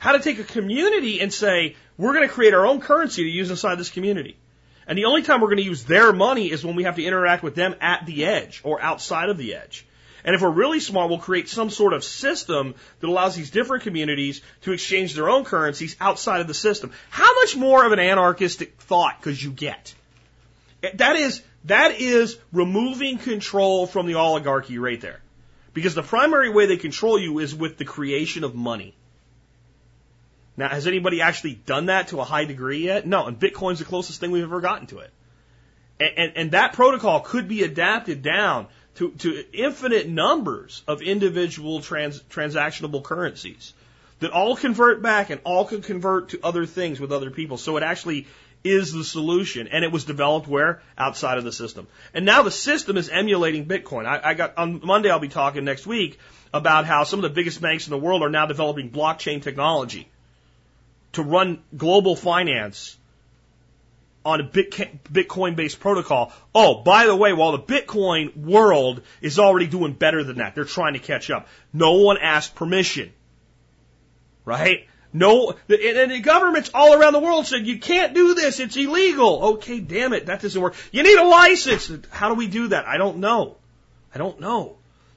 How 0.00 0.12
to 0.12 0.18
take 0.18 0.38
a 0.38 0.44
community 0.44 1.20
and 1.20 1.30
say, 1.30 1.76
we're 1.98 2.14
going 2.14 2.26
to 2.26 2.34
create 2.34 2.54
our 2.54 2.66
own 2.66 2.80
currency 2.80 3.22
to 3.22 3.28
use 3.28 3.50
inside 3.50 3.76
this 3.76 3.90
community. 3.90 4.34
And 4.86 4.96
the 4.96 5.04
only 5.04 5.22
time 5.22 5.42
we're 5.42 5.48
going 5.48 5.58
to 5.58 5.62
use 5.62 5.84
their 5.84 6.10
money 6.14 6.50
is 6.50 6.64
when 6.64 6.74
we 6.74 6.84
have 6.84 6.96
to 6.96 7.04
interact 7.04 7.42
with 7.42 7.54
them 7.54 7.74
at 7.82 8.06
the 8.06 8.24
edge 8.24 8.62
or 8.64 8.80
outside 8.80 9.28
of 9.28 9.36
the 9.36 9.54
edge. 9.54 9.86
And 10.24 10.34
if 10.34 10.40
we're 10.40 10.48
really 10.48 10.80
smart, 10.80 11.10
we'll 11.10 11.18
create 11.18 11.50
some 11.50 11.68
sort 11.68 11.92
of 11.92 12.02
system 12.02 12.74
that 13.00 13.08
allows 13.10 13.36
these 13.36 13.50
different 13.50 13.82
communities 13.82 14.40
to 14.62 14.72
exchange 14.72 15.14
their 15.14 15.28
own 15.28 15.44
currencies 15.44 15.96
outside 16.00 16.40
of 16.40 16.46
the 16.46 16.54
system. 16.54 16.92
How 17.10 17.34
much 17.34 17.54
more 17.54 17.84
of 17.84 17.92
an 17.92 17.98
anarchistic 17.98 18.80
thought 18.80 19.20
could 19.20 19.40
you 19.40 19.50
get? 19.50 19.94
Eh, 20.82 20.92
that 20.94 21.16
is, 21.16 21.42
that 21.66 22.00
is 22.00 22.38
removing 22.54 23.18
control 23.18 23.86
from 23.86 24.06
the 24.06 24.14
oligarchy 24.14 24.78
right 24.78 25.00
there. 25.00 25.20
Because 25.74 25.94
the 25.94 26.02
primary 26.02 26.48
way 26.48 26.64
they 26.64 26.78
control 26.78 27.18
you 27.18 27.38
is 27.38 27.54
with 27.54 27.76
the 27.76 27.84
creation 27.84 28.44
of 28.44 28.54
money. 28.54 28.94
Now, 30.60 30.68
has 30.68 30.86
anybody 30.86 31.22
actually 31.22 31.54
done 31.54 31.86
that 31.86 32.08
to 32.08 32.20
a 32.20 32.24
high 32.24 32.44
degree 32.44 32.84
yet? 32.84 33.06
No, 33.06 33.26
and 33.26 33.40
Bitcoin's 33.40 33.78
the 33.78 33.86
closest 33.86 34.20
thing 34.20 34.30
we've 34.30 34.42
ever 34.42 34.60
gotten 34.60 34.86
to 34.88 34.98
it. 34.98 35.10
And, 35.98 36.10
and, 36.18 36.32
and 36.36 36.50
that 36.50 36.74
protocol 36.74 37.20
could 37.20 37.48
be 37.48 37.62
adapted 37.62 38.20
down 38.20 38.66
to, 38.96 39.10
to 39.10 39.42
infinite 39.54 40.06
numbers 40.06 40.82
of 40.86 41.00
individual 41.00 41.80
trans, 41.80 42.20
transactionable 42.24 43.02
currencies 43.02 43.72
that 44.18 44.32
all 44.32 44.54
convert 44.54 45.00
back 45.00 45.30
and 45.30 45.40
all 45.44 45.64
can 45.64 45.80
convert 45.80 46.28
to 46.28 46.40
other 46.42 46.66
things 46.66 47.00
with 47.00 47.10
other 47.10 47.30
people. 47.30 47.56
So 47.56 47.78
it 47.78 47.82
actually 47.82 48.26
is 48.62 48.92
the 48.92 49.02
solution. 49.02 49.66
And 49.66 49.82
it 49.82 49.90
was 49.90 50.04
developed 50.04 50.46
where? 50.46 50.82
Outside 50.98 51.38
of 51.38 51.44
the 51.44 51.52
system. 51.52 51.86
And 52.12 52.26
now 52.26 52.42
the 52.42 52.50
system 52.50 52.98
is 52.98 53.08
emulating 53.08 53.64
Bitcoin. 53.64 54.04
I, 54.04 54.20
I 54.22 54.34
got, 54.34 54.58
on 54.58 54.82
Monday 54.84 55.08
I'll 55.08 55.20
be 55.20 55.28
talking 55.28 55.64
next 55.64 55.86
week 55.86 56.18
about 56.52 56.84
how 56.84 57.04
some 57.04 57.20
of 57.20 57.22
the 57.22 57.34
biggest 57.34 57.62
banks 57.62 57.86
in 57.86 57.92
the 57.92 57.98
world 57.98 58.22
are 58.22 58.28
now 58.28 58.44
developing 58.44 58.90
blockchain 58.90 59.42
technology 59.42 60.10
to 61.12 61.22
run 61.22 61.62
global 61.76 62.16
finance 62.16 62.96
on 64.24 64.40
a 64.40 64.44
Bitcoin 64.44 65.56
based 65.56 65.80
protocol. 65.80 66.32
Oh, 66.54 66.82
by 66.82 67.06
the 67.06 67.16
way, 67.16 67.32
while 67.32 67.52
the 67.52 67.58
Bitcoin 67.58 68.36
world 68.36 69.02
is 69.20 69.38
already 69.38 69.66
doing 69.66 69.94
better 69.94 70.22
than 70.22 70.38
that, 70.38 70.54
they're 70.54 70.64
trying 70.64 70.92
to 70.92 70.98
catch 70.98 71.30
up. 71.30 71.48
No 71.72 71.92
one 71.92 72.18
asked 72.18 72.54
permission. 72.54 73.12
Right? 74.44 74.86
No, 75.12 75.54
and 75.68 76.10
the 76.10 76.20
governments 76.20 76.70
all 76.72 76.94
around 76.94 77.14
the 77.14 77.20
world 77.20 77.46
said, 77.46 77.66
you 77.66 77.78
can't 77.78 78.14
do 78.14 78.34
this, 78.34 78.60
it's 78.60 78.76
illegal. 78.76 79.54
Okay, 79.54 79.80
damn 79.80 80.12
it, 80.12 80.26
that 80.26 80.40
doesn't 80.40 80.60
work. 80.60 80.76
You 80.92 81.02
need 81.02 81.18
a 81.18 81.24
license. 81.24 81.90
How 82.10 82.28
do 82.28 82.34
we 82.34 82.46
do 82.46 82.68
that? 82.68 82.86
I 82.86 82.96
don't 82.96 83.18
know. 83.18 83.56
I 84.14 84.18
don't 84.18 84.38
know. 84.38 84.76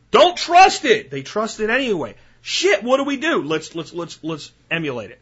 Don't 0.09 0.35
trust 0.35 0.85
it. 0.85 1.11
They 1.11 1.21
trust 1.21 1.59
it 1.59 1.69
anyway. 1.69 2.15
Shit, 2.41 2.83
what 2.83 2.97
do 2.97 3.03
we 3.03 3.17
do? 3.17 3.43
Let's, 3.43 3.75
let's, 3.75 3.93
let's, 3.93 4.19
let's 4.23 4.51
emulate 4.71 5.11
it. 5.11 5.21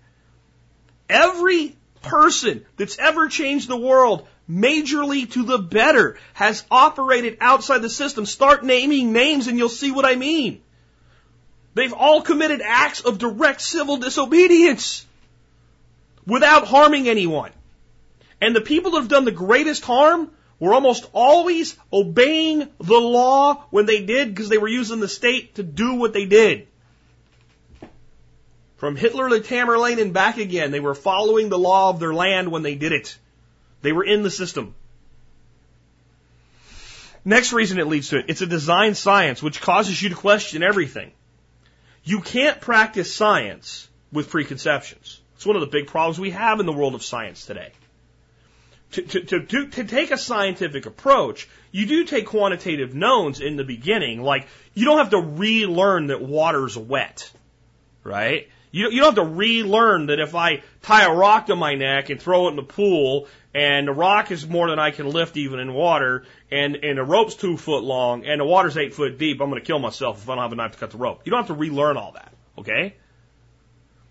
Every 1.11 1.75
person 2.01 2.65
that's 2.77 2.97
ever 2.97 3.27
changed 3.27 3.67
the 3.67 3.77
world 3.77 4.27
majorly 4.49 5.29
to 5.31 5.43
the 5.43 5.57
better 5.57 6.17
has 6.33 6.63
operated 6.71 7.37
outside 7.41 7.81
the 7.81 7.89
system. 7.89 8.25
Start 8.25 8.63
naming 8.63 9.11
names 9.11 9.47
and 9.47 9.57
you'll 9.57 9.69
see 9.69 9.91
what 9.91 10.05
I 10.05 10.15
mean. 10.15 10.61
They've 11.73 11.93
all 11.93 12.21
committed 12.21 12.61
acts 12.61 13.01
of 13.01 13.17
direct 13.17 13.61
civil 13.61 13.97
disobedience 13.97 15.05
without 16.25 16.65
harming 16.65 17.09
anyone. 17.09 17.51
And 18.39 18.55
the 18.55 18.61
people 18.61 18.91
that 18.91 19.01
have 19.01 19.09
done 19.09 19.25
the 19.25 19.31
greatest 19.31 19.83
harm 19.83 20.31
were 20.59 20.73
almost 20.73 21.09
always 21.11 21.75
obeying 21.91 22.69
the 22.79 22.99
law 22.99 23.65
when 23.69 23.85
they 23.85 24.01
did 24.05 24.29
because 24.29 24.47
they 24.47 24.57
were 24.57 24.67
using 24.67 25.01
the 25.01 25.09
state 25.09 25.55
to 25.55 25.63
do 25.63 25.95
what 25.95 26.13
they 26.13 26.25
did. 26.25 26.67
From 28.81 28.95
Hitler 28.95 29.29
to 29.29 29.41
Tamerlane 29.41 30.01
and 30.01 30.11
back 30.11 30.39
again, 30.39 30.71
they 30.71 30.79
were 30.79 30.95
following 30.95 31.49
the 31.49 31.59
law 31.59 31.91
of 31.91 31.99
their 31.99 32.15
land 32.15 32.51
when 32.51 32.63
they 32.63 32.73
did 32.73 32.91
it. 32.91 33.15
They 33.83 33.91
were 33.91 34.03
in 34.03 34.23
the 34.23 34.31
system. 34.31 34.73
Next 37.23 37.53
reason 37.53 37.77
it 37.77 37.85
leads 37.85 38.09
to 38.09 38.17
it, 38.17 38.25
it's 38.27 38.41
a 38.41 38.47
design 38.47 38.95
science 38.95 39.43
which 39.43 39.61
causes 39.61 40.01
you 40.01 40.09
to 40.09 40.15
question 40.15 40.63
everything. 40.63 41.11
You 42.03 42.21
can't 42.21 42.59
practice 42.59 43.13
science 43.13 43.87
with 44.11 44.31
preconceptions. 44.31 45.21
It's 45.35 45.45
one 45.45 45.55
of 45.55 45.61
the 45.61 45.67
big 45.67 45.85
problems 45.85 46.19
we 46.19 46.31
have 46.31 46.59
in 46.59 46.65
the 46.65 46.73
world 46.73 46.95
of 46.95 47.03
science 47.03 47.45
today. 47.45 47.73
To, 48.93 49.03
to, 49.03 49.45
to, 49.45 49.67
to, 49.67 49.83
take 49.83 50.09
a 50.09 50.17
scientific 50.17 50.87
approach, 50.87 51.47
you 51.71 51.85
do 51.85 52.03
take 52.03 52.25
quantitative 52.25 52.95
knowns 52.95 53.41
in 53.41 53.57
the 53.57 53.63
beginning, 53.63 54.23
like 54.23 54.47
you 54.73 54.85
don't 54.85 54.97
have 54.97 55.11
to 55.11 55.21
relearn 55.21 56.07
that 56.07 56.23
water's 56.23 56.75
wet, 56.75 57.31
right? 58.03 58.47
You, 58.71 58.89
you 58.89 59.01
don't 59.01 59.15
have 59.15 59.25
to 59.25 59.35
relearn 59.35 60.07
that 60.07 60.19
if 60.19 60.33
I 60.33 60.63
tie 60.81 61.05
a 61.05 61.13
rock 61.13 61.47
to 61.47 61.55
my 61.55 61.75
neck 61.75 62.09
and 62.09 62.21
throw 62.21 62.47
it 62.47 62.51
in 62.51 62.55
the 62.55 62.63
pool, 62.63 63.27
and 63.53 63.87
the 63.87 63.91
rock 63.91 64.31
is 64.31 64.47
more 64.47 64.69
than 64.69 64.79
I 64.79 64.91
can 64.91 65.09
lift 65.09 65.35
even 65.35 65.59
in 65.59 65.73
water, 65.73 66.23
and, 66.49 66.77
and 66.77 66.97
the 66.97 67.03
rope's 67.03 67.35
two 67.35 67.57
foot 67.57 67.83
long, 67.83 68.25
and 68.25 68.39
the 68.39 68.45
water's 68.45 68.77
eight 68.77 68.93
foot 68.93 69.17
deep, 69.17 69.41
I'm 69.41 69.49
going 69.49 69.61
to 69.61 69.65
kill 69.65 69.79
myself 69.79 70.23
if 70.23 70.29
I 70.29 70.35
don't 70.35 70.43
have 70.43 70.53
a 70.53 70.55
knife 70.55 70.71
to 70.71 70.77
cut 70.77 70.91
the 70.91 70.97
rope. 70.97 71.21
You 71.25 71.31
don't 71.31 71.39
have 71.39 71.47
to 71.47 71.53
relearn 71.53 71.97
all 71.97 72.13
that, 72.13 72.33
okay? 72.59 72.95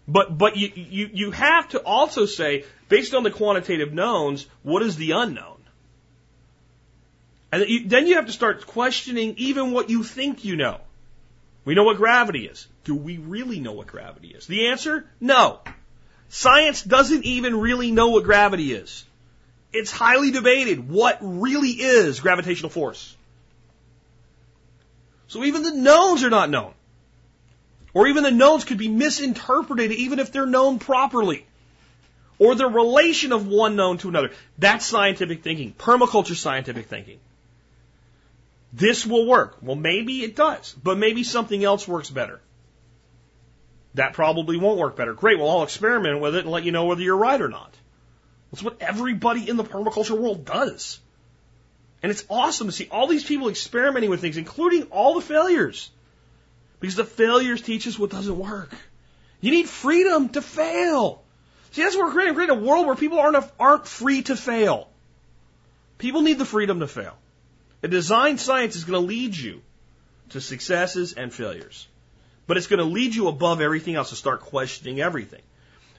But, 0.06 0.36
but 0.36 0.56
you, 0.56 0.70
you, 0.74 1.11
you 1.12 1.30
have 1.30 1.68
to 1.70 1.78
also 1.78 2.26
say, 2.26 2.64
based 2.88 3.14
on 3.14 3.22
the 3.22 3.30
quantitative 3.30 3.94
knowns, 3.94 4.46
what 4.62 4.82
is 4.82 4.96
the 4.96 5.12
unknown? 5.12 5.56
And 7.52 7.90
then 7.90 8.06
you 8.06 8.16
have 8.16 8.26
to 8.26 8.32
start 8.32 8.66
questioning 8.66 9.34
even 9.38 9.72
what 9.72 9.88
you 9.88 10.04
think 10.04 10.44
you 10.44 10.56
know. 10.56 10.80
We 11.64 11.74
know 11.74 11.84
what 11.84 11.96
gravity 11.96 12.46
is. 12.46 12.66
Do 12.84 12.94
we 12.94 13.18
really 13.18 13.60
know 13.60 13.72
what 13.72 13.86
gravity 13.86 14.28
is? 14.28 14.46
The 14.46 14.68
answer, 14.68 15.06
no. 15.20 15.60
Science 16.28 16.82
doesn't 16.82 17.24
even 17.24 17.58
really 17.58 17.90
know 17.90 18.10
what 18.10 18.24
gravity 18.24 18.72
is. 18.72 19.04
It's 19.72 19.90
highly 19.90 20.30
debated 20.30 20.88
what 20.88 21.18
really 21.20 21.70
is 21.70 22.20
gravitational 22.20 22.70
force. 22.70 23.14
So 25.28 25.44
even 25.44 25.62
the 25.62 25.74
knowns 25.74 26.24
are 26.24 26.30
not 26.30 26.50
known. 26.50 26.74
Or 27.92 28.06
even 28.06 28.22
the 28.22 28.30
knowns 28.30 28.64
could 28.64 28.78
be 28.78 28.88
misinterpreted 28.88 29.92
even 29.92 30.18
if 30.18 30.32
they're 30.32 30.46
known 30.46 30.78
properly. 30.78 31.46
Or 32.38 32.54
the 32.54 32.66
relation 32.66 33.32
of 33.32 33.46
one 33.46 33.76
known 33.76 33.98
to 33.98 34.08
another. 34.08 34.30
That's 34.58 34.86
scientific 34.86 35.42
thinking. 35.42 35.72
Permaculture 35.72 36.34
scientific 36.36 36.86
thinking. 36.86 37.18
This 38.72 39.04
will 39.04 39.26
work. 39.26 39.58
Well, 39.62 39.76
maybe 39.76 40.22
it 40.22 40.36
does, 40.36 40.74
but 40.82 40.96
maybe 40.96 41.22
something 41.24 41.62
else 41.62 41.86
works 41.86 42.08
better. 42.08 42.40
That 43.95 44.12
probably 44.12 44.57
won't 44.57 44.78
work 44.78 44.97
better. 44.97 45.14
Great, 45.14 45.38
well, 45.38 45.51
I'll 45.51 45.62
experiment 45.62 46.20
with 46.20 46.36
it 46.36 46.45
and 46.45 46.51
let 46.51 46.64
you 46.64 46.72
know 46.72 46.84
whether 46.84 47.03
you're 47.03 47.16
right 47.16 47.41
or 47.41 47.49
not. 47.49 47.74
That's 48.51 48.62
what 48.62 48.80
everybody 48.80 49.49
in 49.49 49.57
the 49.57 49.64
permaculture 49.64 50.18
world 50.18 50.45
does. 50.45 51.01
And 52.03 52.11
it's 52.11 52.24
awesome 52.30 52.68
to 52.68 52.72
see 52.72 52.88
all 52.91 53.07
these 53.07 53.24
people 53.24 53.49
experimenting 53.49 54.11
with 54.11 54.20
things, 54.20 54.36
including 54.36 54.84
all 54.84 55.14
the 55.14 55.20
failures. 55.20 55.91
Because 56.80 56.97
the 56.97 57.05
failures 57.05 57.61
teach 57.61 57.86
us 57.86 57.99
what 57.99 58.11
doesn't 58.11 58.38
work. 58.38 58.72
You 59.41 59.51
need 59.51 59.68
freedom 59.68 60.30
to 60.30 60.43
fail. 60.43 61.22
See, 61.72 61.82
that's 61.82 61.95
what 61.95 62.07
we're 62.07 62.12
creating. 62.12 62.34
We're 62.34 62.47
creating 62.47 62.64
a 62.64 62.66
world 62.66 62.86
where 62.86 62.97
people 62.97 63.18
aren't, 63.18 63.45
aren't 63.59 63.86
free 63.86 64.22
to 64.22 64.36
fail. 64.36 64.88
People 65.99 66.22
need 66.22 66.38
the 66.38 66.47
freedom 66.47 66.80
to 66.80 66.86
fail. 66.86 67.16
A 67.82 67.88
design 67.88 68.38
science 68.38 68.76
is 68.76 68.84
going 68.84 69.01
to 69.01 69.07
lead 69.07 69.36
you 69.36 69.62
to 70.30 70.41
successes 70.41 71.12
and 71.12 71.32
failures. 71.32 71.86
But 72.51 72.57
it's 72.57 72.66
going 72.66 72.80
to 72.80 72.84
lead 72.84 73.14
you 73.14 73.28
above 73.28 73.61
everything 73.61 73.94
else 73.94 74.11
to 74.11 74.16
start 74.16 74.40
questioning 74.40 75.01
everything. 75.01 75.42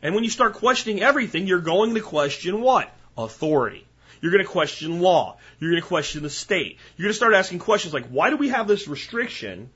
And 0.02 0.14
when 0.14 0.26
you 0.26 0.30
start 0.30 0.56
questioning 0.56 1.02
everything, 1.02 1.48
you're 1.48 1.62
going 1.62 1.94
to 1.94 2.02
question 2.02 2.60
what? 2.60 2.94
Authority. 3.18 3.88
You're 4.20 4.34
going 4.34 4.44
to 4.44 4.52
question 4.52 5.00
law. 5.00 5.38
You're 5.60 5.72
going 5.72 5.82
to 5.82 5.88
question 5.88 6.24
the 6.24 6.30
state. 6.30 6.78
You're 6.98 7.06
going 7.06 7.14
to 7.14 7.16
start 7.16 7.36
asking 7.36 7.60
questions 7.60 7.94
like, 7.94 8.08
why 8.08 8.32
do 8.32 8.36
we 8.36 8.50
have 8.50 8.68
this 8.68 8.90
restriction 8.90 9.70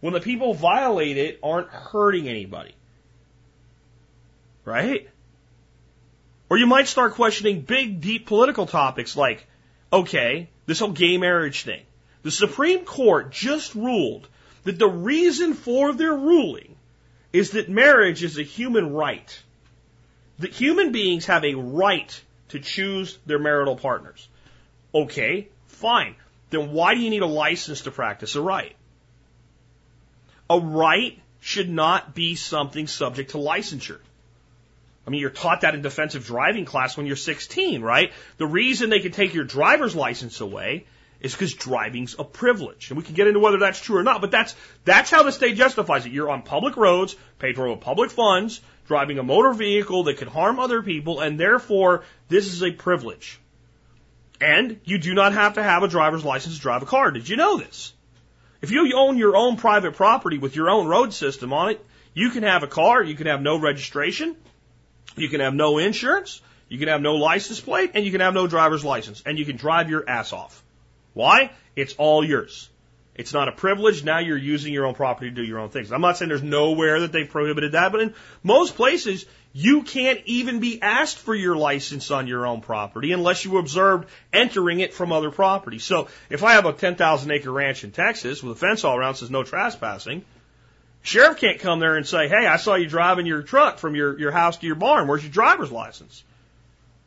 when 0.00 0.12
the 0.12 0.20
people 0.20 0.52
violate 0.52 1.16
it 1.16 1.40
aren't 1.42 1.68
hurting 1.68 2.28
anybody? 2.28 2.74
Right? 4.66 5.08
Or 6.50 6.58
you 6.58 6.66
might 6.66 6.86
start 6.86 7.14
questioning 7.14 7.62
big, 7.62 8.02
deep 8.02 8.26
political 8.26 8.66
topics 8.66 9.16
like, 9.16 9.46
okay, 9.90 10.50
this 10.66 10.80
whole 10.80 10.92
gay 10.92 11.16
marriage 11.16 11.62
thing. 11.62 11.80
The 12.24 12.30
Supreme 12.30 12.84
Court 12.84 13.32
just 13.32 13.74
ruled 13.74 14.28
that 14.64 14.78
the 14.78 14.88
reason 14.88 15.54
for 15.54 15.92
their 15.92 16.14
ruling 16.14 16.76
is 17.32 17.52
that 17.52 17.68
marriage 17.68 18.22
is 18.22 18.38
a 18.38 18.42
human 18.42 18.92
right. 18.92 19.42
That 20.38 20.52
human 20.52 20.92
beings 20.92 21.26
have 21.26 21.44
a 21.44 21.54
right 21.54 22.20
to 22.48 22.58
choose 22.58 23.18
their 23.26 23.38
marital 23.38 23.76
partners. 23.76 24.28
Okay, 24.94 25.48
fine. 25.66 26.16
Then 26.50 26.72
why 26.72 26.94
do 26.94 27.00
you 27.00 27.10
need 27.10 27.22
a 27.22 27.26
license 27.26 27.82
to 27.82 27.90
practice 27.90 28.34
a 28.34 28.42
right? 28.42 28.74
A 30.48 30.58
right 30.58 31.18
should 31.40 31.70
not 31.70 32.14
be 32.14 32.34
something 32.34 32.86
subject 32.86 33.30
to 33.30 33.38
licensure. 33.38 34.00
I 35.06 35.10
mean, 35.10 35.20
you're 35.20 35.30
taught 35.30 35.62
that 35.62 35.74
in 35.74 35.82
defensive 35.82 36.26
driving 36.26 36.64
class 36.64 36.96
when 36.96 37.06
you're 37.06 37.16
16, 37.16 37.82
right? 37.82 38.12
The 38.36 38.46
reason 38.46 38.90
they 38.90 39.00
can 39.00 39.12
take 39.12 39.32
your 39.32 39.44
driver's 39.44 39.94
license 39.94 40.40
away 40.40 40.86
is 41.20 41.32
because 41.32 41.54
driving's 41.54 42.16
a 42.18 42.24
privilege. 42.24 42.90
And 42.90 42.98
we 42.98 43.04
can 43.04 43.14
get 43.14 43.26
into 43.26 43.40
whether 43.40 43.58
that's 43.58 43.80
true 43.80 43.98
or 43.98 44.02
not, 44.02 44.20
but 44.20 44.30
that's, 44.30 44.54
that's 44.84 45.10
how 45.10 45.22
the 45.22 45.32
state 45.32 45.56
justifies 45.56 46.06
it. 46.06 46.12
You're 46.12 46.30
on 46.30 46.42
public 46.42 46.76
roads, 46.76 47.14
paid 47.38 47.56
for 47.56 47.68
with 47.68 47.80
public 47.80 48.10
funds, 48.10 48.60
driving 48.86 49.18
a 49.18 49.22
motor 49.22 49.52
vehicle 49.52 50.04
that 50.04 50.16
could 50.16 50.28
harm 50.28 50.58
other 50.58 50.82
people, 50.82 51.20
and 51.20 51.38
therefore 51.38 52.02
this 52.28 52.46
is 52.46 52.62
a 52.62 52.72
privilege. 52.72 53.38
And 54.40 54.80
you 54.84 54.98
do 54.98 55.14
not 55.14 55.34
have 55.34 55.54
to 55.54 55.62
have 55.62 55.82
a 55.82 55.88
driver's 55.88 56.24
license 56.24 56.56
to 56.56 56.60
drive 56.60 56.82
a 56.82 56.86
car. 56.86 57.10
Did 57.10 57.28
you 57.28 57.36
know 57.36 57.58
this? 57.58 57.92
If 58.62 58.70
you 58.70 58.92
own 58.96 59.16
your 59.16 59.36
own 59.36 59.56
private 59.56 59.94
property 59.94 60.38
with 60.38 60.56
your 60.56 60.70
own 60.70 60.86
road 60.86 61.12
system 61.12 61.52
on 61.52 61.70
it, 61.70 61.84
you 62.14 62.30
can 62.30 62.42
have 62.42 62.62
a 62.62 62.66
car, 62.66 63.02
you 63.02 63.14
can 63.14 63.26
have 63.26 63.40
no 63.40 63.58
registration, 63.58 64.36
you 65.16 65.28
can 65.28 65.40
have 65.40 65.54
no 65.54 65.78
insurance, 65.78 66.40
you 66.68 66.78
can 66.78 66.88
have 66.88 67.00
no 67.00 67.16
license 67.16 67.60
plate, 67.60 67.92
and 67.94 68.04
you 68.04 68.10
can 68.10 68.20
have 68.20 68.34
no 68.34 68.46
driver's 68.46 68.84
license, 68.84 69.22
and 69.24 69.38
you 69.38 69.44
can 69.44 69.56
drive 69.56 69.88
your 69.90 70.08
ass 70.08 70.32
off. 70.32 70.62
Why? 71.14 71.50
It's 71.76 71.94
all 71.94 72.24
yours. 72.24 72.68
It's 73.14 73.34
not 73.34 73.48
a 73.48 73.52
privilege. 73.52 74.02
Now 74.02 74.18
you're 74.20 74.38
using 74.38 74.72
your 74.72 74.86
own 74.86 74.94
property 74.94 75.28
to 75.28 75.36
do 75.36 75.42
your 75.42 75.58
own 75.58 75.68
things. 75.68 75.92
I'm 75.92 76.00
not 76.00 76.16
saying 76.16 76.28
there's 76.28 76.42
nowhere 76.42 77.00
that 77.00 77.12
they've 77.12 77.28
prohibited 77.28 77.72
that, 77.72 77.92
but 77.92 78.00
in 78.00 78.14
most 78.42 78.76
places, 78.76 79.26
you 79.52 79.82
can't 79.82 80.20
even 80.26 80.60
be 80.60 80.80
asked 80.80 81.18
for 81.18 81.34
your 81.34 81.56
license 81.56 82.10
on 82.10 82.28
your 82.28 82.46
own 82.46 82.60
property 82.60 83.12
unless 83.12 83.44
you 83.44 83.58
observed 83.58 84.08
entering 84.32 84.80
it 84.80 84.94
from 84.94 85.12
other 85.12 85.30
property. 85.30 85.80
So 85.80 86.08
if 86.30 86.44
I 86.44 86.52
have 86.52 86.66
a 86.66 86.72
10,000 86.72 87.30
acre 87.30 87.50
ranch 87.50 87.82
in 87.82 87.90
Texas 87.90 88.42
with 88.42 88.56
a 88.56 88.60
fence 88.60 88.84
all 88.84 88.96
around 88.96 89.16
says 89.16 89.30
no 89.30 89.42
trespassing, 89.42 90.24
sheriff 91.02 91.38
can't 91.38 91.58
come 91.58 91.80
there 91.80 91.96
and 91.96 92.06
say, 92.06 92.28
hey, 92.28 92.46
I 92.46 92.56
saw 92.58 92.76
you 92.76 92.86
driving 92.86 93.26
your 93.26 93.42
truck 93.42 93.78
from 93.78 93.96
your, 93.96 94.18
your 94.18 94.30
house 94.30 94.58
to 94.58 94.66
your 94.66 94.76
barn. 94.76 95.08
Where's 95.08 95.24
your 95.24 95.32
driver's 95.32 95.72
license? 95.72 96.22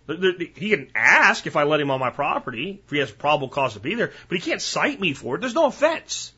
He 0.07 0.69
can 0.69 0.89
ask 0.95 1.47
if 1.47 1.55
I 1.55 1.63
let 1.63 1.79
him 1.79 1.89
on 1.89 1.99
my 1.99 2.09
property, 2.09 2.81
if 2.83 2.91
he 2.91 2.97
has 2.99 3.11
probable 3.11 3.47
cause 3.47 3.73
to 3.73 3.79
be 3.79 3.95
there, 3.95 4.11
but 4.27 4.37
he 4.37 4.41
can't 4.41 4.61
cite 4.61 4.99
me 4.99 5.13
for 5.13 5.35
it. 5.35 5.41
There's 5.41 5.55
no 5.55 5.67
offense. 5.67 6.33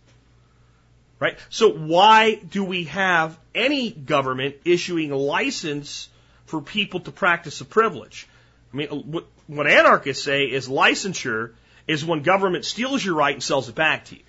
Right? 1.20 1.38
So 1.50 1.72
why 1.72 2.36
do 2.36 2.64
we 2.64 2.84
have 2.86 3.38
any 3.56 3.90
government 3.90 4.56
issuing 4.66 5.12
license 5.12 6.10
for 6.46 6.62
people 6.62 7.00
to 7.02 7.12
practice 7.12 7.60
a 7.62 7.66
privilege? 7.66 8.28
I 8.72 8.78
mean, 8.78 8.90
what, 8.90 9.26
what 9.48 9.66
anarchists 9.66 10.24
say 10.24 10.44
is 10.46 10.68
licensure 10.68 11.54
is 11.88 12.06
when 12.06 12.22
government 12.22 12.66
steals 12.66 13.04
your 13.04 13.16
right 13.16 13.34
and 13.34 13.42
sells 13.42 13.70
it 13.70 13.76
back 13.76 14.06
to 14.06 14.16
you. 14.16 14.24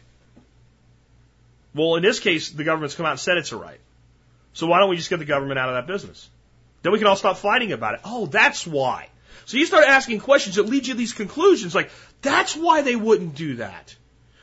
Well, 1.74 1.97
in 1.97 2.03
this 2.03 2.20
case, 2.20 2.51
the 2.51 2.64
government's 2.64 2.95
come 2.95 3.05
out 3.05 3.12
and 3.12 3.20
said 3.20 3.37
it's 3.37 3.53
a 3.53 3.57
right. 3.57 3.80
So 4.55 4.66
why 4.66 4.78
don't 4.78 4.89
we 4.89 4.97
just 4.97 5.11
get 5.11 5.18
the 5.18 5.26
government 5.26 5.59
out 5.59 5.68
of 5.68 5.74
that 5.74 5.93
business? 5.93 6.30
Then 6.82 6.93
we 6.93 6.99
can 6.99 7.07
all 7.07 7.16
stop 7.16 7.37
fighting 7.37 7.72
about 7.72 7.95
it. 7.95 8.01
Oh, 8.05 8.24
that's 8.24 8.66
why. 8.66 9.09
So 9.47 9.57
you 9.57 9.64
start 9.64 9.84
asking 9.84 10.20
questions 10.20 10.57
that 10.57 10.64
lead 10.64 10.86
you 10.86 10.94
to 10.94 10.99
these 10.99 11.12
conclusions 11.12 11.74
like, 11.74 11.90
that's 12.20 12.57
why 12.57 12.82
they 12.82 12.97
wouldn't 12.97 13.36
do 13.36 13.57
that. 13.57 13.94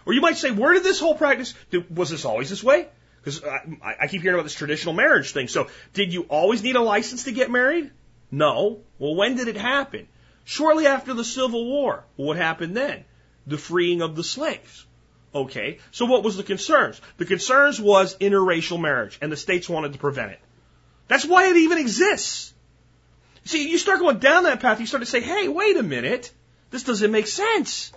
Or 0.06 0.14
you 0.14 0.22
might 0.22 0.38
say, 0.38 0.50
where 0.50 0.74
did 0.74 0.84
this 0.84 1.00
whole 1.00 1.14
practice, 1.16 1.54
was 1.94 2.10
this 2.10 2.24
always 2.26 2.50
this 2.50 2.64
way? 2.64 2.88
Because 3.22 3.44
I, 3.44 3.96
I 4.02 4.08
keep 4.08 4.22
hearing 4.22 4.36
about 4.36 4.44
this 4.44 4.54
traditional 4.54 4.94
marriage 4.94 5.32
thing. 5.32 5.50
So 5.50 5.68
did 5.94 6.14
you 6.14 6.24
always 6.24 6.64
need 6.64 6.78
a 6.78 6.82
license 6.82 7.26
to 7.26 7.34
get 7.34 7.52
married? 7.52 7.92
No. 8.32 8.80
Well, 8.98 9.16
when 9.16 9.36
did 9.36 9.50
it 9.50 9.58
happen? 9.58 10.08
Shortly 10.46 10.88
after 10.88 11.14
the 11.14 11.24
Civil 11.26 11.66
War. 11.66 12.06
What 12.16 12.38
happened 12.38 12.76
then? 12.76 13.04
The 13.46 13.58
freeing 13.58 14.02
of 14.02 14.16
the 14.16 14.24
slaves. 14.24 14.86
Okay. 15.36 15.80
So 15.92 16.06
what 16.06 16.24
was 16.24 16.38
the 16.38 16.44
concerns? 16.44 17.02
The 17.18 17.26
concerns 17.26 17.80
was 17.80 18.18
interracial 18.18 18.80
marriage, 18.80 19.18
and 19.22 19.30
the 19.32 19.38
states 19.38 19.68
wanted 19.68 19.94
to 19.94 20.00
prevent 20.00 20.32
it. 20.32 20.40
That's 21.10 21.26
why 21.26 21.50
it 21.50 21.58
even 21.58 21.78
exists. 21.78 22.53
See, 23.46 23.70
you 23.70 23.78
start 23.78 24.00
going 24.00 24.20
down 24.20 24.44
that 24.44 24.60
path, 24.60 24.80
you 24.80 24.86
start 24.86 25.04
to 25.04 25.10
say, 25.10 25.22
hey, 25.22 25.48
wait 25.48 25.78
a 25.78 25.84
minute. 25.84 26.32
This 26.72 26.84
doesn't 26.84 27.12
make 27.12 27.28
sense. 27.28 27.92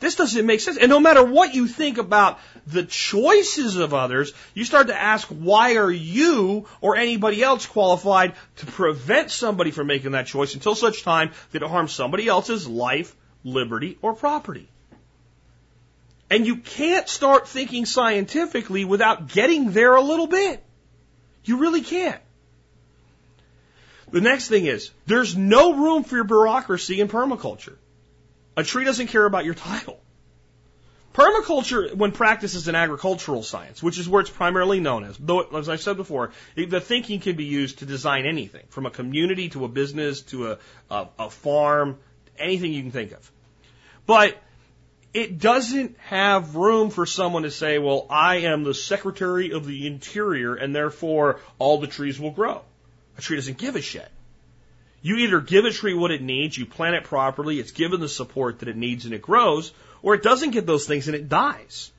This 0.00 0.16
doesn't 0.16 0.44
make 0.44 0.60
sense. 0.60 0.76
And 0.76 0.90
no 0.90 1.00
matter 1.00 1.24
what 1.24 1.54
you 1.54 1.66
think 1.66 1.98
about 1.98 2.38
the 2.66 2.82
choices 2.84 3.76
of 3.76 3.94
others, 3.94 4.32
you 4.52 4.64
start 4.64 4.88
to 4.88 5.00
ask, 5.00 5.28
why 5.28 5.76
are 5.76 5.90
you 5.90 6.66
or 6.80 6.96
anybody 6.96 7.42
else 7.42 7.64
qualified 7.66 8.34
to 8.56 8.66
prevent 8.66 9.30
somebody 9.30 9.70
from 9.70 9.86
making 9.86 10.12
that 10.12 10.26
choice 10.26 10.54
until 10.54 10.74
such 10.74 11.04
time 11.04 11.30
that 11.52 11.62
it 11.62 11.68
harms 11.68 11.92
somebody 11.92 12.28
else's 12.28 12.68
life, 12.68 13.14
liberty, 13.44 13.96
or 14.02 14.12
property? 14.12 14.68
And 16.30 16.46
you 16.46 16.56
can't 16.56 17.08
start 17.08 17.46
thinking 17.46 17.86
scientifically 17.86 18.84
without 18.84 19.28
getting 19.28 19.70
there 19.72 19.94
a 19.94 20.02
little 20.02 20.26
bit. 20.26 20.62
You 21.44 21.58
really 21.58 21.82
can't. 21.82 22.20
The 24.14 24.20
next 24.20 24.46
thing 24.46 24.66
is, 24.66 24.92
there's 25.06 25.36
no 25.36 25.74
room 25.74 26.04
for 26.04 26.14
your 26.14 26.24
bureaucracy 26.24 27.00
in 27.00 27.08
permaculture. 27.08 27.74
A 28.56 28.62
tree 28.62 28.84
doesn't 28.84 29.08
care 29.08 29.24
about 29.24 29.44
your 29.44 29.54
title. 29.54 30.00
Permaculture, 31.14 31.92
when 31.92 32.12
practiced 32.12 32.54
as 32.54 32.68
an 32.68 32.76
agricultural 32.76 33.42
science, 33.42 33.82
which 33.82 33.98
is 33.98 34.08
where 34.08 34.20
it's 34.20 34.30
primarily 34.30 34.78
known 34.78 35.02
as, 35.02 35.16
though, 35.18 35.40
as 35.58 35.68
I 35.68 35.74
said 35.74 35.96
before, 35.96 36.30
the 36.54 36.80
thinking 36.80 37.18
can 37.18 37.34
be 37.34 37.46
used 37.46 37.80
to 37.80 37.86
design 37.86 38.24
anything, 38.24 38.62
from 38.68 38.86
a 38.86 38.90
community 38.90 39.48
to 39.48 39.64
a 39.64 39.68
business 39.68 40.20
to 40.30 40.52
a, 40.52 40.58
a, 40.92 41.08
a 41.18 41.30
farm, 41.30 41.98
anything 42.38 42.72
you 42.72 42.82
can 42.82 42.92
think 42.92 43.10
of. 43.10 43.32
But 44.06 44.40
it 45.12 45.40
doesn't 45.40 45.98
have 45.98 46.54
room 46.54 46.90
for 46.90 47.04
someone 47.04 47.42
to 47.42 47.50
say, 47.50 47.80
well, 47.80 48.06
I 48.08 48.42
am 48.42 48.62
the 48.62 48.74
Secretary 48.74 49.50
of 49.50 49.66
the 49.66 49.88
Interior 49.88 50.54
and 50.54 50.72
therefore 50.72 51.40
all 51.58 51.78
the 51.78 51.88
trees 51.88 52.20
will 52.20 52.30
grow. 52.30 52.62
A 53.18 53.20
tree 53.20 53.36
doesn't 53.36 53.58
give 53.58 53.76
a 53.76 53.82
shit. 53.82 54.10
You 55.02 55.16
either 55.16 55.40
give 55.40 55.66
a 55.66 55.70
tree 55.70 55.94
what 55.94 56.10
it 56.10 56.22
needs, 56.22 56.56
you 56.56 56.64
plant 56.64 56.96
it 56.96 57.04
properly, 57.04 57.60
it's 57.60 57.72
given 57.72 58.00
the 58.00 58.08
support 58.08 58.60
that 58.60 58.68
it 58.68 58.76
needs 58.76 59.04
and 59.04 59.12
it 59.12 59.20
grows, 59.20 59.72
or 60.02 60.14
it 60.14 60.22
doesn't 60.22 60.52
get 60.52 60.66
those 60.66 60.86
things 60.86 61.08
and 61.08 61.14
it 61.14 61.28
dies. 61.28 61.92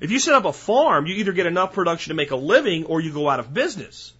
If 0.00 0.10
you 0.10 0.18
set 0.18 0.34
up 0.34 0.46
a 0.46 0.52
farm, 0.52 1.06
you 1.06 1.14
either 1.16 1.32
get 1.32 1.46
enough 1.46 1.74
production 1.74 2.10
to 2.10 2.16
make 2.16 2.30
a 2.30 2.36
living 2.36 2.86
or 2.86 3.00
you 3.00 3.12
go 3.12 3.28
out 3.28 3.38
of 3.38 3.54
business. 3.54 4.12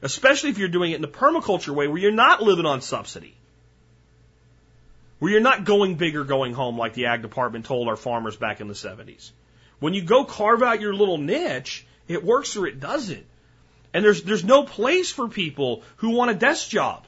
Especially 0.00 0.50
if 0.50 0.58
you're 0.58 0.68
doing 0.68 0.92
it 0.92 0.96
in 0.96 1.02
the 1.02 1.08
permaculture 1.08 1.74
way 1.74 1.88
where 1.88 1.98
you're 1.98 2.12
not 2.12 2.42
living 2.42 2.64
on 2.64 2.80
subsidy. 2.80 3.34
Where 5.18 5.32
you're 5.32 5.40
not 5.40 5.64
going 5.64 5.96
big 5.96 6.16
or 6.16 6.24
going 6.24 6.54
home 6.54 6.78
like 6.78 6.94
the 6.94 7.06
ag 7.06 7.22
department 7.22 7.66
told 7.66 7.88
our 7.88 7.96
farmers 7.96 8.36
back 8.36 8.60
in 8.60 8.68
the 8.68 8.74
70s. 8.74 9.32
When 9.80 9.94
you 9.94 10.02
go 10.02 10.24
carve 10.24 10.62
out 10.62 10.80
your 10.80 10.94
little 10.94 11.18
niche, 11.18 11.84
it 12.06 12.24
works 12.24 12.56
or 12.56 12.66
it 12.66 12.78
doesn't. 12.80 13.26
And 13.92 14.04
there's, 14.04 14.22
there's 14.22 14.44
no 14.44 14.64
place 14.64 15.10
for 15.10 15.28
people 15.28 15.82
who 15.96 16.10
want 16.10 16.30
a 16.30 16.34
desk 16.34 16.68
job. 16.68 17.06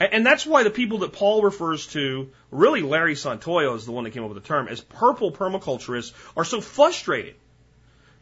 And, 0.00 0.12
and 0.14 0.26
that's 0.26 0.46
why 0.46 0.62
the 0.62 0.70
people 0.70 0.98
that 0.98 1.12
Paul 1.12 1.42
refers 1.42 1.86
to, 1.88 2.30
really 2.50 2.82
Larry 2.82 3.14
Santoyo 3.14 3.76
is 3.76 3.84
the 3.84 3.92
one 3.92 4.04
that 4.04 4.12
came 4.12 4.22
up 4.22 4.30
with 4.30 4.42
the 4.42 4.48
term, 4.48 4.68
as 4.68 4.80
purple 4.80 5.32
permaculturists 5.32 6.12
are 6.36 6.44
so 6.44 6.60
frustrated. 6.60 7.34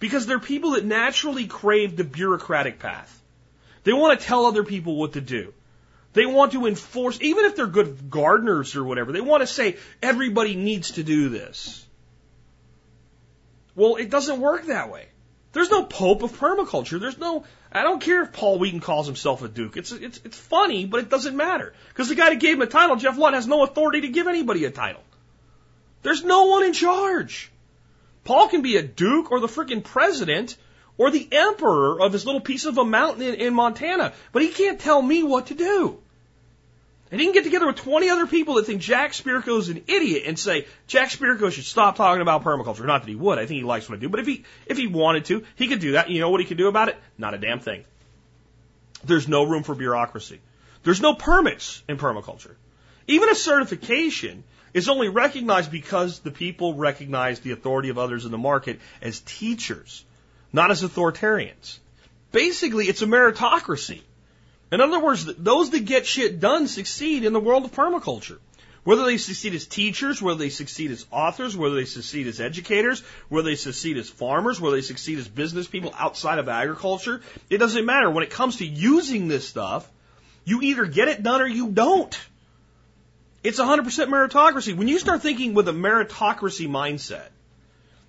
Because 0.00 0.26
they're 0.26 0.40
people 0.40 0.72
that 0.72 0.84
naturally 0.84 1.46
crave 1.46 1.96
the 1.96 2.04
bureaucratic 2.04 2.78
path. 2.78 3.22
They 3.84 3.92
want 3.92 4.18
to 4.18 4.26
tell 4.26 4.46
other 4.46 4.64
people 4.64 4.96
what 4.96 5.12
to 5.12 5.20
do. 5.20 5.52
They 6.14 6.26
want 6.26 6.52
to 6.52 6.66
enforce, 6.66 7.18
even 7.20 7.44
if 7.44 7.56
they're 7.56 7.66
good 7.66 8.10
gardeners 8.10 8.76
or 8.76 8.84
whatever, 8.84 9.12
they 9.12 9.20
want 9.20 9.42
to 9.42 9.46
say 9.46 9.76
everybody 10.00 10.54
needs 10.54 10.92
to 10.92 11.02
do 11.02 11.28
this. 11.28 11.84
Well, 13.74 13.96
it 13.96 14.10
doesn't 14.10 14.40
work 14.40 14.66
that 14.66 14.90
way. 14.90 15.06
There's 15.54 15.70
no 15.70 15.84
pope 15.84 16.22
of 16.24 16.32
permaculture. 16.38 17.00
There's 17.00 17.16
no, 17.16 17.44
I 17.72 17.82
don't 17.82 18.02
care 18.02 18.22
if 18.22 18.32
Paul 18.32 18.58
Wheaton 18.58 18.80
calls 18.80 19.06
himself 19.06 19.40
a 19.42 19.48
duke. 19.48 19.76
It's, 19.76 19.92
it's, 19.92 20.20
it's 20.24 20.36
funny, 20.36 20.84
but 20.84 20.98
it 20.98 21.08
doesn't 21.08 21.36
matter. 21.36 21.72
Because 21.88 22.08
the 22.08 22.16
guy 22.16 22.30
that 22.30 22.40
gave 22.40 22.56
him 22.56 22.62
a 22.62 22.66
title, 22.66 22.96
Geoff 22.96 23.16
Lawton, 23.16 23.34
has 23.34 23.46
no 23.46 23.62
authority 23.62 24.00
to 24.02 24.08
give 24.08 24.26
anybody 24.26 24.64
a 24.64 24.70
title. 24.70 25.02
There's 26.02 26.24
no 26.24 26.46
one 26.46 26.64
in 26.64 26.72
charge. 26.72 27.52
Paul 28.24 28.48
can 28.48 28.62
be 28.62 28.76
a 28.76 28.82
duke 28.82 29.30
or 29.30 29.38
the 29.38 29.46
freaking 29.46 29.84
president 29.84 30.56
or 30.98 31.12
the 31.12 31.28
emperor 31.30 32.00
of 32.00 32.12
his 32.12 32.26
little 32.26 32.40
piece 32.40 32.64
of 32.64 32.76
a 32.76 32.84
mountain 32.84 33.22
in, 33.22 33.34
in 33.34 33.54
Montana, 33.54 34.12
but 34.32 34.42
he 34.42 34.48
can't 34.48 34.80
tell 34.80 35.00
me 35.00 35.22
what 35.22 35.46
to 35.46 35.54
do. 35.54 36.00
And 37.14 37.20
he 37.20 37.28
can 37.28 37.34
get 37.34 37.44
together 37.44 37.68
with 37.68 37.76
20 37.76 38.08
other 38.08 38.26
people 38.26 38.54
that 38.54 38.66
think 38.66 38.82
Jack 38.82 39.12
Spirko 39.12 39.60
is 39.60 39.68
an 39.68 39.84
idiot 39.86 40.24
and 40.26 40.36
say, 40.36 40.66
Jack 40.88 41.10
Spirko 41.10 41.52
should 41.52 41.62
stop 41.62 41.94
talking 41.94 42.20
about 42.20 42.42
permaculture. 42.42 42.84
Not 42.84 43.02
that 43.02 43.08
he 43.08 43.14
would. 43.14 43.38
I 43.38 43.46
think 43.46 43.58
he 43.58 43.62
likes 43.62 43.88
what 43.88 43.98
I 43.98 44.00
do. 44.00 44.08
But 44.08 44.18
if 44.18 44.26
he, 44.26 44.42
if 44.66 44.76
he 44.76 44.88
wanted 44.88 45.26
to, 45.26 45.44
he 45.54 45.68
could 45.68 45.78
do 45.78 45.92
that. 45.92 46.10
You 46.10 46.18
know 46.18 46.30
what 46.30 46.40
he 46.40 46.46
could 46.46 46.56
do 46.56 46.66
about 46.66 46.88
it? 46.88 46.96
Not 47.16 47.32
a 47.32 47.38
damn 47.38 47.60
thing. 47.60 47.84
There's 49.04 49.28
no 49.28 49.44
room 49.44 49.62
for 49.62 49.76
bureaucracy. 49.76 50.40
There's 50.82 51.00
no 51.00 51.14
permits 51.14 51.84
in 51.88 51.98
permaculture. 51.98 52.56
Even 53.06 53.28
a 53.28 53.36
certification 53.36 54.42
is 54.72 54.88
only 54.88 55.08
recognized 55.08 55.70
because 55.70 56.18
the 56.18 56.32
people 56.32 56.74
recognize 56.74 57.38
the 57.38 57.52
authority 57.52 57.90
of 57.90 57.96
others 57.96 58.24
in 58.24 58.32
the 58.32 58.38
market 58.38 58.80
as 59.00 59.20
teachers, 59.20 60.04
not 60.52 60.72
as 60.72 60.82
authoritarians. 60.82 61.78
Basically, 62.32 62.88
it's 62.88 63.02
a 63.02 63.06
meritocracy. 63.06 64.00
In 64.74 64.80
other 64.80 64.98
words, 64.98 65.24
those 65.24 65.70
that 65.70 65.84
get 65.84 66.04
shit 66.04 66.40
done 66.40 66.66
succeed 66.66 67.24
in 67.24 67.32
the 67.32 67.38
world 67.38 67.64
of 67.64 67.70
permaculture. 67.70 68.38
Whether 68.82 69.04
they 69.04 69.18
succeed 69.18 69.54
as 69.54 69.66
teachers, 69.66 70.20
whether 70.20 70.40
they 70.40 70.50
succeed 70.50 70.90
as 70.90 71.06
authors, 71.12 71.56
whether 71.56 71.76
they 71.76 71.84
succeed 71.84 72.26
as 72.26 72.40
educators, 72.40 73.04
whether 73.28 73.48
they 73.48 73.54
succeed 73.54 73.98
as 73.98 74.08
farmers, 74.10 74.60
whether 74.60 74.74
they 74.74 74.82
succeed 74.82 75.18
as 75.18 75.28
business 75.28 75.68
people 75.68 75.94
outside 75.96 76.40
of 76.40 76.48
agriculture, 76.48 77.22
it 77.48 77.58
doesn't 77.58 77.86
matter. 77.86 78.10
When 78.10 78.24
it 78.24 78.30
comes 78.30 78.56
to 78.56 78.66
using 78.66 79.28
this 79.28 79.46
stuff, 79.46 79.88
you 80.44 80.60
either 80.60 80.86
get 80.86 81.06
it 81.06 81.22
done 81.22 81.40
or 81.40 81.46
you 81.46 81.68
don't. 81.68 82.18
It's 83.44 83.60
100% 83.60 83.84
meritocracy. 84.08 84.76
When 84.76 84.88
you 84.88 84.98
start 84.98 85.22
thinking 85.22 85.54
with 85.54 85.68
a 85.68 85.72
meritocracy 85.72 86.68
mindset, 86.68 87.28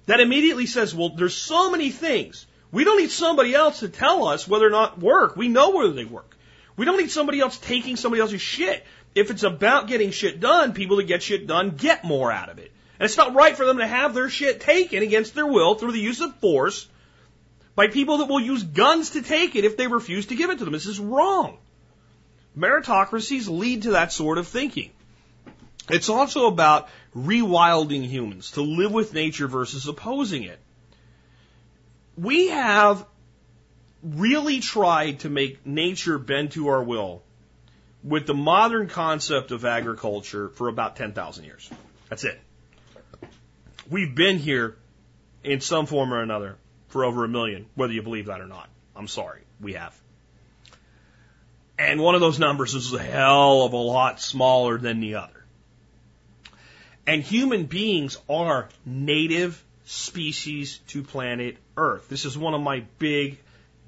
that 0.07 0.20
immediately 0.20 0.66
says, 0.66 0.95
well, 0.95 1.09
there's 1.09 1.36
so 1.36 1.70
many 1.70 1.91
things. 1.91 2.47
We 2.72 2.86
don't 2.86 2.97
need 2.97 3.11
somebody 3.11 3.53
else 3.53 3.82
to 3.82 3.88
tell 3.88 4.28
us 4.28 4.47
whether 4.47 4.66
or 4.66 4.72
not 4.72 4.99
work. 4.99 5.36
We 5.36 5.47
know 5.47 5.70
whether 5.70 5.93
they 5.93 6.05
work. 6.05 6.34
We 6.76 6.86
don't 6.86 6.97
need 6.97 7.11
somebody 7.11 7.39
else 7.39 7.57
taking 7.57 7.95
somebody 7.95 8.21
else's 8.21 8.41
shit. 8.41 8.86
If 9.13 9.32
it's 9.32 9.43
about 9.43 9.88
getting 9.88 10.11
shit 10.11 10.39
done, 10.39 10.73
people 10.73 10.97
that 10.97 11.07
get 11.07 11.23
shit 11.23 11.47
done 11.47 11.71
get 11.71 12.03
more 12.03 12.32
out 12.32 12.49
of 12.49 12.59
it. 12.59 12.71
And 12.99 13.05
it's 13.05 13.17
not 13.17 13.34
right 13.34 13.55
for 13.55 13.65
them 13.65 13.78
to 13.78 13.88
have 13.88 14.13
their 14.13 14.30
shit 14.30 14.61
taken 14.61 15.03
against 15.03 15.36
their 15.36 15.45
will 15.45 15.76
through 15.76 15.93
the 15.93 15.99
use 15.99 16.21
of 16.21 16.36
force 16.36 16.88
by 17.76 17.88
people 17.88 18.19
that 18.19 18.28
will 18.28 18.39
use 18.39 18.63
guns 18.63 19.11
to 19.11 19.21
take 19.21 19.55
it 19.55 19.65
if 19.65 19.78
they 19.78 19.88
refuse 19.88 20.28
to 20.28 20.36
give 20.36 20.49
it 20.49 20.59
to 20.59 20.65
them. 20.65 20.73
This 20.73 20.86
is 20.86 20.99
wrong. 20.99 21.57
Meritocracies 22.57 23.49
lead 23.49 23.84
to 23.84 23.91
that 23.91 24.13
sort 24.13 24.38
of 24.38 24.47
thinking. 24.47 24.91
It's 25.89 26.09
also 26.09 26.47
about 26.47 26.89
rewilding 27.15 28.03
humans 28.03 28.51
to 28.51 28.61
live 28.61 28.91
with 28.91 29.13
nature 29.13 29.47
versus 29.47 29.88
opposing 29.88 30.43
it. 30.43 30.59
We 32.17 32.47
have 32.47 33.05
really 34.06 34.60
tried 34.60 35.20
to 35.22 35.30
make 35.30 35.66
nature 35.66 36.20
bend 36.20 36.51
to 36.51 36.68
our 36.68 36.84
will 36.84 37.24
with 38.03 38.28
the 38.28 38.36
modern 38.36 38.88
concept 38.88 39.51
of 39.51 39.66
agriculture 39.66 40.49
for 40.49 40.68
about 40.68 40.95
10,000 40.95 41.43
years. 41.43 41.70
That's 42.10 42.24
it. 42.24 42.39
We've 43.89 44.14
been 44.14 44.38
here 44.38 44.78
in 45.43 45.60
some 45.60 45.88
form 45.88 46.14
or 46.14 46.22
another 46.22 46.56
for 46.89 47.03
over 47.03 47.24
a 47.24 47.28
million, 47.28 47.66
whether 47.74 47.93
you 47.93 48.03
believe 48.03 48.28
that 48.28 48.41
or 48.41 48.47
not. 48.47 48.70
I'm 48.95 49.08
sorry, 49.08 49.41
we 49.60 49.74
have. 49.74 49.99
And 51.78 51.99
one 51.99 52.16
of 52.16 52.22
those 52.22 52.39
numbers 52.39 52.74
is 52.76 52.93
a 52.93 53.01
hell 53.01 53.64
of 53.64 53.74
a 53.74 53.78
lot 53.78 54.22
smaller 54.22 54.78
than 54.78 54.99
the 54.99 55.16
other. 55.16 55.45
And 57.08 57.22
human 57.22 57.66
beings 57.66 58.18
are 58.30 58.70
native 58.86 59.64
species 59.86 60.80
to 60.88 61.03
planet 61.03 61.58
Earth. 61.76 62.08
This 62.08 62.26
is 62.26 62.38
one 62.38 62.53
of 62.53 62.62
my 62.62 62.84
big 62.97 63.38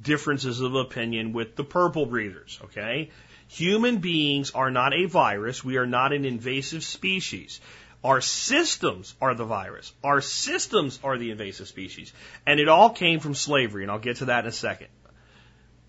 differences 0.07 0.61
of 0.61 0.73
opinion 0.73 1.33
with 1.33 1.55
the 1.57 1.63
purple 1.65 2.05
breeders, 2.05 2.57
okay? 2.63 3.11
Human 3.49 3.97
beings 3.97 4.51
are 4.51 4.71
not 4.71 4.93
a 4.93 5.05
virus. 5.05 5.63
We 5.63 5.77
are 5.77 5.85
not 5.85 6.13
an 6.13 6.23
invasive 6.23 6.83
species. 6.83 7.59
Our 8.03 8.21
systems 8.21 9.13
are 9.21 9.35
the 9.35 9.43
virus. 9.43 9.91
Our 10.03 10.21
systems 10.21 10.97
are 11.03 11.17
the 11.17 11.31
invasive 11.31 11.67
species. 11.67 12.13
And 12.45 12.59
it 12.61 12.69
all 12.69 12.89
came 12.89 13.19
from 13.19 13.35
slavery, 13.35 13.83
and 13.83 13.91
I'll 13.91 13.99
get 13.99 14.17
to 14.17 14.25
that 14.25 14.45
in 14.45 14.49
a 14.49 14.53
second. 14.53 14.87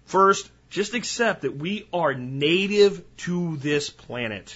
First, 0.06 0.50
just 0.68 0.94
accept 0.94 1.42
that 1.42 1.56
we 1.56 1.86
are 1.92 2.14
native 2.14 3.04
to 3.18 3.56
this 3.58 3.88
planet. 3.88 4.54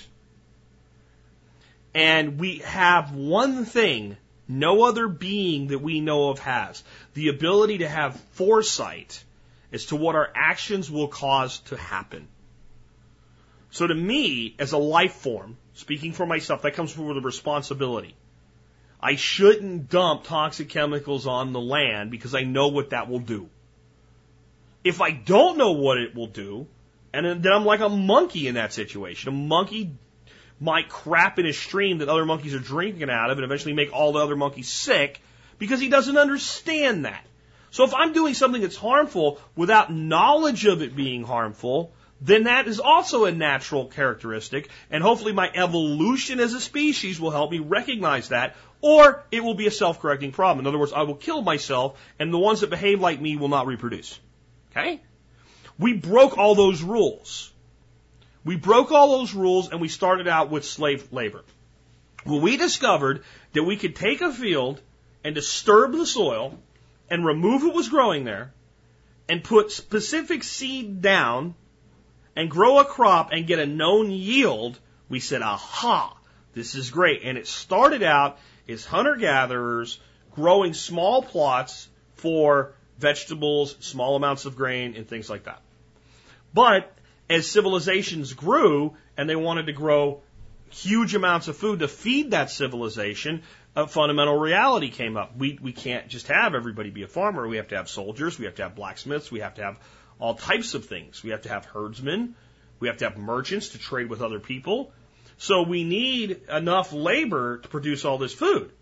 And 1.95 2.39
we 2.41 2.59
have 2.59 3.15
one 3.15 3.65
thing 3.65 4.17
no 4.49 4.85
other 4.85 5.07
being 5.07 5.69
that 5.69 5.79
we 5.79 6.01
know 6.01 6.31
of 6.31 6.41
has 6.41 6.83
the 7.15 7.29
ability 7.29 7.79
to 7.79 7.89
have 7.89 8.19
foresight 8.33 9.23
as 9.73 9.87
to 9.87 9.97
what 9.97 10.15
our 10.15 10.31
actions 10.35 10.91
will 10.91 11.09
cause 11.09 11.61
to 11.61 11.77
happen. 11.77 12.29
So 13.71 13.87
to 13.87 13.95
me, 13.95 14.55
as 14.59 14.73
a 14.73 14.79
life 14.79 15.15
form, 15.15 15.57
speaking 15.75 16.13
for 16.13 16.27
myself, 16.27 16.63
that 16.63 16.75
comes 16.75 16.97
with 16.97 17.17
a 17.17 17.21
responsibility. 17.21 18.15
I 19.01 19.17
shouldn't 19.17 19.89
dump 19.89 20.25
toxic 20.25 20.69
chemicals 20.69 21.27
on 21.27 21.53
the 21.53 21.61
land 21.61 22.11
because 22.11 22.35
I 22.35 22.43
know 22.43 22.69
what 22.69 22.91
that 22.91 23.09
will 23.09 23.19
do. 23.19 23.49
If 24.85 25.01
I 25.01 25.11
don't 25.11 25.59
know 25.59 25.73
what 25.73 25.99
it 25.99 26.15
will 26.15 26.27
do, 26.27 26.67
and 27.15 27.43
then 27.43 27.53
I'm 27.53 27.65
like 27.65 27.81
a 27.81 27.89
monkey 27.89 28.47
in 28.47 28.55
that 28.55 28.73
situation. 28.73 29.29
A 29.29 29.33
monkey 29.33 29.93
might 30.61 30.89
crap 30.89 31.39
in 31.39 31.47
a 31.47 31.53
stream 31.53 31.99
that 31.99 32.09
other 32.09 32.25
monkeys 32.25 32.55
are 32.55 32.61
drinking 32.61 33.11
out 33.11 33.31
of 33.31 33.39
and 33.39 33.45
eventually 33.45 33.75
make 33.75 33.93
all 33.93 34.13
the 34.13 34.21
other 34.21 34.37
monkeys 34.37 34.69
sick 34.69 35.21
because 35.59 35.81
he 35.81 35.89
doesn't 35.89 36.17
understand 36.17 37.05
that. 37.05 37.25
So 37.73 37.85
if 37.85 37.95
I'm 37.95 38.13
doing 38.13 38.35
something 38.35 38.61
that's 38.61 38.77
harmful 38.77 39.41
without 39.57 39.93
knowledge 39.93 40.67
of 40.67 40.83
it 40.83 40.95
being 40.95 41.25
harmful, 41.25 41.93
then 42.21 42.45
that 42.45 42.69
is 42.69 42.79
also 42.79 43.25
a 43.25 43.33
natural 43.33 43.87
characteristic, 43.87 44.69
and 44.91 45.03
hopefully 45.03 45.33
my 45.33 45.51
evolution 45.53 46.39
as 46.39 46.53
a 46.53 46.61
species 46.61 47.19
will 47.19 47.31
help 47.31 47.51
me 47.51 47.59
recognize 47.59 48.29
that, 48.29 48.57
or 48.83 49.25
it 49.33 49.43
will 49.43 49.55
be 49.55 49.67
a 49.67 49.71
self-correcting 49.71 50.33
problem. 50.33 50.65
In 50.65 50.69
other 50.69 50.79
words, 50.79 50.93
I 50.93 51.03
will 51.03 51.17
kill 51.17 51.41
myself, 51.41 51.99
and 52.19 52.33
the 52.33 52.39
ones 52.39 52.61
that 52.61 52.69
behave 52.69 53.01
like 53.01 53.21
me 53.21 53.37
will 53.37 53.49
not 53.49 53.67
reproduce. 53.67 54.21
Okay? 54.71 55.01
We 55.79 55.95
broke 55.95 56.37
all 56.37 56.55
those 56.55 56.83
rules. 56.83 57.51
We 58.45 58.57
broke 58.57 58.93
all 58.93 59.19
those 59.19 59.33
rules, 59.33 59.71
and 59.71 59.81
we 59.81 59.89
started 59.89 60.29
out 60.29 60.51
with 60.51 60.67
slave 60.67 61.11
labor. 61.11 61.43
Well, 62.27 62.41
we 62.41 62.59
discovered 62.59 63.25
that 63.55 63.65
we 63.65 63.79
could 63.79 63.97
take 63.97 64.21
a 64.21 64.31
field 64.31 64.81
and 65.25 65.35
disturb 65.35 65.93
the 65.93 66.07
soil, 66.07 66.59
and 67.13 67.27
remove 67.27 67.63
what 67.63 67.75
was 67.75 67.91
growing 67.91 68.25
there 68.25 68.55
and 69.29 69.45
put 69.45 69.71
specific 69.71 70.43
seed 70.43 71.03
down 71.03 71.55
and 72.35 72.51
grow 72.51 72.79
a 72.79 72.87
crop 72.87 73.33
and 73.33 73.47
get 73.47 73.59
a 73.59 73.67
known 73.67 74.11
yield, 74.11 74.79
we 75.11 75.21
said, 75.21 75.43
aha, 75.43 76.17
this 76.55 76.75
is 76.75 76.91
great. 76.91 77.21
And 77.23 77.37
it 77.37 77.47
started 77.47 78.03
out 78.03 78.39
as 78.67 78.87
hunter 78.87 79.17
gatherers 79.17 80.01
growing 80.35 80.73
small 80.73 81.23
plots 81.23 81.87
for 82.15 82.73
vegetables, 82.97 83.77
small 83.81 84.17
amounts 84.17 84.47
of 84.47 84.57
grain, 84.57 84.97
and 84.97 85.07
things 85.07 85.29
like 85.29 85.45
that. 85.45 85.61
But 86.55 86.91
as 87.29 87.47
civilizations 87.47 88.33
grew 88.33 88.97
and 89.19 89.29
they 89.29 89.37
wanted 89.37 89.67
to 89.67 89.73
grow 89.73 90.23
huge 90.71 91.15
amounts 91.15 91.49
of 91.49 91.59
food 91.59 91.81
to 91.81 91.89
feed 91.89 92.31
that 92.31 92.51
civilization, 92.51 93.43
a 93.75 93.87
fundamental 93.87 94.39
reality 94.39 94.91
came 94.91 95.17
up. 95.17 95.37
We, 95.37 95.59
we 95.63 95.73
can't 95.73 96.09
just 96.09 96.29
have 96.29 96.55
everybody 96.55 96.91
be 96.91 97.03
a 97.03 97.09
farmer. 97.09 97.47
We 97.49 97.57
have 97.57 97.69
to 97.69 97.77
have 97.77 97.89
soldiers. 97.89 98.39
We 98.39 98.45
have 98.45 98.57
to 98.57 98.65
have 98.65 98.75
blacksmiths. 98.75 99.31
We 99.31 99.41
have 99.41 99.55
to 99.55 99.63
have 99.63 99.81
all 100.19 100.35
types 100.35 100.75
of 100.75 100.87
things. 100.87 101.23
We 101.23 101.31
have 101.31 101.43
to 101.43 101.49
have 101.49 101.65
herdsmen. 101.65 102.35
We 102.81 102.89
have 102.89 102.99
to 102.99 103.05
have 103.09 103.17
merchants 103.17 103.71
to 103.71 103.79
trade 103.79 104.09
with 104.09 104.21
other 104.23 104.41
people. 104.41 104.93
So 105.39 105.63
we 105.63 105.85
need 105.85 106.43
enough 106.51 106.93
labor 106.93 107.59
to 107.59 107.69
produce 107.69 108.05
all 108.05 108.19
this 108.19 108.35
food. 108.35 108.73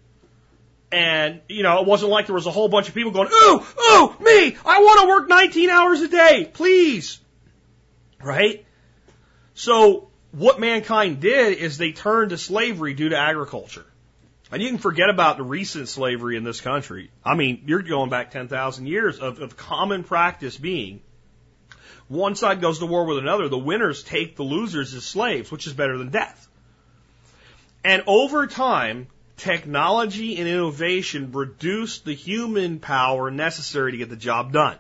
And, 0.93 1.41
you 1.49 1.63
know, 1.63 1.81
it 1.81 1.87
wasn't 1.87 2.11
like 2.11 2.27
there 2.27 2.35
was 2.35 2.47
a 2.47 2.51
whole 2.51 2.69
bunch 2.69 2.89
of 2.89 2.95
people 2.95 3.13
going, 3.13 3.29
ooh, 3.33 3.61
ooh, 3.61 4.17
me, 4.21 4.57
I 4.67 4.81
want 4.83 5.01
to 5.03 5.09
work 5.09 5.29
19 5.29 5.71
hours 5.71 6.01
a 6.01 6.09
day, 6.09 6.51
please. 6.53 7.21
Right? 8.21 8.67
So 9.55 10.11
what 10.33 10.59
mankind 10.59 11.21
did 11.21 11.59
is 11.59 11.79
they 11.79 11.93
turned 11.93 12.31
to 12.31 12.39
slavery 12.39 12.95
due 12.95 13.11
to 13.11 13.17
agriculture. 13.17 13.87
And 14.53 14.63
you 14.63 14.69
can 14.69 14.79
forget 14.79 15.11
about 15.11 15.37
the 15.37 15.45
recent 15.45 15.89
slavery 15.89 16.37
in 16.37 16.45
this 16.45 16.61
country. 16.61 17.11
I 17.25 17.35
mean, 17.35 17.63
you're 17.67 17.83
going 17.83 18.11
back 18.11 18.31
10,000 18.31 18.87
years 18.87 19.19
of, 19.19 19.41
of 19.41 19.57
common 19.57 20.03
practice 20.03 20.57
being 20.57 21.03
one 22.11 22.35
side 22.35 22.61
goes 22.61 22.81
to 22.81 22.87
war 22.87 23.05
with 23.05 23.19
another. 23.19 23.49
The 23.49 23.57
winners 23.57 24.03
take 24.03 24.35
the 24.35 24.43
losers 24.43 24.93
as 24.95 25.05
slaves, 25.05 25.53
which 25.53 25.69
is 25.69 25.73
better 25.73 25.97
than 25.97 26.09
death. 26.09 26.49
And 27.85 28.03
over 28.09 28.49
time, 28.49 29.07
technology 29.37 30.37
and 30.37 30.49
innovation 30.49 31.31
reduced 31.31 32.05
the 32.05 32.13
human 32.13 32.81
power 32.81 33.31
necessary 33.31 33.93
to 33.93 33.99
get 33.99 34.11
the 34.11 34.17
job 34.17 34.53
done. 34.53 34.77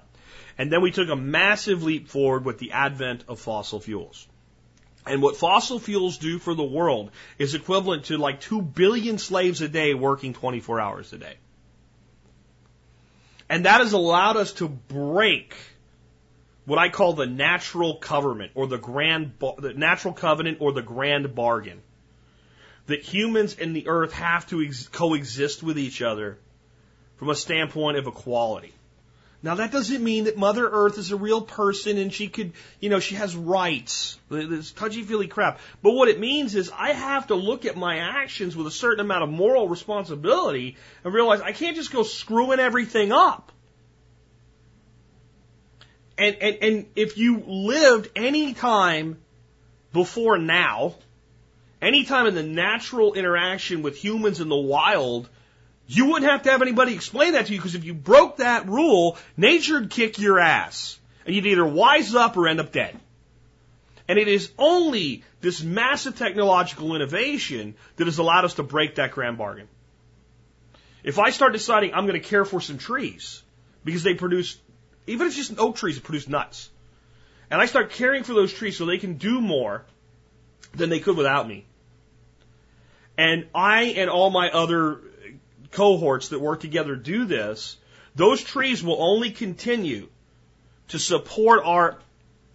And 0.58 0.72
then 0.72 0.82
we 0.82 0.90
took 0.90 1.08
a 1.08 1.14
massive 1.14 1.84
leap 1.84 2.08
forward 2.08 2.44
with 2.44 2.58
the 2.58 2.72
advent 2.72 3.22
of 3.28 3.38
fossil 3.38 3.78
fuels. 3.78 4.26
And 5.10 5.20
what 5.20 5.36
fossil 5.36 5.80
fuels 5.80 6.18
do 6.18 6.38
for 6.38 6.54
the 6.54 6.62
world 6.62 7.10
is 7.36 7.56
equivalent 7.56 8.04
to 8.04 8.16
like 8.16 8.40
2 8.40 8.62
billion 8.62 9.18
slaves 9.18 9.60
a 9.60 9.68
day 9.68 9.92
working 9.92 10.34
24 10.34 10.80
hours 10.80 11.12
a 11.12 11.18
day. 11.18 11.34
And 13.48 13.64
that 13.64 13.80
has 13.80 13.92
allowed 13.92 14.36
us 14.36 14.52
to 14.54 14.68
break 14.68 15.56
what 16.64 16.78
I 16.78 16.90
call 16.90 17.14
the 17.14 17.26
natural 17.26 17.96
covenant 17.96 18.52
or 18.54 18.68
the 18.68 18.78
grand, 18.78 19.32
the 19.58 19.74
natural 19.74 20.14
covenant 20.14 20.58
or 20.60 20.70
the 20.70 20.82
grand 20.82 21.34
bargain. 21.34 21.82
That 22.86 23.02
humans 23.02 23.56
and 23.60 23.74
the 23.74 23.88
earth 23.88 24.12
have 24.12 24.46
to 24.50 24.62
ex- 24.62 24.86
coexist 24.86 25.64
with 25.64 25.76
each 25.76 26.02
other 26.02 26.38
from 27.16 27.30
a 27.30 27.34
standpoint 27.34 27.96
of 27.96 28.06
equality. 28.06 28.74
Now 29.42 29.54
that 29.54 29.72
doesn't 29.72 30.04
mean 30.04 30.24
that 30.24 30.36
Mother 30.36 30.68
Earth 30.68 30.98
is 30.98 31.12
a 31.12 31.16
real 31.16 31.40
person 31.40 31.96
and 31.96 32.12
she 32.12 32.28
could, 32.28 32.52
you 32.78 32.90
know, 32.90 33.00
she 33.00 33.14
has 33.14 33.34
rights. 33.34 34.18
This 34.28 34.70
touchy 34.70 35.02
feely 35.02 35.28
crap. 35.28 35.60
But 35.82 35.92
what 35.92 36.08
it 36.08 36.20
means 36.20 36.54
is 36.54 36.70
I 36.76 36.92
have 36.92 37.28
to 37.28 37.34
look 37.34 37.64
at 37.64 37.76
my 37.76 37.98
actions 37.98 38.54
with 38.54 38.66
a 38.66 38.70
certain 38.70 39.00
amount 39.00 39.24
of 39.24 39.30
moral 39.30 39.66
responsibility 39.66 40.76
and 41.04 41.14
realize 41.14 41.40
I 41.40 41.52
can't 41.52 41.74
just 41.74 41.90
go 41.90 42.02
screwing 42.02 42.60
everything 42.60 43.12
up. 43.12 43.50
And, 46.18 46.36
and, 46.36 46.58
and 46.60 46.86
if 46.94 47.16
you 47.16 47.42
lived 47.46 48.10
any 48.14 48.52
time 48.52 49.16
before 49.94 50.36
now, 50.36 50.96
any 51.80 52.04
time 52.04 52.26
in 52.26 52.34
the 52.34 52.42
natural 52.42 53.14
interaction 53.14 53.80
with 53.80 53.96
humans 53.96 54.38
in 54.38 54.50
the 54.50 54.56
wild, 54.56 55.30
you 55.90 56.06
wouldn't 56.06 56.30
have 56.30 56.44
to 56.44 56.50
have 56.52 56.62
anybody 56.62 56.94
explain 56.94 57.32
that 57.32 57.46
to 57.46 57.52
you 57.52 57.58
because 57.58 57.74
if 57.74 57.84
you 57.84 57.94
broke 57.94 58.36
that 58.36 58.68
rule, 58.68 59.18
nature 59.36 59.80
would 59.80 59.90
kick 59.90 60.20
your 60.20 60.38
ass. 60.38 60.96
And 61.26 61.34
you'd 61.34 61.46
either 61.46 61.66
wise 61.66 62.14
up 62.14 62.36
or 62.36 62.46
end 62.46 62.60
up 62.60 62.70
dead. 62.70 62.96
And 64.06 64.16
it 64.16 64.28
is 64.28 64.52
only 64.56 65.24
this 65.40 65.64
massive 65.64 66.16
technological 66.16 66.94
innovation 66.94 67.74
that 67.96 68.06
has 68.06 68.18
allowed 68.18 68.44
us 68.44 68.54
to 68.54 68.62
break 68.62 68.94
that 68.96 69.10
grand 69.10 69.36
bargain. 69.36 69.66
If 71.02 71.18
I 71.18 71.30
start 71.30 71.54
deciding 71.54 71.92
I'm 71.92 72.06
going 72.06 72.20
to 72.20 72.28
care 72.28 72.44
for 72.44 72.60
some 72.60 72.78
trees 72.78 73.42
because 73.84 74.04
they 74.04 74.14
produce, 74.14 74.58
even 75.08 75.26
if 75.26 75.36
it's 75.36 75.48
just 75.48 75.58
oak 75.58 75.74
trees 75.74 75.96
that 75.96 76.04
produce 76.04 76.28
nuts, 76.28 76.70
and 77.50 77.60
I 77.60 77.66
start 77.66 77.90
caring 77.90 78.22
for 78.22 78.32
those 78.32 78.52
trees 78.52 78.76
so 78.76 78.86
they 78.86 78.98
can 78.98 79.14
do 79.14 79.40
more 79.40 79.84
than 80.72 80.88
they 80.88 81.00
could 81.00 81.16
without 81.16 81.48
me, 81.48 81.66
and 83.18 83.48
I 83.52 83.82
and 83.96 84.08
all 84.08 84.30
my 84.30 84.50
other 84.50 85.00
cohorts 85.72 86.28
that 86.28 86.40
work 86.40 86.60
together 86.60 86.96
do 86.96 87.24
this, 87.24 87.76
those 88.14 88.42
trees 88.42 88.82
will 88.82 89.00
only 89.00 89.30
continue 89.30 90.08
to 90.88 90.98
support 90.98 91.62
our 91.64 91.98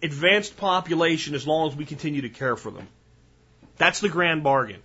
advanced 0.02 0.56
population 0.56 1.34
as 1.34 1.46
long 1.46 1.68
as 1.68 1.76
we 1.76 1.84
continue 1.84 2.22
to 2.22 2.28
care 2.28 2.56
for 2.56 2.70
them. 2.70 2.86
That's 3.78 4.00
the 4.00 4.08
grand 4.08 4.42
bargain. 4.42 4.82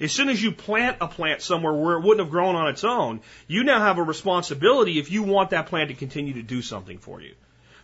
As 0.00 0.12
soon 0.12 0.28
as 0.28 0.40
you 0.40 0.52
plant 0.52 0.98
a 1.00 1.08
plant 1.08 1.42
somewhere 1.42 1.72
where 1.72 1.96
it 1.96 2.02
wouldn't 2.02 2.20
have 2.20 2.30
grown 2.30 2.54
on 2.54 2.68
its 2.68 2.84
own, 2.84 3.20
you 3.48 3.64
now 3.64 3.80
have 3.80 3.98
a 3.98 4.02
responsibility 4.02 4.98
if 4.98 5.10
you 5.10 5.24
want 5.24 5.50
that 5.50 5.66
plant 5.66 5.88
to 5.88 5.94
continue 5.94 6.34
to 6.34 6.42
do 6.42 6.62
something 6.62 6.98
for 6.98 7.20
you. 7.20 7.34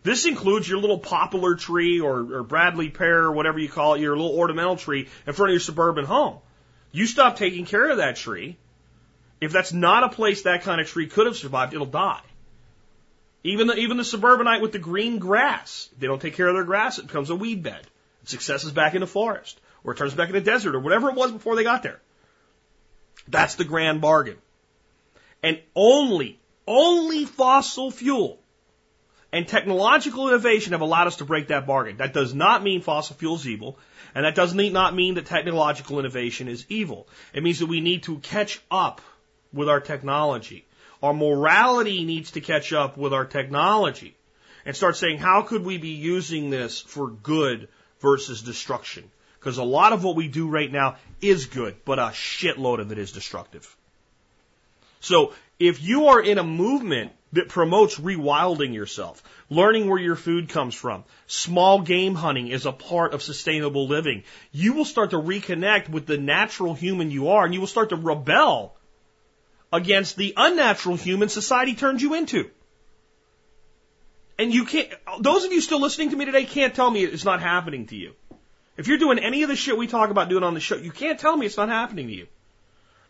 This 0.04 0.26
includes 0.26 0.68
your 0.68 0.78
little 0.78 0.98
poplar 0.98 1.56
tree 1.56 2.00
or, 2.00 2.36
or 2.36 2.42
Bradley 2.42 2.90
pear 2.90 3.24
or 3.24 3.32
whatever 3.32 3.58
you 3.58 3.68
call 3.68 3.94
it, 3.94 4.00
your 4.00 4.16
little 4.16 4.36
ornamental 4.36 4.76
tree 4.76 5.08
in 5.26 5.32
front 5.32 5.50
of 5.50 5.54
your 5.54 5.60
suburban 5.60 6.04
home. 6.04 6.38
You 6.92 7.06
stop 7.06 7.36
taking 7.36 7.64
care 7.64 7.90
of 7.90 7.96
that 7.96 8.16
tree, 8.16 8.56
if 9.44 9.52
that's 9.52 9.72
not 9.72 10.04
a 10.04 10.08
place 10.08 10.42
that 10.42 10.62
kind 10.62 10.80
of 10.80 10.88
tree 10.88 11.06
could 11.06 11.26
have 11.26 11.36
survived, 11.36 11.74
it'll 11.74 11.86
die. 11.86 12.20
Even 13.42 13.66
the, 13.66 13.76
even 13.76 13.98
the 13.98 14.04
suburbanite 14.04 14.62
with 14.62 14.72
the 14.72 14.78
green 14.78 15.18
grass, 15.18 15.88
if 15.92 15.98
they 15.98 16.06
don't 16.06 16.20
take 16.20 16.34
care 16.34 16.48
of 16.48 16.54
their 16.54 16.64
grass, 16.64 16.98
it 16.98 17.06
becomes 17.06 17.30
a 17.30 17.36
weed 17.36 17.62
bed. 17.62 17.86
It 18.22 18.28
successes 18.30 18.72
back 18.72 18.94
into 18.94 19.06
forest, 19.06 19.60
or 19.84 19.92
it 19.92 19.98
turns 19.98 20.14
back 20.14 20.28
into 20.28 20.40
desert, 20.40 20.74
or 20.74 20.80
whatever 20.80 21.10
it 21.10 21.14
was 21.14 21.30
before 21.30 21.54
they 21.56 21.62
got 21.62 21.82
there. 21.82 22.00
That's 23.28 23.56
the 23.56 23.64
grand 23.64 24.00
bargain. 24.00 24.38
And 25.42 25.60
only, 25.76 26.40
only 26.66 27.26
fossil 27.26 27.90
fuel 27.90 28.38
and 29.34 29.48
technological 29.48 30.28
innovation 30.28 30.72
have 30.72 30.80
allowed 30.80 31.08
us 31.08 31.16
to 31.16 31.24
break 31.24 31.48
that 31.48 31.66
bargain. 31.66 31.96
That 31.96 32.14
does 32.14 32.32
not 32.32 32.62
mean 32.62 32.80
fossil 32.80 33.16
fuel 33.16 33.34
is 33.34 33.48
evil, 33.48 33.78
and 34.14 34.24
that 34.24 34.36
does 34.36 34.54
not 34.54 34.94
mean 34.94 35.14
that 35.14 35.26
technological 35.26 35.98
innovation 35.98 36.48
is 36.48 36.64
evil. 36.68 37.08
It 37.34 37.42
means 37.42 37.58
that 37.58 37.66
we 37.66 37.80
need 37.80 38.04
to 38.04 38.18
catch 38.18 38.62
up 38.70 39.00
with 39.54 39.68
our 39.68 39.80
technology. 39.80 40.66
Our 41.02 41.14
morality 41.14 42.04
needs 42.04 42.32
to 42.32 42.40
catch 42.40 42.72
up 42.72 42.96
with 42.96 43.12
our 43.12 43.24
technology 43.24 44.16
and 44.64 44.74
start 44.74 44.96
saying, 44.96 45.18
how 45.18 45.42
could 45.42 45.64
we 45.64 45.78
be 45.78 45.90
using 45.90 46.50
this 46.50 46.80
for 46.80 47.08
good 47.08 47.68
versus 48.00 48.42
destruction? 48.42 49.10
Because 49.38 49.58
a 49.58 49.64
lot 49.64 49.92
of 49.92 50.02
what 50.02 50.16
we 50.16 50.28
do 50.28 50.48
right 50.48 50.72
now 50.72 50.96
is 51.20 51.46
good, 51.46 51.76
but 51.84 51.98
a 51.98 52.12
shitload 52.12 52.80
of 52.80 52.90
it 52.90 52.98
is 52.98 53.12
destructive. 53.12 53.76
So 55.00 55.34
if 55.58 55.82
you 55.82 56.06
are 56.06 56.20
in 56.20 56.38
a 56.38 56.44
movement 56.44 57.12
that 57.34 57.50
promotes 57.50 57.98
rewilding 57.98 58.72
yourself, 58.72 59.22
learning 59.50 59.86
where 59.88 59.98
your 59.98 60.16
food 60.16 60.48
comes 60.48 60.74
from, 60.74 61.04
small 61.26 61.82
game 61.82 62.14
hunting 62.14 62.48
is 62.48 62.64
a 62.64 62.72
part 62.72 63.12
of 63.12 63.22
sustainable 63.22 63.86
living, 63.86 64.22
you 64.50 64.72
will 64.72 64.86
start 64.86 65.10
to 65.10 65.20
reconnect 65.20 65.90
with 65.90 66.06
the 66.06 66.16
natural 66.16 66.72
human 66.72 67.10
you 67.10 67.28
are 67.28 67.44
and 67.44 67.52
you 67.52 67.60
will 67.60 67.66
start 67.66 67.90
to 67.90 67.96
rebel 67.96 68.74
against 69.74 70.16
the 70.16 70.32
unnatural 70.36 70.94
human 70.94 71.28
society 71.28 71.74
turns 71.74 72.00
you 72.00 72.14
into. 72.14 72.48
And 74.38 74.54
you 74.54 74.64
can't, 74.66 74.88
those 75.20 75.44
of 75.44 75.52
you 75.52 75.60
still 75.60 75.80
listening 75.80 76.10
to 76.10 76.16
me 76.16 76.24
today 76.24 76.44
can't 76.44 76.74
tell 76.74 76.88
me 76.88 77.02
it's 77.02 77.24
not 77.24 77.40
happening 77.40 77.86
to 77.88 77.96
you. 77.96 78.12
If 78.76 78.86
you're 78.86 78.98
doing 78.98 79.18
any 79.18 79.42
of 79.42 79.48
the 79.48 79.56
shit 79.56 79.76
we 79.76 79.88
talk 79.88 80.10
about 80.10 80.28
doing 80.28 80.44
on 80.44 80.54
the 80.54 80.60
show, 80.60 80.76
you 80.76 80.92
can't 80.92 81.18
tell 81.18 81.36
me 81.36 81.46
it's 81.46 81.56
not 81.56 81.68
happening 81.68 82.06
to 82.06 82.12
you. 82.12 82.28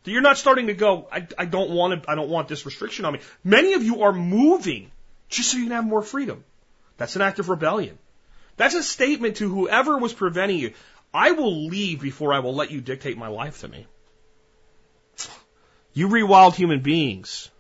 That 0.04 0.10
you're 0.10 0.22
not 0.22 0.38
starting 0.38 0.68
to 0.68 0.74
go, 0.74 1.06
I, 1.12 1.26
I 1.38 1.44
don't 1.44 1.70
want 1.70 2.02
to, 2.02 2.10
I 2.10 2.14
don't 2.14 2.30
want 2.30 2.48
this 2.48 2.64
restriction 2.64 3.04
on 3.04 3.12
me. 3.12 3.20
Many 3.42 3.74
of 3.74 3.82
you 3.82 4.02
are 4.02 4.12
moving 4.12 4.90
just 5.28 5.50
so 5.50 5.58
you 5.58 5.64
can 5.64 5.72
have 5.72 5.86
more 5.86 6.02
freedom. 6.02 6.44
That's 6.96 7.16
an 7.16 7.22
act 7.22 7.38
of 7.40 7.50
rebellion. 7.50 7.98
That's 8.56 8.74
a 8.74 8.82
statement 8.82 9.36
to 9.36 9.48
whoever 9.48 9.98
was 9.98 10.14
preventing 10.14 10.58
you. 10.58 10.72
I 11.12 11.32
will 11.32 11.66
leave 11.66 12.00
before 12.00 12.32
I 12.32 12.38
will 12.40 12.54
let 12.54 12.70
you 12.70 12.80
dictate 12.80 13.18
my 13.18 13.28
life 13.28 13.60
to 13.60 13.68
me. 13.68 13.86
You 15.94 16.08
rewild 16.08 16.54
human 16.54 16.80
beings. 16.80 17.50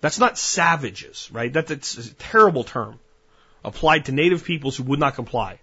That's 0.00 0.18
not 0.18 0.38
savages, 0.38 1.28
right? 1.32 1.52
That, 1.52 1.66
that's 1.66 1.96
a 1.98 2.14
terrible 2.14 2.64
term 2.64 2.98
applied 3.64 4.06
to 4.06 4.12
native 4.12 4.44
peoples 4.44 4.76
who 4.76 4.84
would 4.84 5.00
not 5.00 5.14
comply. 5.14 5.60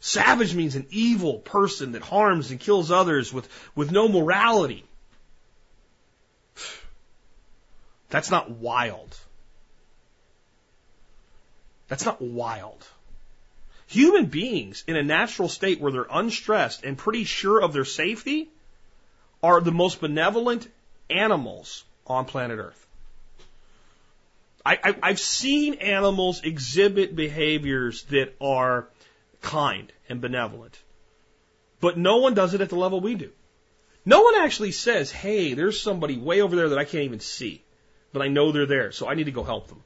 Savage 0.00 0.54
means 0.54 0.76
an 0.76 0.86
evil 0.90 1.38
person 1.38 1.92
that 1.92 2.02
harms 2.02 2.50
and 2.50 2.60
kills 2.60 2.90
others 2.90 3.32
with, 3.32 3.48
with 3.74 3.90
no 3.90 4.08
morality. 4.08 4.84
That's 8.10 8.30
not 8.30 8.50
wild. 8.50 9.18
That's 11.88 12.04
not 12.04 12.20
wild. 12.20 12.86
Human 13.88 14.26
beings 14.26 14.84
in 14.86 14.96
a 14.96 15.02
natural 15.02 15.48
state 15.48 15.80
where 15.80 15.92
they're 15.92 16.06
unstressed 16.10 16.84
and 16.84 16.98
pretty 16.98 17.24
sure 17.24 17.60
of 17.60 17.72
their 17.72 17.84
safety 17.84 18.48
are 19.42 19.60
the 19.60 19.72
most 19.72 20.00
benevolent 20.00 20.68
animals 21.10 21.84
on 22.06 22.24
planet 22.24 22.58
Earth. 22.58 22.86
I, 24.64 24.96
have 25.02 25.20
seen 25.20 25.74
animals 25.74 26.42
exhibit 26.42 27.14
behaviors 27.14 28.02
that 28.04 28.34
are 28.40 28.88
kind 29.40 29.92
and 30.08 30.20
benevolent, 30.20 30.76
but 31.80 31.96
no 31.96 32.16
one 32.16 32.34
does 32.34 32.52
it 32.52 32.60
at 32.60 32.68
the 32.68 32.76
level 32.76 33.00
we 33.00 33.14
do. 33.14 33.30
No 34.04 34.22
one 34.22 34.34
actually 34.36 34.72
says, 34.72 35.12
hey, 35.12 35.54
there's 35.54 35.80
somebody 35.80 36.16
way 36.16 36.40
over 36.40 36.56
there 36.56 36.70
that 36.70 36.78
I 36.78 36.84
can't 36.84 37.04
even 37.04 37.20
see, 37.20 37.62
but 38.12 38.22
I 38.22 38.28
know 38.28 38.50
they're 38.50 38.66
there, 38.66 38.90
so 38.90 39.08
I 39.08 39.14
need 39.14 39.24
to 39.24 39.32
go 39.32 39.44
help 39.44 39.68
them. 39.68 39.82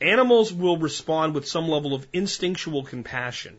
Animals 0.00 0.52
will 0.52 0.76
respond 0.76 1.34
with 1.34 1.46
some 1.46 1.68
level 1.68 1.94
of 1.94 2.06
instinctual 2.12 2.82
compassion. 2.82 3.58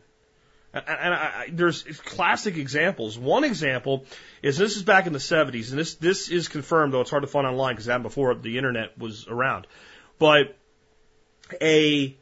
And 0.75 1.13
I, 1.13 1.17
I, 1.17 1.49
there's 1.51 1.83
classic 1.83 2.57
examples. 2.57 3.17
One 3.17 3.45
example 3.45 4.05
is 4.41 4.57
this 4.57 4.75
is 4.75 4.83
back 4.83 5.07
in 5.07 5.13
the 5.13 5.19
70s, 5.19 5.69
and 5.69 5.79
this 5.79 5.95
this 5.95 6.29
is 6.29 6.49
confirmed, 6.49 6.93
though 6.93 7.01
it's 7.01 7.09
hard 7.09 7.23
to 7.23 7.27
find 7.27 7.47
online 7.47 7.75
because 7.75 7.85
happened 7.85 8.03
before 8.03 8.35
the 8.35 8.57
internet 8.57 8.97
was 8.97 9.25
around. 9.27 9.67
But 10.19 10.57
a 11.61 12.15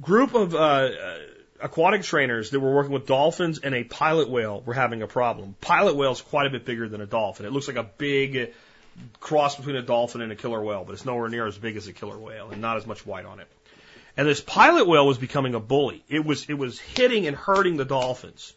group 0.00 0.34
of 0.34 0.54
uh, 0.54 0.58
uh, 0.58 1.18
aquatic 1.60 2.02
trainers 2.02 2.50
that 2.50 2.60
were 2.60 2.74
working 2.74 2.92
with 2.92 3.06
dolphins 3.06 3.58
and 3.58 3.74
a 3.74 3.84
pilot 3.84 4.30
whale 4.30 4.62
were 4.62 4.74
having 4.74 5.02
a 5.02 5.06
problem. 5.06 5.54
Pilot 5.60 5.96
whale 5.96 6.12
is 6.12 6.22
quite 6.22 6.46
a 6.46 6.50
bit 6.50 6.64
bigger 6.64 6.88
than 6.88 7.02
a 7.02 7.06
dolphin. 7.06 7.44
It 7.44 7.52
looks 7.52 7.68
like 7.68 7.76
a 7.76 7.90
big 7.98 8.54
cross 9.20 9.56
between 9.56 9.76
a 9.76 9.82
dolphin 9.82 10.20
and 10.20 10.32
a 10.32 10.36
killer 10.36 10.62
whale, 10.62 10.84
but 10.84 10.92
it's 10.92 11.04
nowhere 11.04 11.28
near 11.28 11.46
as 11.46 11.58
big 11.58 11.76
as 11.76 11.88
a 11.88 11.92
killer 11.92 12.18
whale 12.18 12.50
and 12.50 12.60
not 12.60 12.76
as 12.76 12.86
much 12.86 13.04
white 13.04 13.24
on 13.24 13.40
it. 13.40 13.48
And 14.16 14.26
this 14.26 14.40
pilot 14.40 14.86
whale 14.86 15.06
was 15.06 15.18
becoming 15.18 15.54
a 15.54 15.60
bully. 15.60 16.04
It 16.08 16.24
was, 16.24 16.48
it 16.48 16.54
was 16.54 16.78
hitting 16.78 17.26
and 17.26 17.36
hurting 17.36 17.76
the 17.76 17.84
dolphins. 17.84 18.52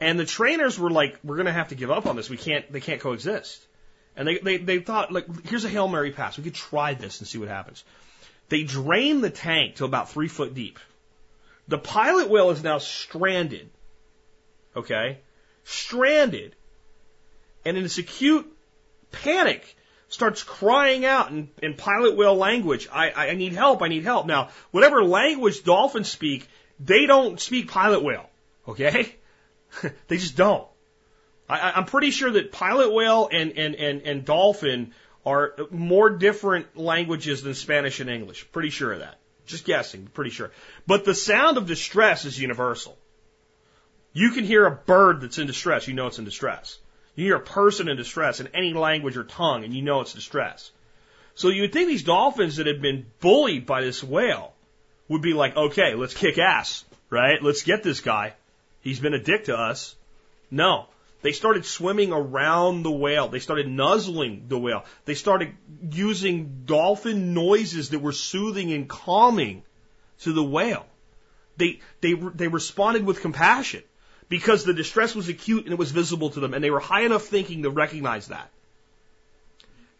And 0.00 0.18
the 0.18 0.24
trainers 0.24 0.78
were 0.78 0.90
like, 0.90 1.16
we're 1.24 1.36
going 1.36 1.46
to 1.46 1.52
have 1.52 1.68
to 1.68 1.74
give 1.74 1.90
up 1.90 2.06
on 2.06 2.16
this. 2.16 2.30
We 2.30 2.36
can't, 2.36 2.70
they 2.72 2.80
can't 2.80 3.00
coexist. 3.00 3.66
And 4.16 4.26
they, 4.28 4.38
they, 4.38 4.56
they 4.58 4.78
thought, 4.80 5.12
like, 5.12 5.26
here's 5.46 5.64
a 5.64 5.68
Hail 5.68 5.88
Mary 5.88 6.12
pass. 6.12 6.36
We 6.36 6.44
could 6.44 6.54
try 6.54 6.94
this 6.94 7.20
and 7.20 7.28
see 7.28 7.38
what 7.38 7.48
happens. 7.48 7.84
They 8.48 8.62
drain 8.62 9.20
the 9.20 9.30
tank 9.30 9.76
to 9.76 9.84
about 9.84 10.10
three 10.10 10.28
foot 10.28 10.54
deep. 10.54 10.78
The 11.68 11.78
pilot 11.78 12.28
whale 12.28 12.50
is 12.50 12.62
now 12.62 12.78
stranded. 12.78 13.70
Okay? 14.74 15.18
Stranded. 15.64 16.54
And 17.64 17.76
in 17.76 17.82
this 17.82 17.98
acute 17.98 18.46
panic, 19.10 19.76
starts 20.08 20.42
crying 20.42 21.04
out 21.04 21.30
in, 21.30 21.50
in 21.62 21.74
pilot 21.74 22.16
whale 22.16 22.36
language, 22.36 22.88
I, 22.90 23.10
I 23.10 23.34
need 23.34 23.52
help, 23.52 23.82
I 23.82 23.88
need 23.88 24.04
help. 24.04 24.26
Now, 24.26 24.48
whatever 24.70 25.04
language 25.04 25.64
dolphins 25.64 26.08
speak, 26.08 26.48
they 26.80 27.06
don't 27.06 27.38
speak 27.40 27.70
pilot 27.70 28.02
whale. 28.02 28.28
Okay? 28.66 29.14
they 30.08 30.16
just 30.16 30.36
don't. 30.36 30.66
I, 31.48 31.72
I'm 31.76 31.84
pretty 31.84 32.10
sure 32.10 32.30
that 32.30 32.52
pilot 32.52 32.92
whale 32.92 33.28
and, 33.30 33.52
and, 33.58 33.74
and, 33.74 34.02
and 34.02 34.24
dolphin 34.24 34.92
are 35.26 35.54
more 35.70 36.10
different 36.10 36.76
languages 36.76 37.42
than 37.42 37.54
Spanish 37.54 38.00
and 38.00 38.08
English. 38.08 38.50
Pretty 38.52 38.70
sure 38.70 38.92
of 38.92 39.00
that. 39.00 39.18
Just 39.46 39.64
guessing, 39.64 40.06
pretty 40.12 40.30
sure. 40.30 40.52
But 40.86 41.04
the 41.04 41.14
sound 41.14 41.56
of 41.56 41.66
distress 41.66 42.24
is 42.24 42.38
universal. 42.38 42.96
You 44.12 44.30
can 44.30 44.44
hear 44.44 44.66
a 44.66 44.70
bird 44.70 45.20
that's 45.20 45.38
in 45.38 45.46
distress, 45.46 45.86
you 45.86 45.94
know 45.94 46.06
it's 46.06 46.18
in 46.18 46.24
distress. 46.24 46.78
You 47.18 47.24
hear 47.24 47.36
a 47.36 47.40
person 47.40 47.88
in 47.88 47.96
distress 47.96 48.38
in 48.38 48.46
any 48.54 48.72
language 48.72 49.16
or 49.16 49.24
tongue, 49.24 49.64
and 49.64 49.74
you 49.74 49.82
know 49.82 50.02
it's 50.02 50.14
distress. 50.14 50.70
So 51.34 51.48
you 51.48 51.62
would 51.62 51.72
think 51.72 51.88
these 51.88 52.04
dolphins 52.04 52.58
that 52.58 52.68
had 52.68 52.80
been 52.80 53.06
bullied 53.18 53.66
by 53.66 53.80
this 53.80 54.04
whale 54.04 54.54
would 55.08 55.20
be 55.20 55.32
like, 55.32 55.56
okay, 55.56 55.96
let's 55.96 56.14
kick 56.14 56.38
ass, 56.38 56.84
right? 57.10 57.42
Let's 57.42 57.64
get 57.64 57.82
this 57.82 58.00
guy. 58.02 58.34
He's 58.82 59.00
been 59.00 59.14
a 59.14 59.18
dick 59.18 59.46
to 59.46 59.58
us. 59.58 59.96
No. 60.48 60.86
They 61.22 61.32
started 61.32 61.66
swimming 61.66 62.12
around 62.12 62.84
the 62.84 62.92
whale. 62.92 63.26
They 63.26 63.40
started 63.40 63.66
nuzzling 63.66 64.44
the 64.46 64.56
whale. 64.56 64.84
They 65.04 65.14
started 65.14 65.56
using 65.90 66.62
dolphin 66.66 67.34
noises 67.34 67.90
that 67.90 67.98
were 67.98 68.12
soothing 68.12 68.72
and 68.72 68.88
calming 68.88 69.64
to 70.20 70.32
the 70.32 70.44
whale. 70.44 70.86
They, 71.56 71.80
they, 72.00 72.12
they 72.12 72.46
responded 72.46 73.04
with 73.04 73.22
compassion 73.22 73.82
because 74.28 74.64
the 74.64 74.74
distress 74.74 75.14
was 75.14 75.28
acute 75.28 75.64
and 75.64 75.72
it 75.72 75.78
was 75.78 75.90
visible 75.90 76.30
to 76.30 76.40
them 76.40 76.54
and 76.54 76.62
they 76.62 76.70
were 76.70 76.80
high 76.80 77.02
enough 77.02 77.24
thinking 77.24 77.62
to 77.62 77.70
recognize 77.70 78.28
that. 78.28 78.50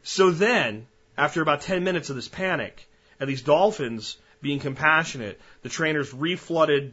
So 0.02 0.30
then, 0.30 0.86
after 1.16 1.42
about 1.42 1.62
10 1.62 1.84
minutes 1.84 2.10
of 2.10 2.16
this 2.16 2.28
panic 2.28 2.88
and 3.18 3.28
these 3.28 3.42
dolphins 3.42 4.16
being 4.40 4.60
compassionate, 4.60 5.40
the 5.62 5.68
trainers 5.68 6.12
reflooded 6.12 6.92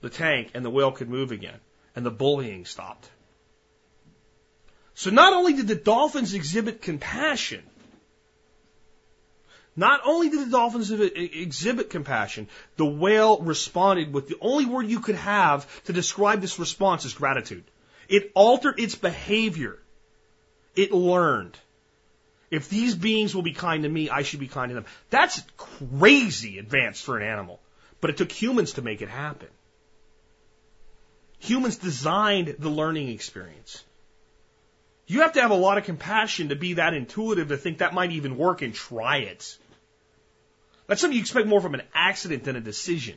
the 0.00 0.10
tank 0.10 0.50
and 0.54 0.64
the 0.64 0.70
whale 0.70 0.92
could 0.92 1.08
move 1.08 1.32
again 1.32 1.58
and 1.96 2.04
the 2.04 2.10
bullying 2.10 2.64
stopped. 2.64 3.08
So 4.94 5.10
not 5.10 5.32
only 5.32 5.54
did 5.54 5.66
the 5.66 5.74
dolphins 5.74 6.34
exhibit 6.34 6.82
compassion, 6.82 7.62
not 9.80 10.02
only 10.04 10.28
did 10.28 10.46
the 10.46 10.50
dolphins 10.50 10.90
exhibit 10.90 11.88
compassion, 11.88 12.48
the 12.76 12.84
whale 12.84 13.38
responded 13.40 14.12
with 14.12 14.28
the 14.28 14.36
only 14.42 14.66
word 14.66 14.86
you 14.86 15.00
could 15.00 15.14
have 15.14 15.66
to 15.84 15.94
describe 15.94 16.42
this 16.42 16.58
response 16.58 17.06
is 17.06 17.14
gratitude. 17.14 17.64
It 18.06 18.30
altered 18.34 18.78
its 18.78 18.94
behavior. 18.94 19.78
It 20.76 20.92
learned. 20.92 21.56
If 22.50 22.68
these 22.68 22.94
beings 22.94 23.34
will 23.34 23.40
be 23.40 23.54
kind 23.54 23.84
to 23.84 23.88
me, 23.88 24.10
I 24.10 24.20
should 24.20 24.40
be 24.40 24.48
kind 24.48 24.68
to 24.68 24.74
them. 24.74 24.84
That's 25.08 25.42
crazy 25.56 26.58
advanced 26.58 27.02
for 27.02 27.16
an 27.16 27.26
animal. 27.26 27.58
But 28.02 28.10
it 28.10 28.18
took 28.18 28.30
humans 28.30 28.74
to 28.74 28.82
make 28.82 29.00
it 29.00 29.08
happen. 29.08 29.48
Humans 31.38 31.76
designed 31.76 32.56
the 32.58 32.68
learning 32.68 33.08
experience. 33.08 33.82
You 35.06 35.22
have 35.22 35.32
to 35.32 35.40
have 35.40 35.52
a 35.52 35.54
lot 35.54 35.78
of 35.78 35.84
compassion 35.84 36.50
to 36.50 36.54
be 36.54 36.74
that 36.74 36.92
intuitive 36.92 37.48
to 37.48 37.56
think 37.56 37.78
that 37.78 37.94
might 37.94 38.12
even 38.12 38.36
work 38.36 38.60
and 38.60 38.74
try 38.74 39.18
it. 39.18 39.56
That's 40.90 41.02
something 41.02 41.16
you 41.16 41.22
expect 41.22 41.46
more 41.46 41.60
from 41.60 41.74
an 41.74 41.82
accident 41.94 42.42
than 42.42 42.56
a 42.56 42.60
decision. 42.60 43.14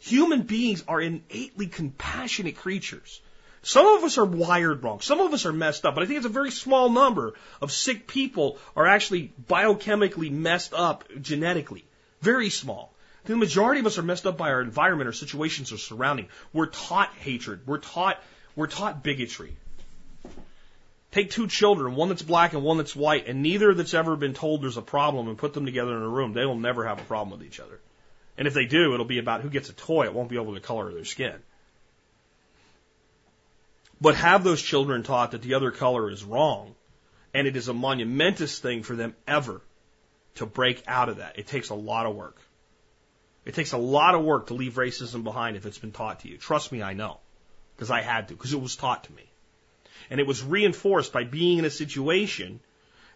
Human 0.00 0.44
beings 0.44 0.82
are 0.88 0.98
innately 0.98 1.66
compassionate 1.66 2.56
creatures. 2.56 3.20
Some 3.60 3.86
of 3.86 4.04
us 4.04 4.16
are 4.16 4.24
wired 4.24 4.82
wrong. 4.82 5.02
Some 5.02 5.20
of 5.20 5.34
us 5.34 5.44
are 5.44 5.52
messed 5.52 5.84
up, 5.84 5.94
but 5.94 6.02
I 6.02 6.06
think 6.06 6.16
it's 6.16 6.24
a 6.24 6.30
very 6.30 6.50
small 6.50 6.88
number 6.88 7.34
of 7.60 7.72
sick 7.72 8.06
people 8.06 8.58
are 8.74 8.86
actually 8.86 9.34
biochemically 9.50 10.30
messed 10.30 10.72
up 10.72 11.04
genetically. 11.20 11.84
Very 12.22 12.48
small. 12.48 12.94
The 13.26 13.36
majority 13.36 13.80
of 13.80 13.86
us 13.86 13.98
are 13.98 14.02
messed 14.02 14.24
up 14.24 14.38
by 14.38 14.48
our 14.48 14.62
environment 14.62 15.08
our 15.08 15.12
situations 15.12 15.72
our 15.72 15.76
surrounding. 15.76 16.28
We're 16.54 16.68
taught 16.68 17.12
hatred. 17.16 17.66
We're 17.66 17.80
taught, 17.80 18.18
we're 18.56 18.66
taught 18.66 19.02
bigotry. 19.02 19.58
Take 21.14 21.30
two 21.30 21.46
children, 21.46 21.94
one 21.94 22.08
that's 22.08 22.22
black 22.22 22.54
and 22.54 22.64
one 22.64 22.76
that's 22.76 22.96
white, 22.96 23.28
and 23.28 23.40
neither 23.40 23.72
that's 23.72 23.94
ever 23.94 24.16
been 24.16 24.34
told 24.34 24.62
there's 24.62 24.76
a 24.76 24.82
problem 24.82 25.28
and 25.28 25.38
put 25.38 25.54
them 25.54 25.64
together 25.64 25.96
in 25.96 26.02
a 26.02 26.08
room. 26.08 26.32
They 26.32 26.44
will 26.44 26.58
never 26.58 26.84
have 26.84 27.00
a 27.00 27.04
problem 27.04 27.38
with 27.38 27.46
each 27.46 27.60
other. 27.60 27.78
And 28.36 28.48
if 28.48 28.54
they 28.54 28.64
do, 28.64 28.94
it'll 28.94 29.06
be 29.06 29.20
about 29.20 29.40
who 29.40 29.48
gets 29.48 29.68
a 29.70 29.74
toy. 29.74 30.06
It 30.06 30.12
won't 30.12 30.28
be 30.28 30.38
over 30.38 30.50
the 30.50 30.58
color 30.58 30.88
of 30.88 30.94
their 30.94 31.04
skin. 31.04 31.36
But 34.00 34.16
have 34.16 34.42
those 34.42 34.60
children 34.60 35.04
taught 35.04 35.30
that 35.30 35.42
the 35.42 35.54
other 35.54 35.70
color 35.70 36.10
is 36.10 36.24
wrong, 36.24 36.74
and 37.32 37.46
it 37.46 37.54
is 37.54 37.68
a 37.68 37.74
monumentous 37.74 38.58
thing 38.58 38.82
for 38.82 38.96
them 38.96 39.14
ever 39.24 39.60
to 40.34 40.46
break 40.46 40.82
out 40.88 41.08
of 41.08 41.18
that. 41.18 41.38
It 41.38 41.46
takes 41.46 41.68
a 41.68 41.76
lot 41.76 42.06
of 42.06 42.16
work. 42.16 42.38
It 43.44 43.54
takes 43.54 43.70
a 43.70 43.78
lot 43.78 44.16
of 44.16 44.24
work 44.24 44.48
to 44.48 44.54
leave 44.54 44.72
racism 44.72 45.22
behind 45.22 45.56
if 45.56 45.64
it's 45.64 45.78
been 45.78 45.92
taught 45.92 46.20
to 46.20 46.28
you. 46.28 46.38
Trust 46.38 46.72
me, 46.72 46.82
I 46.82 46.94
know. 46.94 47.20
Because 47.76 47.92
I 47.92 48.00
had 48.00 48.26
to, 48.28 48.34
because 48.34 48.52
it 48.52 48.60
was 48.60 48.74
taught 48.74 49.04
to 49.04 49.12
me. 49.12 49.30
And 50.10 50.20
it 50.20 50.26
was 50.26 50.42
reinforced 50.42 51.12
by 51.12 51.24
being 51.24 51.58
in 51.58 51.64
a 51.64 51.70
situation 51.70 52.60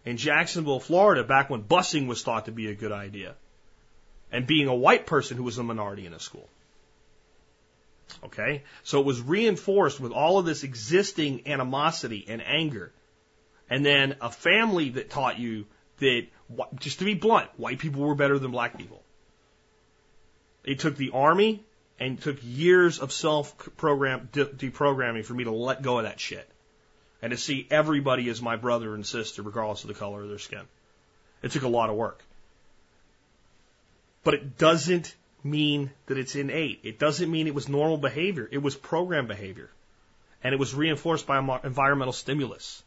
in 0.05 0.17
Jacksonville, 0.17 0.79
Florida, 0.79 1.23
back 1.23 1.49
when 1.49 1.63
busing 1.63 2.07
was 2.07 2.23
thought 2.23 2.45
to 2.45 2.51
be 2.51 2.67
a 2.67 2.75
good 2.75 2.91
idea. 2.91 3.35
And 4.31 4.45
being 4.45 4.67
a 4.67 4.75
white 4.75 5.05
person 5.05 5.37
who 5.37 5.43
was 5.43 5.57
a 5.57 5.63
minority 5.63 6.05
in 6.05 6.13
a 6.13 6.19
school. 6.19 6.47
Okay? 8.23 8.63
So 8.83 8.99
it 8.99 9.05
was 9.05 9.21
reinforced 9.21 9.99
with 9.99 10.11
all 10.11 10.37
of 10.37 10.45
this 10.45 10.63
existing 10.63 11.47
animosity 11.47 12.25
and 12.27 12.41
anger. 12.41 12.91
And 13.69 13.85
then 13.85 14.15
a 14.21 14.31
family 14.31 14.89
that 14.91 15.09
taught 15.09 15.39
you 15.39 15.65
that, 15.99 16.27
just 16.79 16.99
to 16.99 17.05
be 17.05 17.13
blunt, 17.13 17.49
white 17.57 17.79
people 17.79 18.01
were 18.01 18.15
better 18.15 18.39
than 18.39 18.51
black 18.51 18.77
people. 18.77 19.03
It 20.63 20.79
took 20.79 20.95
the 20.95 21.11
army 21.13 21.63
and 21.99 22.21
took 22.21 22.37
years 22.43 22.99
of 22.99 23.11
self 23.11 23.57
program 23.77 24.29
deprogramming 24.31 25.25
for 25.25 25.33
me 25.33 25.43
to 25.43 25.51
let 25.51 25.81
go 25.81 25.99
of 25.99 26.05
that 26.05 26.19
shit 26.19 26.49
and 27.21 27.31
to 27.31 27.37
see 27.37 27.67
everybody 27.69 28.29
as 28.29 28.41
my 28.41 28.55
brother 28.55 28.95
and 28.95 29.05
sister, 29.05 29.41
regardless 29.41 29.83
of 29.83 29.89
the 29.89 29.93
color 29.93 30.23
of 30.23 30.29
their 30.29 30.39
skin. 30.39 30.61
It 31.41 31.51
took 31.51 31.63
a 31.63 31.67
lot 31.67 31.89
of 31.89 31.95
work. 31.95 32.23
But 34.23 34.33
it 34.33 34.57
doesn't 34.57 35.15
mean 35.43 35.91
that 36.07 36.17
it's 36.17 36.35
innate. 36.35 36.81
It 36.83 36.99
doesn't 36.99 37.31
mean 37.31 37.47
it 37.47 37.55
was 37.55 37.69
normal 37.69 37.97
behavior. 37.97 38.47
It 38.51 38.61
was 38.61 38.75
program 38.75 39.27
behavior. 39.27 39.69
And 40.43 40.53
it 40.53 40.59
was 40.59 40.73
reinforced 40.73 41.25
by 41.25 41.39
environmental 41.63 42.13
stimulus. 42.13 42.83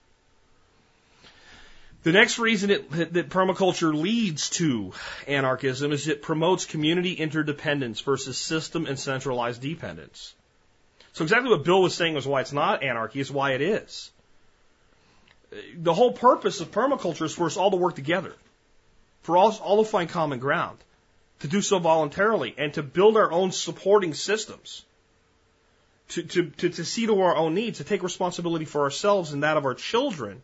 The 2.02 2.12
next 2.12 2.38
reason 2.38 2.70
it, 2.70 2.90
that 2.90 3.28
permaculture 3.28 3.94
leads 3.94 4.50
to 4.50 4.92
anarchism 5.28 5.92
is 5.92 6.08
it 6.08 6.20
promotes 6.20 6.64
community 6.64 7.12
interdependence 7.12 8.00
versus 8.00 8.36
system 8.36 8.86
and 8.86 8.98
centralized 8.98 9.62
dependence. 9.62 10.34
So 11.12 11.24
exactly 11.24 11.50
what 11.50 11.64
Bill 11.64 11.80
was 11.80 11.94
saying 11.94 12.14
was 12.14 12.26
why 12.26 12.40
it's 12.40 12.52
not 12.52 12.82
anarchy 12.82 13.20
is 13.20 13.30
why 13.30 13.52
it 13.52 13.60
is 13.60 14.10
the 15.76 15.94
whole 15.94 16.12
purpose 16.12 16.60
of 16.60 16.70
permaculture 16.70 17.22
is 17.22 17.34
for 17.34 17.46
us 17.46 17.56
all 17.56 17.70
to 17.70 17.76
work 17.76 17.94
together, 17.94 18.34
for 19.22 19.38
us 19.38 19.60
all 19.60 19.84
to 19.84 19.90
find 19.90 20.08
common 20.08 20.38
ground, 20.38 20.78
to 21.40 21.48
do 21.48 21.60
so 21.60 21.78
voluntarily, 21.78 22.54
and 22.56 22.74
to 22.74 22.82
build 22.82 23.16
our 23.16 23.30
own 23.30 23.52
supporting 23.52 24.14
systems, 24.14 24.84
to, 26.08 26.22
to, 26.22 26.50
to, 26.50 26.68
to 26.70 26.84
see 26.84 27.06
to 27.06 27.20
our 27.20 27.36
own 27.36 27.54
needs, 27.54 27.78
to 27.78 27.84
take 27.84 28.02
responsibility 28.02 28.64
for 28.64 28.82
ourselves 28.82 29.32
and 29.32 29.42
that 29.42 29.56
of 29.56 29.64
our 29.64 29.74
children, 29.74 30.42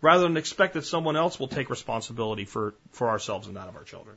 rather 0.00 0.24
than 0.24 0.36
expect 0.36 0.74
that 0.74 0.84
someone 0.84 1.16
else 1.16 1.38
will 1.38 1.48
take 1.48 1.70
responsibility 1.70 2.44
for, 2.44 2.74
for 2.90 3.08
ourselves 3.08 3.46
and 3.46 3.56
that 3.56 3.68
of 3.68 3.76
our 3.76 3.84
children. 3.84 4.16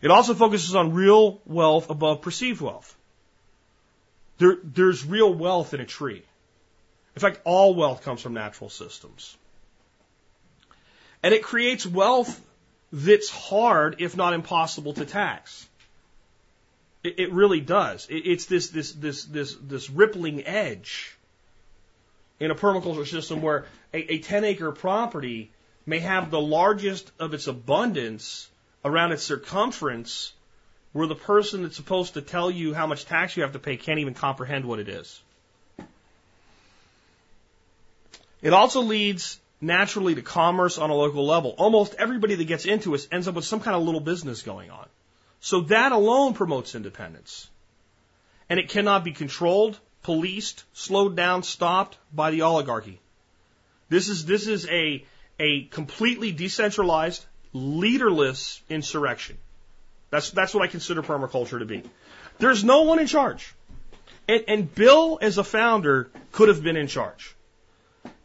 It 0.00 0.10
also 0.10 0.34
focuses 0.34 0.74
on 0.74 0.92
real 0.92 1.40
wealth 1.46 1.88
above 1.88 2.22
perceived 2.22 2.60
wealth. 2.60 2.96
There, 4.38 4.58
there's 4.64 5.04
real 5.04 5.32
wealth 5.32 5.74
in 5.74 5.80
a 5.80 5.86
tree. 5.86 6.24
In 7.14 7.20
fact, 7.20 7.40
all 7.44 7.74
wealth 7.74 8.02
comes 8.02 8.20
from 8.20 8.34
natural 8.34 8.70
systems. 8.70 9.36
And 11.22 11.34
it 11.34 11.42
creates 11.42 11.86
wealth 11.86 12.40
that's 12.92 13.30
hard, 13.30 13.96
if 13.98 14.16
not 14.16 14.32
impossible, 14.32 14.94
to 14.94 15.04
tax. 15.04 15.68
It, 17.04 17.18
it 17.18 17.32
really 17.32 17.60
does. 17.60 18.06
It, 18.10 18.26
it's 18.26 18.46
this, 18.46 18.70
this, 18.70 18.92
this, 18.92 19.24
this, 19.24 19.56
this 19.60 19.90
rippling 19.90 20.46
edge 20.46 21.16
in 22.40 22.50
a 22.50 22.54
permaculture 22.54 23.06
system 23.06 23.40
where 23.40 23.66
a, 23.94 24.14
a 24.14 24.18
10 24.18 24.44
acre 24.44 24.72
property 24.72 25.50
may 25.86 26.00
have 26.00 26.30
the 26.30 26.40
largest 26.40 27.10
of 27.18 27.34
its 27.34 27.46
abundance 27.46 28.48
around 28.84 29.12
its 29.12 29.22
circumference 29.22 30.32
where 30.92 31.06
the 31.06 31.14
person 31.14 31.62
that's 31.62 31.76
supposed 31.76 32.14
to 32.14 32.20
tell 32.20 32.50
you 32.50 32.74
how 32.74 32.86
much 32.86 33.06
tax 33.06 33.36
you 33.36 33.42
have 33.42 33.52
to 33.52 33.58
pay 33.58 33.76
can't 33.76 33.98
even 33.98 34.14
comprehend 34.14 34.64
what 34.64 34.78
it 34.78 34.88
is. 34.88 35.20
It 38.42 38.52
also 38.52 38.82
leads 38.82 39.40
naturally 39.60 40.16
to 40.16 40.22
commerce 40.22 40.76
on 40.76 40.90
a 40.90 40.94
local 40.94 41.24
level. 41.24 41.54
Almost 41.56 41.94
everybody 41.98 42.34
that 42.34 42.44
gets 42.44 42.66
into 42.66 42.94
it 42.94 43.06
ends 43.12 43.28
up 43.28 43.36
with 43.36 43.44
some 43.44 43.60
kind 43.60 43.76
of 43.76 43.82
little 43.82 44.00
business 44.00 44.42
going 44.42 44.70
on. 44.70 44.88
So 45.40 45.60
that 45.62 45.92
alone 45.92 46.34
promotes 46.34 46.74
independence. 46.74 47.48
And 48.50 48.58
it 48.58 48.68
cannot 48.68 49.04
be 49.04 49.12
controlled, 49.12 49.78
policed, 50.02 50.64
slowed 50.72 51.16
down, 51.16 51.44
stopped 51.44 51.96
by 52.12 52.32
the 52.32 52.42
oligarchy. 52.42 53.00
This 53.88 54.08
is, 54.08 54.26
this 54.26 54.48
is 54.48 54.68
a, 54.68 55.04
a 55.38 55.64
completely 55.64 56.32
decentralized, 56.32 57.24
leaderless 57.52 58.60
insurrection. 58.68 59.38
That's, 60.10 60.30
that's 60.30 60.54
what 60.54 60.64
I 60.64 60.66
consider 60.66 61.02
permaculture 61.02 61.60
to 61.60 61.64
be. 61.64 61.82
There's 62.38 62.64
no 62.64 62.82
one 62.82 62.98
in 62.98 63.06
charge. 63.06 63.54
And, 64.28 64.44
and 64.48 64.74
Bill, 64.74 65.18
as 65.22 65.38
a 65.38 65.44
founder, 65.44 66.10
could 66.32 66.48
have 66.48 66.62
been 66.62 66.76
in 66.76 66.88
charge. 66.88 67.34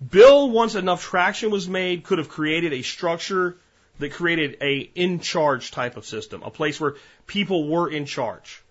Bill, 0.06 0.50
once 0.50 0.76
enough 0.76 1.04
traction 1.04 1.50
was 1.50 1.68
made, 1.68 2.04
could 2.04 2.20
have 2.20 2.30
created 2.30 2.74
a 2.74 2.82
structure 2.82 3.58
that 4.00 4.14
created 4.14 4.58
a 4.62 4.91
in 4.93 5.20
charge 5.20 5.72
type 5.72 5.98
of 5.98 6.06
system, 6.06 6.43
a 6.43 6.52
place 6.52 6.80
where 6.80 6.95
people 7.26 7.68
were 7.68 7.89
in 7.89 8.06
charge. 8.06 8.62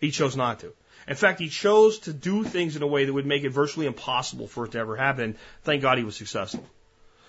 He 0.00 0.10
chose 0.10 0.36
not 0.36 0.60
to. 0.60 0.72
In 1.08 1.16
fact, 1.16 1.40
he 1.40 1.48
chose 1.48 1.98
to 2.00 2.12
do 2.12 2.44
things 2.44 2.76
in 2.76 2.82
a 2.82 2.86
way 2.86 3.04
that 3.04 3.12
would 3.12 3.26
make 3.26 3.42
it 3.42 3.50
virtually 3.50 3.86
impossible 3.86 4.46
for 4.46 4.66
it 4.66 4.72
to 4.72 4.78
ever 4.78 4.96
happen. 4.96 5.36
Thank 5.64 5.82
God 5.82 5.98
he 5.98 6.04
was 6.04 6.16
successful. 6.16 6.64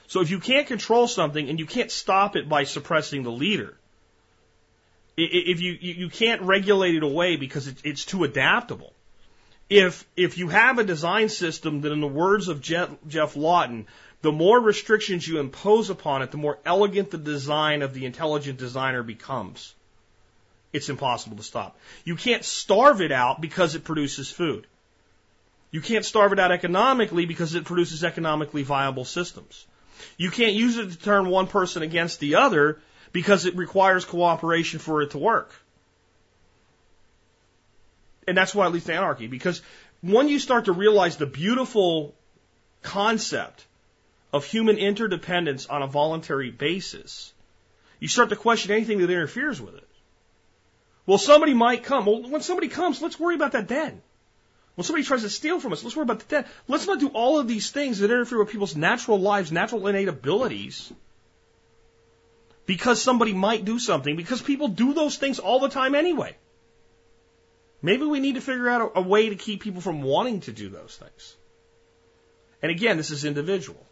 So 0.08 0.22
if 0.22 0.30
you 0.30 0.40
can't 0.40 0.68
control 0.68 1.08
something 1.08 1.50
and 1.50 1.58
you 1.58 1.66
can't 1.66 1.90
stop 1.90 2.36
it 2.36 2.48
by 2.48 2.66
suppressing 2.66 3.24
the 3.24 3.32
leader, 3.32 3.76
if 5.18 5.62
you 5.62 5.78
you 5.80 6.10
can't 6.10 6.42
regulate 6.42 6.96
it 6.96 7.04
away 7.04 7.36
because 7.36 7.68
it's 7.84 8.06
too 8.06 8.24
adaptable. 8.24 8.94
If 9.74 10.06
if 10.16 10.38
you 10.38 10.50
have 10.50 10.78
a 10.78 10.84
design 10.84 11.30
system 11.30 11.82
that, 11.82 11.92
in 11.92 12.00
the 12.00 12.08
words 12.08 12.48
of 12.48 12.62
Jeff, 12.62 12.92
Geoff 13.08 13.36
Lawton, 13.36 13.88
the 14.22 14.32
more 14.32 14.60
restrictions 14.60 15.28
you 15.28 15.40
impose 15.40 15.90
upon 15.90 16.22
it, 16.22 16.30
the 16.30 16.38
more 16.38 16.60
elegant 16.64 17.10
the 17.10 17.18
design 17.18 17.82
of 17.82 17.96
the 17.96 18.06
intelligent 18.06 18.60
designer 18.60 19.02
becomes. 19.02 19.74
It's 20.74 20.90
impossible 20.90 21.38
to 21.38 21.44
stop. 21.44 21.76
You 22.04 22.16
can't 22.16 22.46
starve 22.46 23.02
it 23.02 23.12
out 23.12 23.42
because 23.42 23.74
it 23.74 23.84
produces 23.84 24.30
food. 24.30 24.68
You 25.72 25.82
can't 25.82 26.06
starve 26.06 26.34
it 26.34 26.40
out 26.40 26.52
economically 26.52 27.26
because 27.26 27.56
it 27.56 27.66
produces 27.66 28.04
economically 28.04 28.62
viable 28.62 29.06
systems. 29.06 29.66
You 30.18 30.30
can't 30.30 30.54
use 30.54 30.78
it 30.78 30.92
to 30.92 31.00
turn 31.00 31.30
one 31.30 31.48
person 31.48 31.82
against 31.82 32.20
the 32.20 32.36
other 32.36 32.80
because 33.12 33.48
it 33.48 33.56
requires 33.56 34.06
cooperation 34.06 34.80
for 34.80 35.02
it 35.02 35.12
to 35.12 35.18
work. 35.18 35.52
And 38.28 38.38
that's 38.38 38.56
why 38.56 38.68
it 38.68 38.70
leads 38.70 38.86
to 38.86 38.94
anarchy. 38.94 39.28
Because 39.28 39.62
when 40.02 40.30
you 40.30 40.40
start 40.40 40.66
to 40.66 40.72
realize 40.72 41.18
the 41.18 41.26
beautiful 41.26 42.16
concept 42.82 43.66
of 44.32 44.46
human 44.46 44.78
interdependence 44.78 45.66
on 45.68 45.82
a 45.82 45.88
voluntary 45.88 46.52
basis, 46.52 47.34
you 48.00 48.08
start 48.08 48.30
to 48.30 48.36
question 48.36 48.72
anything 48.72 49.00
that 49.00 49.10
interferes 49.10 49.62
with 49.62 49.76
it. 49.76 49.88
Well, 51.06 51.18
somebody 51.18 51.54
might 51.54 51.84
come. 51.84 52.06
Well, 52.06 52.30
when 52.30 52.42
somebody 52.42 52.70
comes, 52.70 53.02
let's 53.02 53.20
worry 53.20 53.36
about 53.36 53.54
that 53.54 53.68
then. 53.68 54.02
When 54.76 54.86
somebody 54.86 55.04
tries 55.04 55.22
to 55.22 55.30
steal 55.30 55.60
from 55.60 55.74
us, 55.74 55.84
let's 55.84 55.96
worry 55.96 56.04
about 56.04 56.20
that 56.20 56.30
then. 56.30 56.46
Let's 56.68 56.88
not 56.88 57.00
do 57.00 57.10
all 57.10 57.40
of 57.40 57.48
these 57.48 57.70
things 57.72 58.00
that 58.00 58.10
interfere 58.10 58.40
with 58.40 58.50
people's 58.50 58.76
natural 58.76 59.20
lives, 59.20 59.52
natural 59.52 59.86
innate 59.88 60.08
abilities, 60.08 60.92
because 62.66 63.02
somebody 63.02 63.34
might 63.34 63.66
do 63.66 63.78
something, 63.78 64.16
because 64.16 64.42
people 64.42 64.70
do 64.70 64.94
those 64.94 65.18
things 65.18 65.40
all 65.40 65.60
the 65.60 65.70
time 65.70 65.94
anyway. 65.94 66.36
Maybe 67.84 68.06
we 68.06 68.22
need 68.22 68.36
to 68.36 68.42
figure 68.42 68.70
out 68.70 68.94
a, 68.96 69.00
a 69.00 69.02
way 69.02 69.30
to 69.30 69.36
keep 69.36 69.62
people 69.62 69.82
from 69.82 70.02
wanting 70.02 70.40
to 70.42 70.54
do 70.54 70.70
those 70.70 70.98
things. 70.98 71.36
And 72.62 72.72
again, 72.72 72.96
this 72.96 73.12
is 73.12 73.26
individual. 73.26 73.86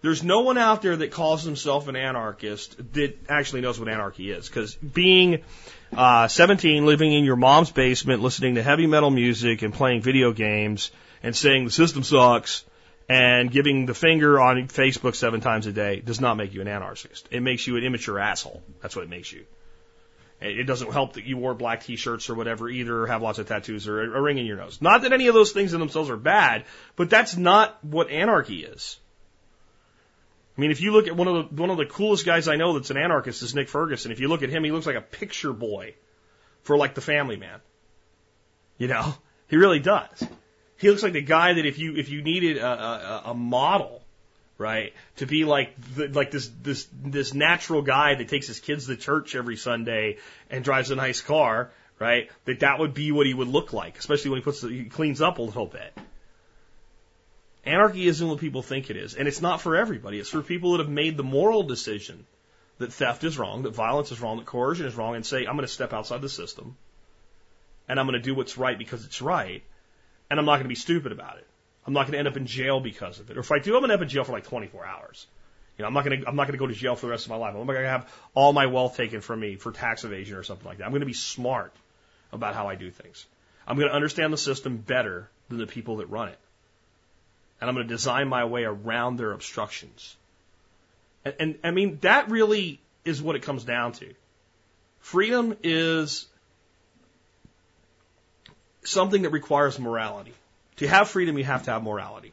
There's 0.00 0.24
no 0.24 0.40
one 0.40 0.58
out 0.58 0.82
there 0.82 0.96
that 0.96 1.12
calls 1.12 1.44
himself 1.44 1.86
an 1.86 1.94
anarchist 1.94 2.76
that 2.94 3.18
actually 3.28 3.60
knows 3.60 3.78
what 3.78 3.88
anarchy 3.88 4.30
is. 4.30 4.48
Because 4.48 4.74
being 4.74 5.44
uh, 5.94 6.26
17, 6.26 6.86
living 6.86 7.12
in 7.12 7.24
your 7.24 7.36
mom's 7.36 7.70
basement, 7.70 8.22
listening 8.22 8.56
to 8.56 8.62
heavy 8.62 8.86
metal 8.86 9.10
music 9.10 9.62
and 9.62 9.72
playing 9.72 10.00
video 10.00 10.32
games 10.32 10.90
and 11.22 11.36
saying 11.36 11.66
the 11.66 11.70
system 11.70 12.02
sucks 12.02 12.64
and 13.08 13.50
giving 13.50 13.84
the 13.84 13.94
finger 13.94 14.40
on 14.40 14.68
Facebook 14.68 15.14
seven 15.14 15.40
times 15.40 15.66
a 15.66 15.72
day 15.72 16.00
does 16.00 16.20
not 16.20 16.36
make 16.36 16.54
you 16.54 16.62
an 16.62 16.68
anarchist. 16.68 17.28
It 17.30 17.40
makes 17.40 17.66
you 17.66 17.76
an 17.76 17.84
immature 17.84 18.18
asshole. 18.18 18.62
That's 18.80 18.96
what 18.96 19.04
it 19.04 19.10
makes 19.10 19.30
you. 19.30 19.44
It 20.42 20.64
doesn't 20.64 20.92
help 20.92 21.14
that 21.14 21.24
you 21.24 21.36
wore 21.36 21.54
black 21.54 21.84
t-shirts 21.84 22.28
or 22.28 22.34
whatever 22.34 22.68
either, 22.68 23.02
or 23.02 23.06
have 23.06 23.22
lots 23.22 23.38
of 23.38 23.48
tattoos 23.48 23.88
or 23.88 24.14
a 24.14 24.20
ring 24.20 24.38
in 24.38 24.46
your 24.46 24.56
nose. 24.56 24.80
Not 24.80 25.02
that 25.02 25.12
any 25.12 25.28
of 25.28 25.34
those 25.34 25.52
things 25.52 25.72
in 25.72 25.80
themselves 25.80 26.10
are 26.10 26.16
bad, 26.16 26.64
but 26.96 27.10
that's 27.10 27.36
not 27.36 27.82
what 27.84 28.10
anarchy 28.10 28.64
is. 28.64 28.98
I 30.56 30.60
mean, 30.60 30.70
if 30.70 30.80
you 30.80 30.92
look 30.92 31.08
at 31.08 31.16
one 31.16 31.28
of 31.28 31.48
the 31.48 31.62
one 31.62 31.70
of 31.70 31.78
the 31.78 31.86
coolest 31.86 32.26
guys 32.26 32.46
I 32.46 32.56
know 32.56 32.74
that's 32.74 32.90
an 32.90 32.98
anarchist 32.98 33.42
is 33.42 33.54
Nick 33.54 33.68
Ferguson. 33.68 34.12
If 34.12 34.20
you 34.20 34.28
look 34.28 34.42
at 34.42 34.50
him, 34.50 34.64
he 34.64 34.70
looks 34.70 34.86
like 34.86 34.96
a 34.96 35.00
picture 35.00 35.52
boy 35.52 35.94
for 36.62 36.76
like 36.76 36.94
the 36.94 37.00
Family 37.00 37.36
Man. 37.36 37.60
You 38.76 38.88
know, 38.88 39.14
he 39.48 39.56
really 39.56 39.80
does. 39.80 40.26
He 40.76 40.90
looks 40.90 41.02
like 41.02 41.14
the 41.14 41.22
guy 41.22 41.54
that 41.54 41.64
if 41.64 41.78
you 41.78 41.96
if 41.96 42.10
you 42.10 42.22
needed 42.22 42.58
a, 42.58 42.66
a, 42.66 43.22
a 43.26 43.34
model, 43.34 44.01
right, 44.62 44.94
to 45.16 45.26
be 45.26 45.44
like 45.44 45.74
the, 45.94 46.08
like 46.08 46.30
this 46.30 46.50
this 46.62 46.88
this 46.92 47.34
natural 47.34 47.82
guy 47.82 48.14
that 48.14 48.28
takes 48.28 48.46
his 48.46 48.60
kids 48.60 48.86
to 48.86 48.96
church 48.96 49.34
every 49.34 49.56
Sunday 49.56 50.18
and 50.48 50.64
drives 50.64 50.90
a 50.90 50.96
nice 50.96 51.20
car, 51.20 51.70
right, 51.98 52.30
that 52.46 52.60
that 52.60 52.78
would 52.78 52.94
be 52.94 53.12
what 53.12 53.26
he 53.26 53.34
would 53.34 53.48
look 53.48 53.72
like, 53.72 53.98
especially 53.98 54.30
when 54.30 54.40
he 54.40 54.44
puts 54.44 54.60
the, 54.60 54.68
he 54.68 54.84
cleans 54.84 55.20
up 55.20 55.38
a 55.38 55.42
little 55.42 55.66
bit. 55.66 55.92
Anarchy 57.64 58.06
isn't 58.06 58.28
what 58.28 58.38
people 58.38 58.62
think 58.62 58.90
it 58.90 58.96
is. 58.96 59.14
And 59.14 59.28
it's 59.28 59.40
not 59.40 59.60
for 59.60 59.76
everybody. 59.76 60.18
It's 60.18 60.30
for 60.30 60.42
people 60.42 60.72
that 60.72 60.80
have 60.80 60.88
made 60.88 61.16
the 61.16 61.22
moral 61.22 61.62
decision 61.62 62.26
that 62.78 62.92
theft 62.92 63.22
is 63.22 63.38
wrong, 63.38 63.62
that 63.62 63.74
violence 63.74 64.10
is 64.10 64.20
wrong, 64.20 64.38
that 64.38 64.46
coercion 64.46 64.86
is 64.86 64.96
wrong, 64.96 65.14
and 65.14 65.24
say, 65.24 65.46
I'm 65.46 65.54
going 65.54 65.68
to 65.68 65.72
step 65.72 65.92
outside 65.92 66.22
the 66.22 66.28
system 66.28 66.76
and 67.88 68.00
I'm 68.00 68.06
going 68.06 68.18
to 68.18 68.24
do 68.24 68.34
what's 68.34 68.56
right 68.56 68.76
because 68.76 69.04
it's 69.04 69.20
right. 69.20 69.62
And 70.30 70.38
I'm 70.38 70.46
not 70.46 70.54
going 70.54 70.64
to 70.64 70.68
be 70.68 70.74
stupid 70.74 71.12
about 71.12 71.38
it. 71.38 71.46
I'm 71.86 71.92
not 71.92 72.02
going 72.02 72.12
to 72.12 72.18
end 72.18 72.28
up 72.28 72.36
in 72.36 72.46
jail 72.46 72.80
because 72.80 73.18
of 73.18 73.30
it. 73.30 73.36
Or 73.36 73.40
if 73.40 73.50
I 73.50 73.58
do, 73.58 73.74
I'm 73.74 73.80
going 73.80 73.88
to 73.88 73.94
end 73.94 74.00
up 74.00 74.02
in 74.02 74.08
jail 74.08 74.24
for 74.24 74.32
like 74.32 74.44
24 74.44 74.86
hours. 74.86 75.26
You 75.76 75.82
know, 75.82 75.88
I'm 75.88 75.94
not 75.94 76.04
going 76.04 76.20
to, 76.20 76.28
I'm 76.28 76.36
not 76.36 76.46
going 76.46 76.52
to 76.52 76.58
go 76.58 76.66
to 76.66 76.74
jail 76.74 76.94
for 76.94 77.06
the 77.06 77.10
rest 77.10 77.26
of 77.26 77.30
my 77.30 77.36
life. 77.36 77.54
I'm 77.54 77.66
not 77.66 77.72
going 77.72 77.84
to 77.84 77.90
have 77.90 78.12
all 78.34 78.52
my 78.52 78.66
wealth 78.66 78.96
taken 78.96 79.20
from 79.20 79.40
me 79.40 79.56
for 79.56 79.72
tax 79.72 80.04
evasion 80.04 80.36
or 80.36 80.42
something 80.42 80.66
like 80.66 80.78
that. 80.78 80.84
I'm 80.84 80.90
going 80.90 81.00
to 81.00 81.06
be 81.06 81.12
smart 81.12 81.72
about 82.30 82.54
how 82.54 82.68
I 82.68 82.76
do 82.76 82.90
things. 82.90 83.26
I'm 83.66 83.76
going 83.76 83.88
to 83.88 83.94
understand 83.94 84.32
the 84.32 84.38
system 84.38 84.76
better 84.76 85.28
than 85.48 85.58
the 85.58 85.66
people 85.66 85.96
that 85.96 86.06
run 86.06 86.28
it 86.28 86.38
and 87.62 87.68
I'm 87.68 87.76
going 87.76 87.86
to 87.86 87.94
design 87.94 88.26
my 88.26 88.44
way 88.44 88.64
around 88.64 89.18
their 89.18 89.30
obstructions. 89.30 90.16
And, 91.24 91.34
and 91.38 91.58
I 91.62 91.70
mean, 91.70 91.98
that 92.00 92.28
really 92.28 92.80
is 93.04 93.22
what 93.22 93.36
it 93.36 93.42
comes 93.42 93.62
down 93.62 93.92
to. 93.92 94.12
Freedom 94.98 95.56
is 95.62 96.26
something 98.82 99.22
that 99.22 99.30
requires 99.30 99.78
morality. 99.78 100.34
To 100.82 100.88
have 100.88 101.08
freedom, 101.08 101.38
you 101.38 101.44
have 101.44 101.62
to 101.64 101.70
have 101.70 101.84
morality. 101.84 102.32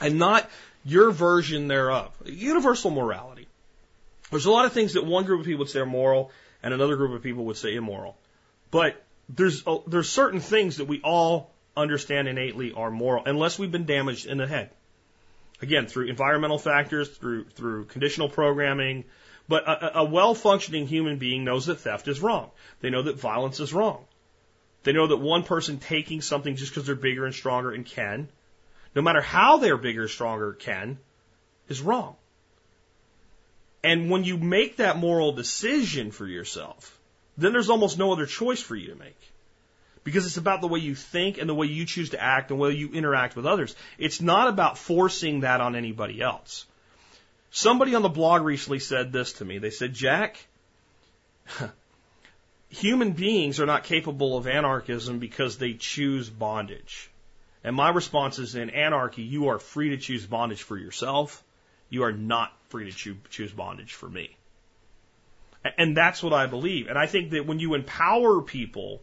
And 0.00 0.18
not 0.18 0.50
your 0.84 1.12
version 1.12 1.68
thereof. 1.68 2.10
Universal 2.24 2.90
morality. 2.90 3.46
There's 4.30 4.46
a 4.46 4.50
lot 4.50 4.66
of 4.66 4.72
things 4.72 4.94
that 4.94 5.06
one 5.06 5.24
group 5.24 5.38
of 5.38 5.46
people 5.46 5.60
would 5.60 5.68
say 5.68 5.78
are 5.78 5.86
moral 5.86 6.32
and 6.64 6.74
another 6.74 6.96
group 6.96 7.12
of 7.12 7.22
people 7.22 7.44
would 7.44 7.56
say 7.56 7.76
immoral. 7.76 8.16
But 8.72 9.00
there's, 9.28 9.62
there's 9.86 10.08
certain 10.08 10.40
things 10.40 10.78
that 10.78 10.86
we 10.86 11.00
all 11.02 11.52
understand 11.76 12.26
innately 12.26 12.72
are 12.72 12.90
moral 12.90 13.22
unless 13.24 13.56
we've 13.56 13.70
been 13.70 13.86
damaged 13.86 14.26
in 14.26 14.38
the 14.38 14.48
head. 14.48 14.70
Again, 15.60 15.86
through 15.86 16.08
environmental 16.08 16.58
factors, 16.58 17.08
through, 17.08 17.44
through 17.50 17.84
conditional 17.84 18.30
programming. 18.30 19.04
But 19.46 19.68
a, 19.68 19.98
a 20.00 20.04
well 20.04 20.34
functioning 20.34 20.88
human 20.88 21.18
being 21.18 21.44
knows 21.44 21.66
that 21.66 21.78
theft 21.78 22.08
is 22.08 22.20
wrong. 22.20 22.50
They 22.80 22.90
know 22.90 23.02
that 23.02 23.20
violence 23.20 23.60
is 23.60 23.72
wrong. 23.72 24.06
They 24.82 24.92
know 24.92 25.06
that 25.06 25.18
one 25.18 25.44
person 25.44 25.78
taking 25.78 26.20
something 26.20 26.56
just 26.56 26.72
because 26.72 26.86
they're 26.86 26.94
bigger 26.94 27.24
and 27.24 27.34
stronger 27.34 27.70
and 27.70 27.86
can, 27.86 28.28
no 28.94 29.02
matter 29.02 29.20
how 29.20 29.58
they're 29.58 29.76
bigger, 29.76 30.08
stronger, 30.08 30.52
can, 30.52 30.98
is 31.68 31.80
wrong. 31.80 32.16
And 33.84 34.10
when 34.10 34.24
you 34.24 34.36
make 34.36 34.76
that 34.76 34.98
moral 34.98 35.32
decision 35.32 36.10
for 36.10 36.26
yourself, 36.26 36.98
then 37.36 37.52
there's 37.52 37.70
almost 37.70 37.98
no 37.98 38.12
other 38.12 38.26
choice 38.26 38.60
for 38.60 38.76
you 38.76 38.88
to 38.88 38.96
make 38.96 39.18
because 40.04 40.26
it's 40.26 40.36
about 40.36 40.60
the 40.60 40.68
way 40.68 40.80
you 40.80 40.94
think 40.94 41.38
and 41.38 41.48
the 41.48 41.54
way 41.54 41.66
you 41.66 41.84
choose 41.84 42.10
to 42.10 42.22
act 42.22 42.50
and 42.50 42.58
the 42.58 42.62
way 42.62 42.72
you 42.72 42.90
interact 42.92 43.36
with 43.36 43.46
others. 43.46 43.74
It's 43.98 44.20
not 44.20 44.48
about 44.48 44.78
forcing 44.78 45.40
that 45.40 45.60
on 45.60 45.76
anybody 45.76 46.20
else. 46.20 46.66
Somebody 47.50 47.94
on 47.94 48.02
the 48.02 48.08
blog 48.08 48.42
recently 48.42 48.78
said 48.78 49.12
this 49.12 49.34
to 49.34 49.44
me. 49.44 49.58
They 49.58 49.70
said, 49.70 49.94
Jack, 49.94 50.38
human 52.72 53.12
beings 53.12 53.60
are 53.60 53.66
not 53.66 53.84
capable 53.84 54.36
of 54.36 54.46
anarchism 54.46 55.18
because 55.18 55.58
they 55.58 55.74
choose 55.74 56.30
bondage. 56.30 57.10
And 57.62 57.76
my 57.76 57.90
response 57.90 58.38
is 58.38 58.54
in 58.54 58.70
anarchy, 58.70 59.22
you 59.22 59.48
are 59.48 59.58
free 59.58 59.90
to 59.90 59.98
choose 59.98 60.26
bondage 60.26 60.62
for 60.62 60.76
yourself. 60.76 61.44
You 61.90 62.04
are 62.04 62.12
not 62.12 62.52
free 62.70 62.90
to 62.90 63.16
choose 63.28 63.52
bondage 63.52 63.92
for 63.92 64.08
me. 64.08 64.36
And 65.76 65.96
that's 65.96 66.22
what 66.22 66.32
I 66.32 66.46
believe. 66.46 66.88
And 66.88 66.98
I 66.98 67.06
think 67.06 67.32
that 67.32 67.46
when 67.46 67.60
you 67.60 67.74
empower 67.74 68.40
people 68.40 69.02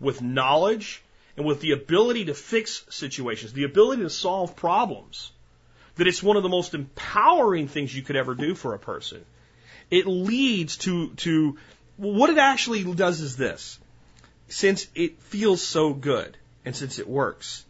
with 0.00 0.22
knowledge 0.22 1.02
and 1.36 1.46
with 1.46 1.60
the 1.60 1.72
ability 1.72 2.24
to 2.24 2.34
fix 2.34 2.84
situations, 2.88 3.52
the 3.52 3.64
ability 3.64 4.02
to 4.02 4.10
solve 4.10 4.56
problems, 4.56 5.30
that 5.96 6.06
it's 6.06 6.22
one 6.22 6.38
of 6.38 6.42
the 6.42 6.48
most 6.48 6.74
empowering 6.74 7.68
things 7.68 7.94
you 7.94 8.02
could 8.02 8.16
ever 8.16 8.34
do 8.34 8.54
for 8.54 8.74
a 8.74 8.78
person. 8.78 9.24
It 9.90 10.06
leads 10.06 10.78
to, 10.78 11.10
to 11.16 11.58
what 12.00 12.30
it 12.30 12.38
actually 12.38 12.82
does 12.94 13.20
is 13.20 13.36
this. 13.36 13.78
Since 14.48 14.88
it 14.94 15.20
feels 15.22 15.62
so 15.62 15.92
good 15.92 16.36
and 16.64 16.74
since 16.74 16.98
it 16.98 17.08
works, 17.08 17.64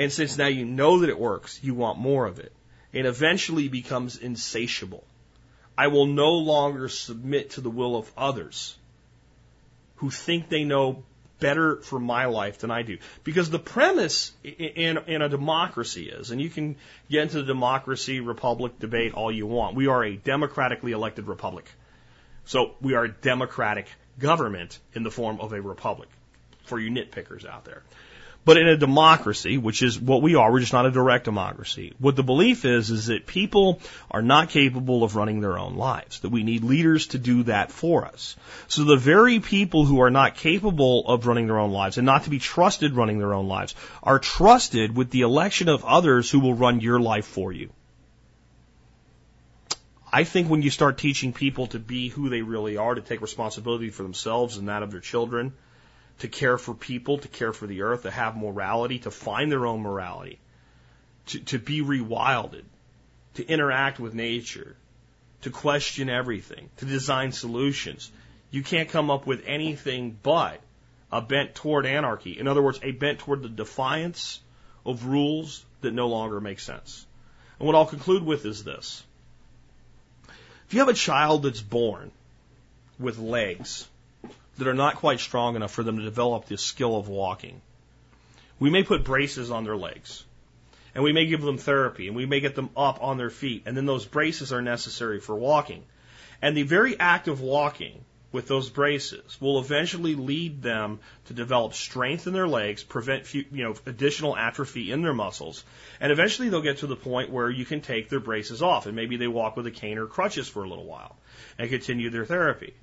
And 0.00 0.10
since 0.10 0.38
now 0.38 0.46
you 0.46 0.64
know 0.64 1.00
that 1.00 1.10
it 1.10 1.18
works, 1.18 1.60
you 1.62 1.74
want 1.74 1.98
more 1.98 2.24
of 2.24 2.38
it. 2.38 2.54
It 2.90 3.04
eventually 3.04 3.68
becomes 3.68 4.16
insatiable. 4.16 5.04
I 5.76 5.88
will 5.88 6.06
no 6.06 6.32
longer 6.32 6.88
submit 6.88 7.50
to 7.50 7.60
the 7.60 7.68
will 7.68 7.96
of 7.96 8.10
others 8.16 8.76
who 9.96 10.08
think 10.08 10.48
they 10.48 10.64
know 10.64 11.04
better 11.38 11.76
for 11.82 11.98
my 11.98 12.24
life 12.24 12.60
than 12.60 12.70
I 12.70 12.80
do. 12.80 12.96
Because 13.24 13.50
the 13.50 13.58
premise 13.58 14.32
in, 14.42 14.96
in 15.06 15.20
a 15.20 15.28
democracy 15.28 16.08
is, 16.08 16.30
and 16.30 16.40
you 16.40 16.48
can 16.48 16.76
get 17.10 17.24
into 17.24 17.42
the 17.42 17.52
democracy 17.52 18.20
republic 18.20 18.78
debate 18.78 19.12
all 19.12 19.30
you 19.30 19.46
want, 19.46 19.76
we 19.76 19.86
are 19.86 20.02
a 20.02 20.16
democratically 20.16 20.92
elected 20.92 21.28
republic. 21.28 21.66
So 22.44 22.74
we 22.80 22.94
are 22.94 23.04
a 23.04 23.12
democratic 23.12 23.86
government 24.18 24.78
in 24.94 25.02
the 25.02 25.10
form 25.10 25.40
of 25.40 25.52
a 25.52 25.60
republic 25.60 26.08
for 26.64 26.78
you 26.78 26.90
nitpickers 26.90 27.46
out 27.46 27.64
there. 27.64 27.82
But 28.42 28.56
in 28.56 28.66
a 28.66 28.76
democracy, 28.76 29.58
which 29.58 29.82
is 29.82 30.00
what 30.00 30.22
we 30.22 30.34
are, 30.34 30.50
we're 30.50 30.60
just 30.60 30.72
not 30.72 30.86
a 30.86 30.90
direct 30.90 31.26
democracy. 31.26 31.92
What 31.98 32.16
the 32.16 32.22
belief 32.22 32.64
is, 32.64 32.88
is 32.88 33.06
that 33.06 33.26
people 33.26 33.80
are 34.10 34.22
not 34.22 34.48
capable 34.48 35.04
of 35.04 35.14
running 35.14 35.40
their 35.40 35.58
own 35.58 35.76
lives, 35.76 36.20
that 36.20 36.30
we 36.30 36.42
need 36.42 36.64
leaders 36.64 37.08
to 37.08 37.18
do 37.18 37.42
that 37.44 37.70
for 37.70 38.06
us. 38.06 38.36
So 38.66 38.84
the 38.84 38.96
very 38.96 39.40
people 39.40 39.84
who 39.84 40.00
are 40.00 40.10
not 40.10 40.36
capable 40.36 41.06
of 41.06 41.26
running 41.26 41.48
their 41.48 41.58
own 41.58 41.72
lives 41.72 41.98
and 41.98 42.06
not 42.06 42.24
to 42.24 42.30
be 42.30 42.38
trusted 42.38 42.94
running 42.96 43.18
their 43.18 43.34
own 43.34 43.46
lives 43.46 43.74
are 44.02 44.18
trusted 44.18 44.96
with 44.96 45.10
the 45.10 45.20
election 45.20 45.68
of 45.68 45.84
others 45.84 46.30
who 46.30 46.40
will 46.40 46.54
run 46.54 46.80
your 46.80 46.98
life 46.98 47.26
for 47.26 47.52
you. 47.52 47.68
I 50.12 50.24
think 50.24 50.48
when 50.48 50.62
you 50.62 50.70
start 50.70 50.98
teaching 50.98 51.32
people 51.32 51.68
to 51.68 51.78
be 51.78 52.08
who 52.08 52.28
they 52.28 52.42
really 52.42 52.76
are, 52.76 52.94
to 52.94 53.00
take 53.00 53.20
responsibility 53.20 53.90
for 53.90 54.02
themselves 54.02 54.56
and 54.56 54.68
that 54.68 54.82
of 54.82 54.90
their 54.90 55.00
children, 55.00 55.52
to 56.18 56.28
care 56.28 56.58
for 56.58 56.74
people, 56.74 57.18
to 57.18 57.28
care 57.28 57.52
for 57.52 57.66
the 57.66 57.82
earth, 57.82 58.02
to 58.02 58.10
have 58.10 58.36
morality, 58.36 58.98
to 59.00 59.10
find 59.10 59.52
their 59.52 59.66
own 59.66 59.80
morality, 59.80 60.38
to, 61.26 61.40
to 61.40 61.58
be 61.58 61.80
rewilded, 61.80 62.64
to 63.34 63.46
interact 63.46 64.00
with 64.00 64.12
nature, 64.12 64.76
to 65.42 65.50
question 65.50 66.10
everything, 66.10 66.68
to 66.78 66.84
design 66.86 67.30
solutions. 67.30 68.10
You 68.50 68.64
can't 68.64 68.88
come 68.88 69.10
up 69.10 69.26
with 69.26 69.44
anything 69.46 70.18
but 70.22 70.60
a 71.12 71.20
bent 71.20 71.54
toward 71.54 71.86
anarchy. 71.86 72.38
In 72.38 72.48
other 72.48 72.62
words, 72.62 72.80
a 72.82 72.90
bent 72.90 73.20
toward 73.20 73.42
the 73.42 73.48
defiance 73.48 74.40
of 74.84 75.06
rules 75.06 75.64
that 75.82 75.92
no 75.92 76.08
longer 76.08 76.40
make 76.40 76.58
sense. 76.58 77.06
And 77.58 77.66
what 77.66 77.76
I'll 77.76 77.86
conclude 77.86 78.24
with 78.24 78.44
is 78.44 78.64
this. 78.64 79.04
If 80.70 80.74
you 80.74 80.80
have 80.82 80.88
a 80.88 80.94
child 80.94 81.42
that's 81.42 81.60
born 81.60 82.12
with 82.96 83.18
legs, 83.18 83.88
that 84.56 84.68
are 84.68 84.72
not 84.72 84.94
quite 84.94 85.18
strong 85.18 85.56
enough 85.56 85.72
for 85.72 85.82
them 85.82 85.96
to 85.96 86.04
develop 86.04 86.44
the 86.44 86.56
skill 86.56 86.96
of 86.96 87.08
walking. 87.08 87.60
We 88.60 88.70
may 88.70 88.84
put 88.84 89.02
braces 89.02 89.50
on 89.50 89.64
their 89.64 89.76
legs, 89.76 90.22
and 90.94 91.02
we 91.02 91.12
may 91.12 91.26
give 91.26 91.42
them 91.42 91.58
therapy, 91.58 92.06
and 92.06 92.14
we 92.14 92.24
may 92.24 92.38
get 92.38 92.54
them 92.54 92.70
up 92.76 93.02
on 93.02 93.18
their 93.18 93.30
feet, 93.30 93.64
and 93.66 93.76
then 93.76 93.84
those 93.84 94.06
braces 94.06 94.52
are 94.52 94.62
necessary 94.62 95.18
for 95.18 95.34
walking. 95.34 95.82
And 96.40 96.56
the 96.56 96.62
very 96.62 96.96
act 97.00 97.26
of 97.26 97.40
walking 97.40 98.04
with 98.32 98.46
those 98.46 98.70
braces 98.70 99.40
will 99.40 99.58
eventually 99.58 100.14
lead 100.14 100.62
them 100.62 101.00
to 101.26 101.34
develop 101.34 101.74
strength 101.74 102.26
in 102.26 102.32
their 102.32 102.46
legs, 102.46 102.82
prevent 102.82 103.32
you 103.34 103.44
know 103.50 103.74
additional 103.86 104.36
atrophy 104.36 104.92
in 104.92 105.02
their 105.02 105.14
muscles, 105.14 105.64
and 106.00 106.12
eventually 106.12 106.48
they'll 106.48 106.62
get 106.62 106.78
to 106.78 106.86
the 106.86 106.96
point 106.96 107.30
where 107.30 107.50
you 107.50 107.64
can 107.64 107.80
take 107.80 108.08
their 108.08 108.20
braces 108.20 108.62
off, 108.62 108.86
and 108.86 108.94
maybe 108.94 109.16
they 109.16 109.26
walk 109.26 109.56
with 109.56 109.66
a 109.66 109.70
cane 109.70 109.98
or 109.98 110.06
crutches 110.06 110.48
for 110.48 110.62
a 110.62 110.68
little 110.68 110.84
while 110.84 111.16
and 111.58 111.68
continue 111.68 112.10
their 112.10 112.24
therapy. 112.24 112.74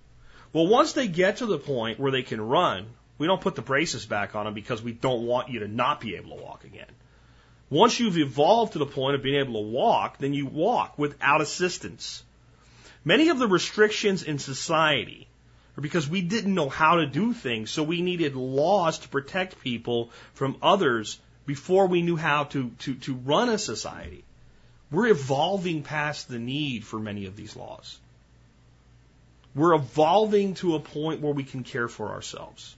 Well, 0.53 0.67
once 0.67 0.93
they 0.93 1.07
get 1.07 1.37
to 1.37 1.45
the 1.45 1.59
point 1.59 1.99
where 1.99 2.11
they 2.11 2.23
can 2.23 2.41
run, 2.41 2.87
we 3.17 3.27
don't 3.27 3.41
put 3.41 3.55
the 3.55 3.61
braces 3.61 4.05
back 4.05 4.35
on 4.35 4.45
them 4.45 4.53
because 4.53 4.81
we 4.81 4.91
don't 4.91 5.25
want 5.25 5.49
you 5.49 5.59
to 5.59 5.67
not 5.67 6.01
be 6.01 6.15
able 6.15 6.37
to 6.37 6.43
walk 6.43 6.63
again. 6.63 6.91
Once 7.69 7.99
you've 7.99 8.17
evolved 8.17 8.73
to 8.73 8.79
the 8.79 8.85
point 8.85 9.15
of 9.15 9.21
being 9.21 9.39
able 9.39 9.61
to 9.61 9.67
walk, 9.67 10.17
then 10.19 10.33
you 10.33 10.45
walk 10.45 10.97
without 10.97 11.41
assistance. 11.41 12.23
Many 13.03 13.29
of 13.29 13.39
the 13.39 13.47
restrictions 13.47 14.23
in 14.23 14.39
society 14.39 15.27
are 15.77 15.81
because 15.81 16.09
we 16.09 16.21
didn't 16.21 16.53
know 16.53 16.69
how 16.69 16.95
to 16.95 17.05
do 17.05 17.33
things, 17.33 17.69
so 17.69 17.83
we 17.83 18.01
needed 18.01 18.35
laws 18.35 18.99
to 18.99 19.09
protect 19.09 19.61
people 19.61 20.09
from 20.33 20.57
others 20.61 21.19
before 21.45 21.87
we 21.87 22.01
knew 22.01 22.15
how 22.15 22.45
to, 22.45 22.71
to, 22.79 22.95
to 22.95 23.13
run 23.13 23.49
a 23.49 23.57
society. 23.57 24.23
We're 24.91 25.07
evolving 25.07 25.83
past 25.83 26.27
the 26.27 26.39
need 26.39 26.83
for 26.83 26.99
many 26.99 27.25
of 27.25 27.35
these 27.35 27.55
laws. 27.55 27.99
We're 29.53 29.73
evolving 29.73 30.55
to 30.55 30.75
a 30.75 30.79
point 30.79 31.21
where 31.21 31.33
we 31.33 31.43
can 31.43 31.63
care 31.63 31.87
for 31.87 32.09
ourselves. 32.09 32.75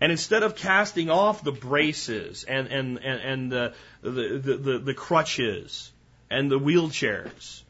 And 0.00 0.12
instead 0.12 0.42
of 0.42 0.56
casting 0.56 1.10
off 1.10 1.42
the 1.42 1.52
braces 1.52 2.44
and, 2.44 2.68
and, 2.68 2.98
and, 2.98 3.20
and 3.20 3.52
the, 3.52 3.74
the, 4.02 4.56
the, 4.56 4.78
the 4.78 4.94
crutches 4.94 5.90
and 6.30 6.50
the 6.50 6.58
wheelchairs, 6.58 7.62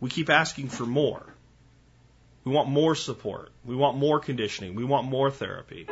we 0.00 0.10
keep 0.10 0.30
asking 0.30 0.68
for 0.68 0.84
more. 0.84 1.24
We 2.44 2.52
want 2.52 2.68
more 2.68 2.94
support. 2.94 3.50
We 3.64 3.76
want 3.76 3.98
more 3.98 4.18
conditioning. 4.18 4.74
We 4.74 4.84
want 4.84 5.06
more 5.06 5.30
therapy. 5.30 5.86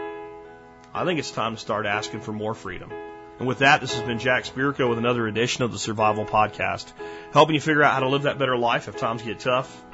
I 0.95 1.05
think 1.05 1.19
it's 1.19 1.31
time 1.31 1.55
to 1.55 1.61
start 1.61 1.85
asking 1.85 2.23
for 2.23 2.33
more 2.33 2.55
freedom. 2.55 2.91
And 3.39 3.47
with 3.47 3.59
that, 3.59 3.81
this 3.81 3.95
has 3.95 4.03
been 4.03 4.19
Jack 4.19 4.45
Spirko 4.45 4.89
with 4.89 4.99
another 4.99 5.27
edition 5.29 5.63
of 5.63 5.73
the 5.73 5.79
Survival 5.79 6.25
Podcast, 6.25 6.91
helping 7.33 7.55
you 7.55 7.61
figure 7.61 7.83
out 7.83 7.93
how 7.93 8.01
to 8.01 8.09
live 8.09 8.23
that 8.23 8.39
better 8.39 8.57
life 8.57 8.89
if 8.89 8.97
times 8.97 9.23
get 9.23 9.39
tough, 9.39 9.85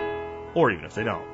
or 0.55 0.70
even 0.70 0.85
if 0.85 0.94
they 0.94 1.05
don't. 1.05 1.34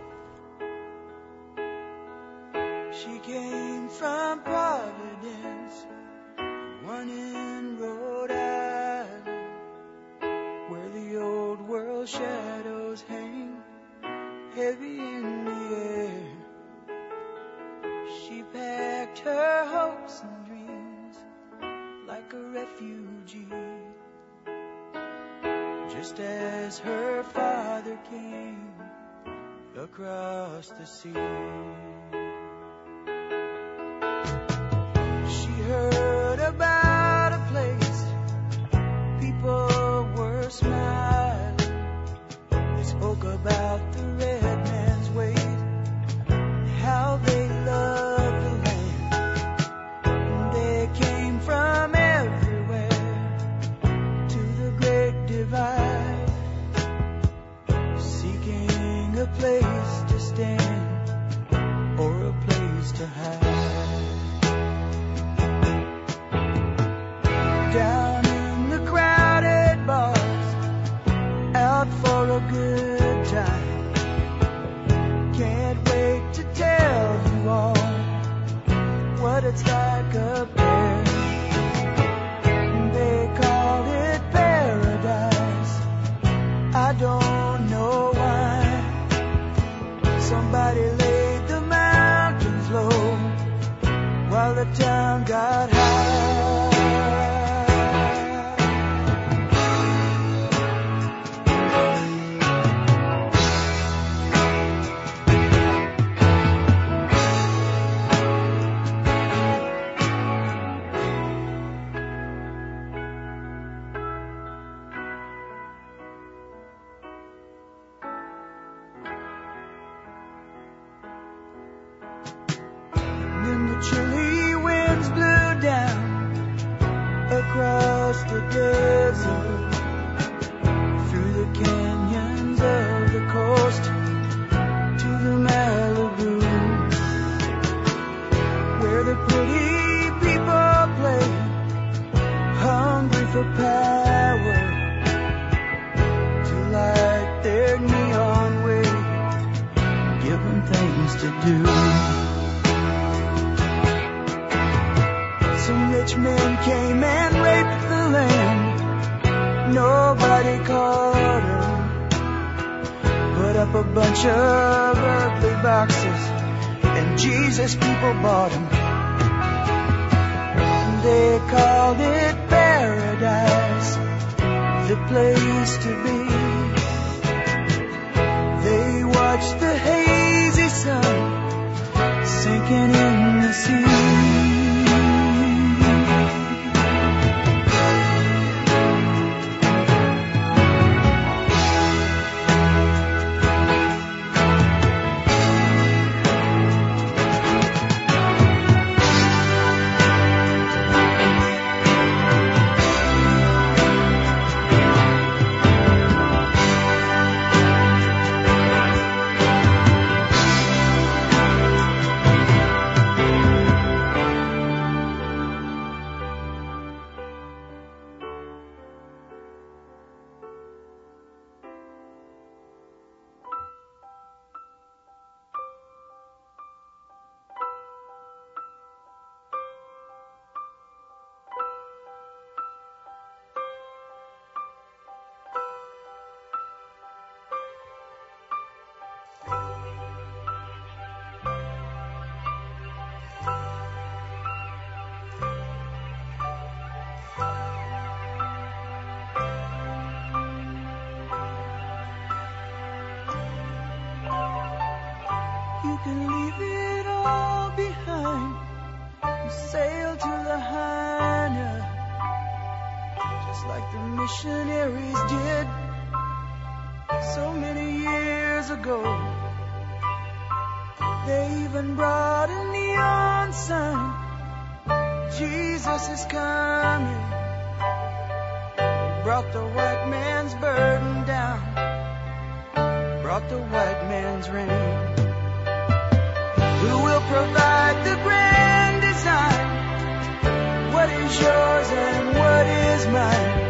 is 291.12 291.41
yours 291.41 291.89
and 291.91 292.39
what 292.39 292.66
is 292.66 293.07
mine. 293.09 293.69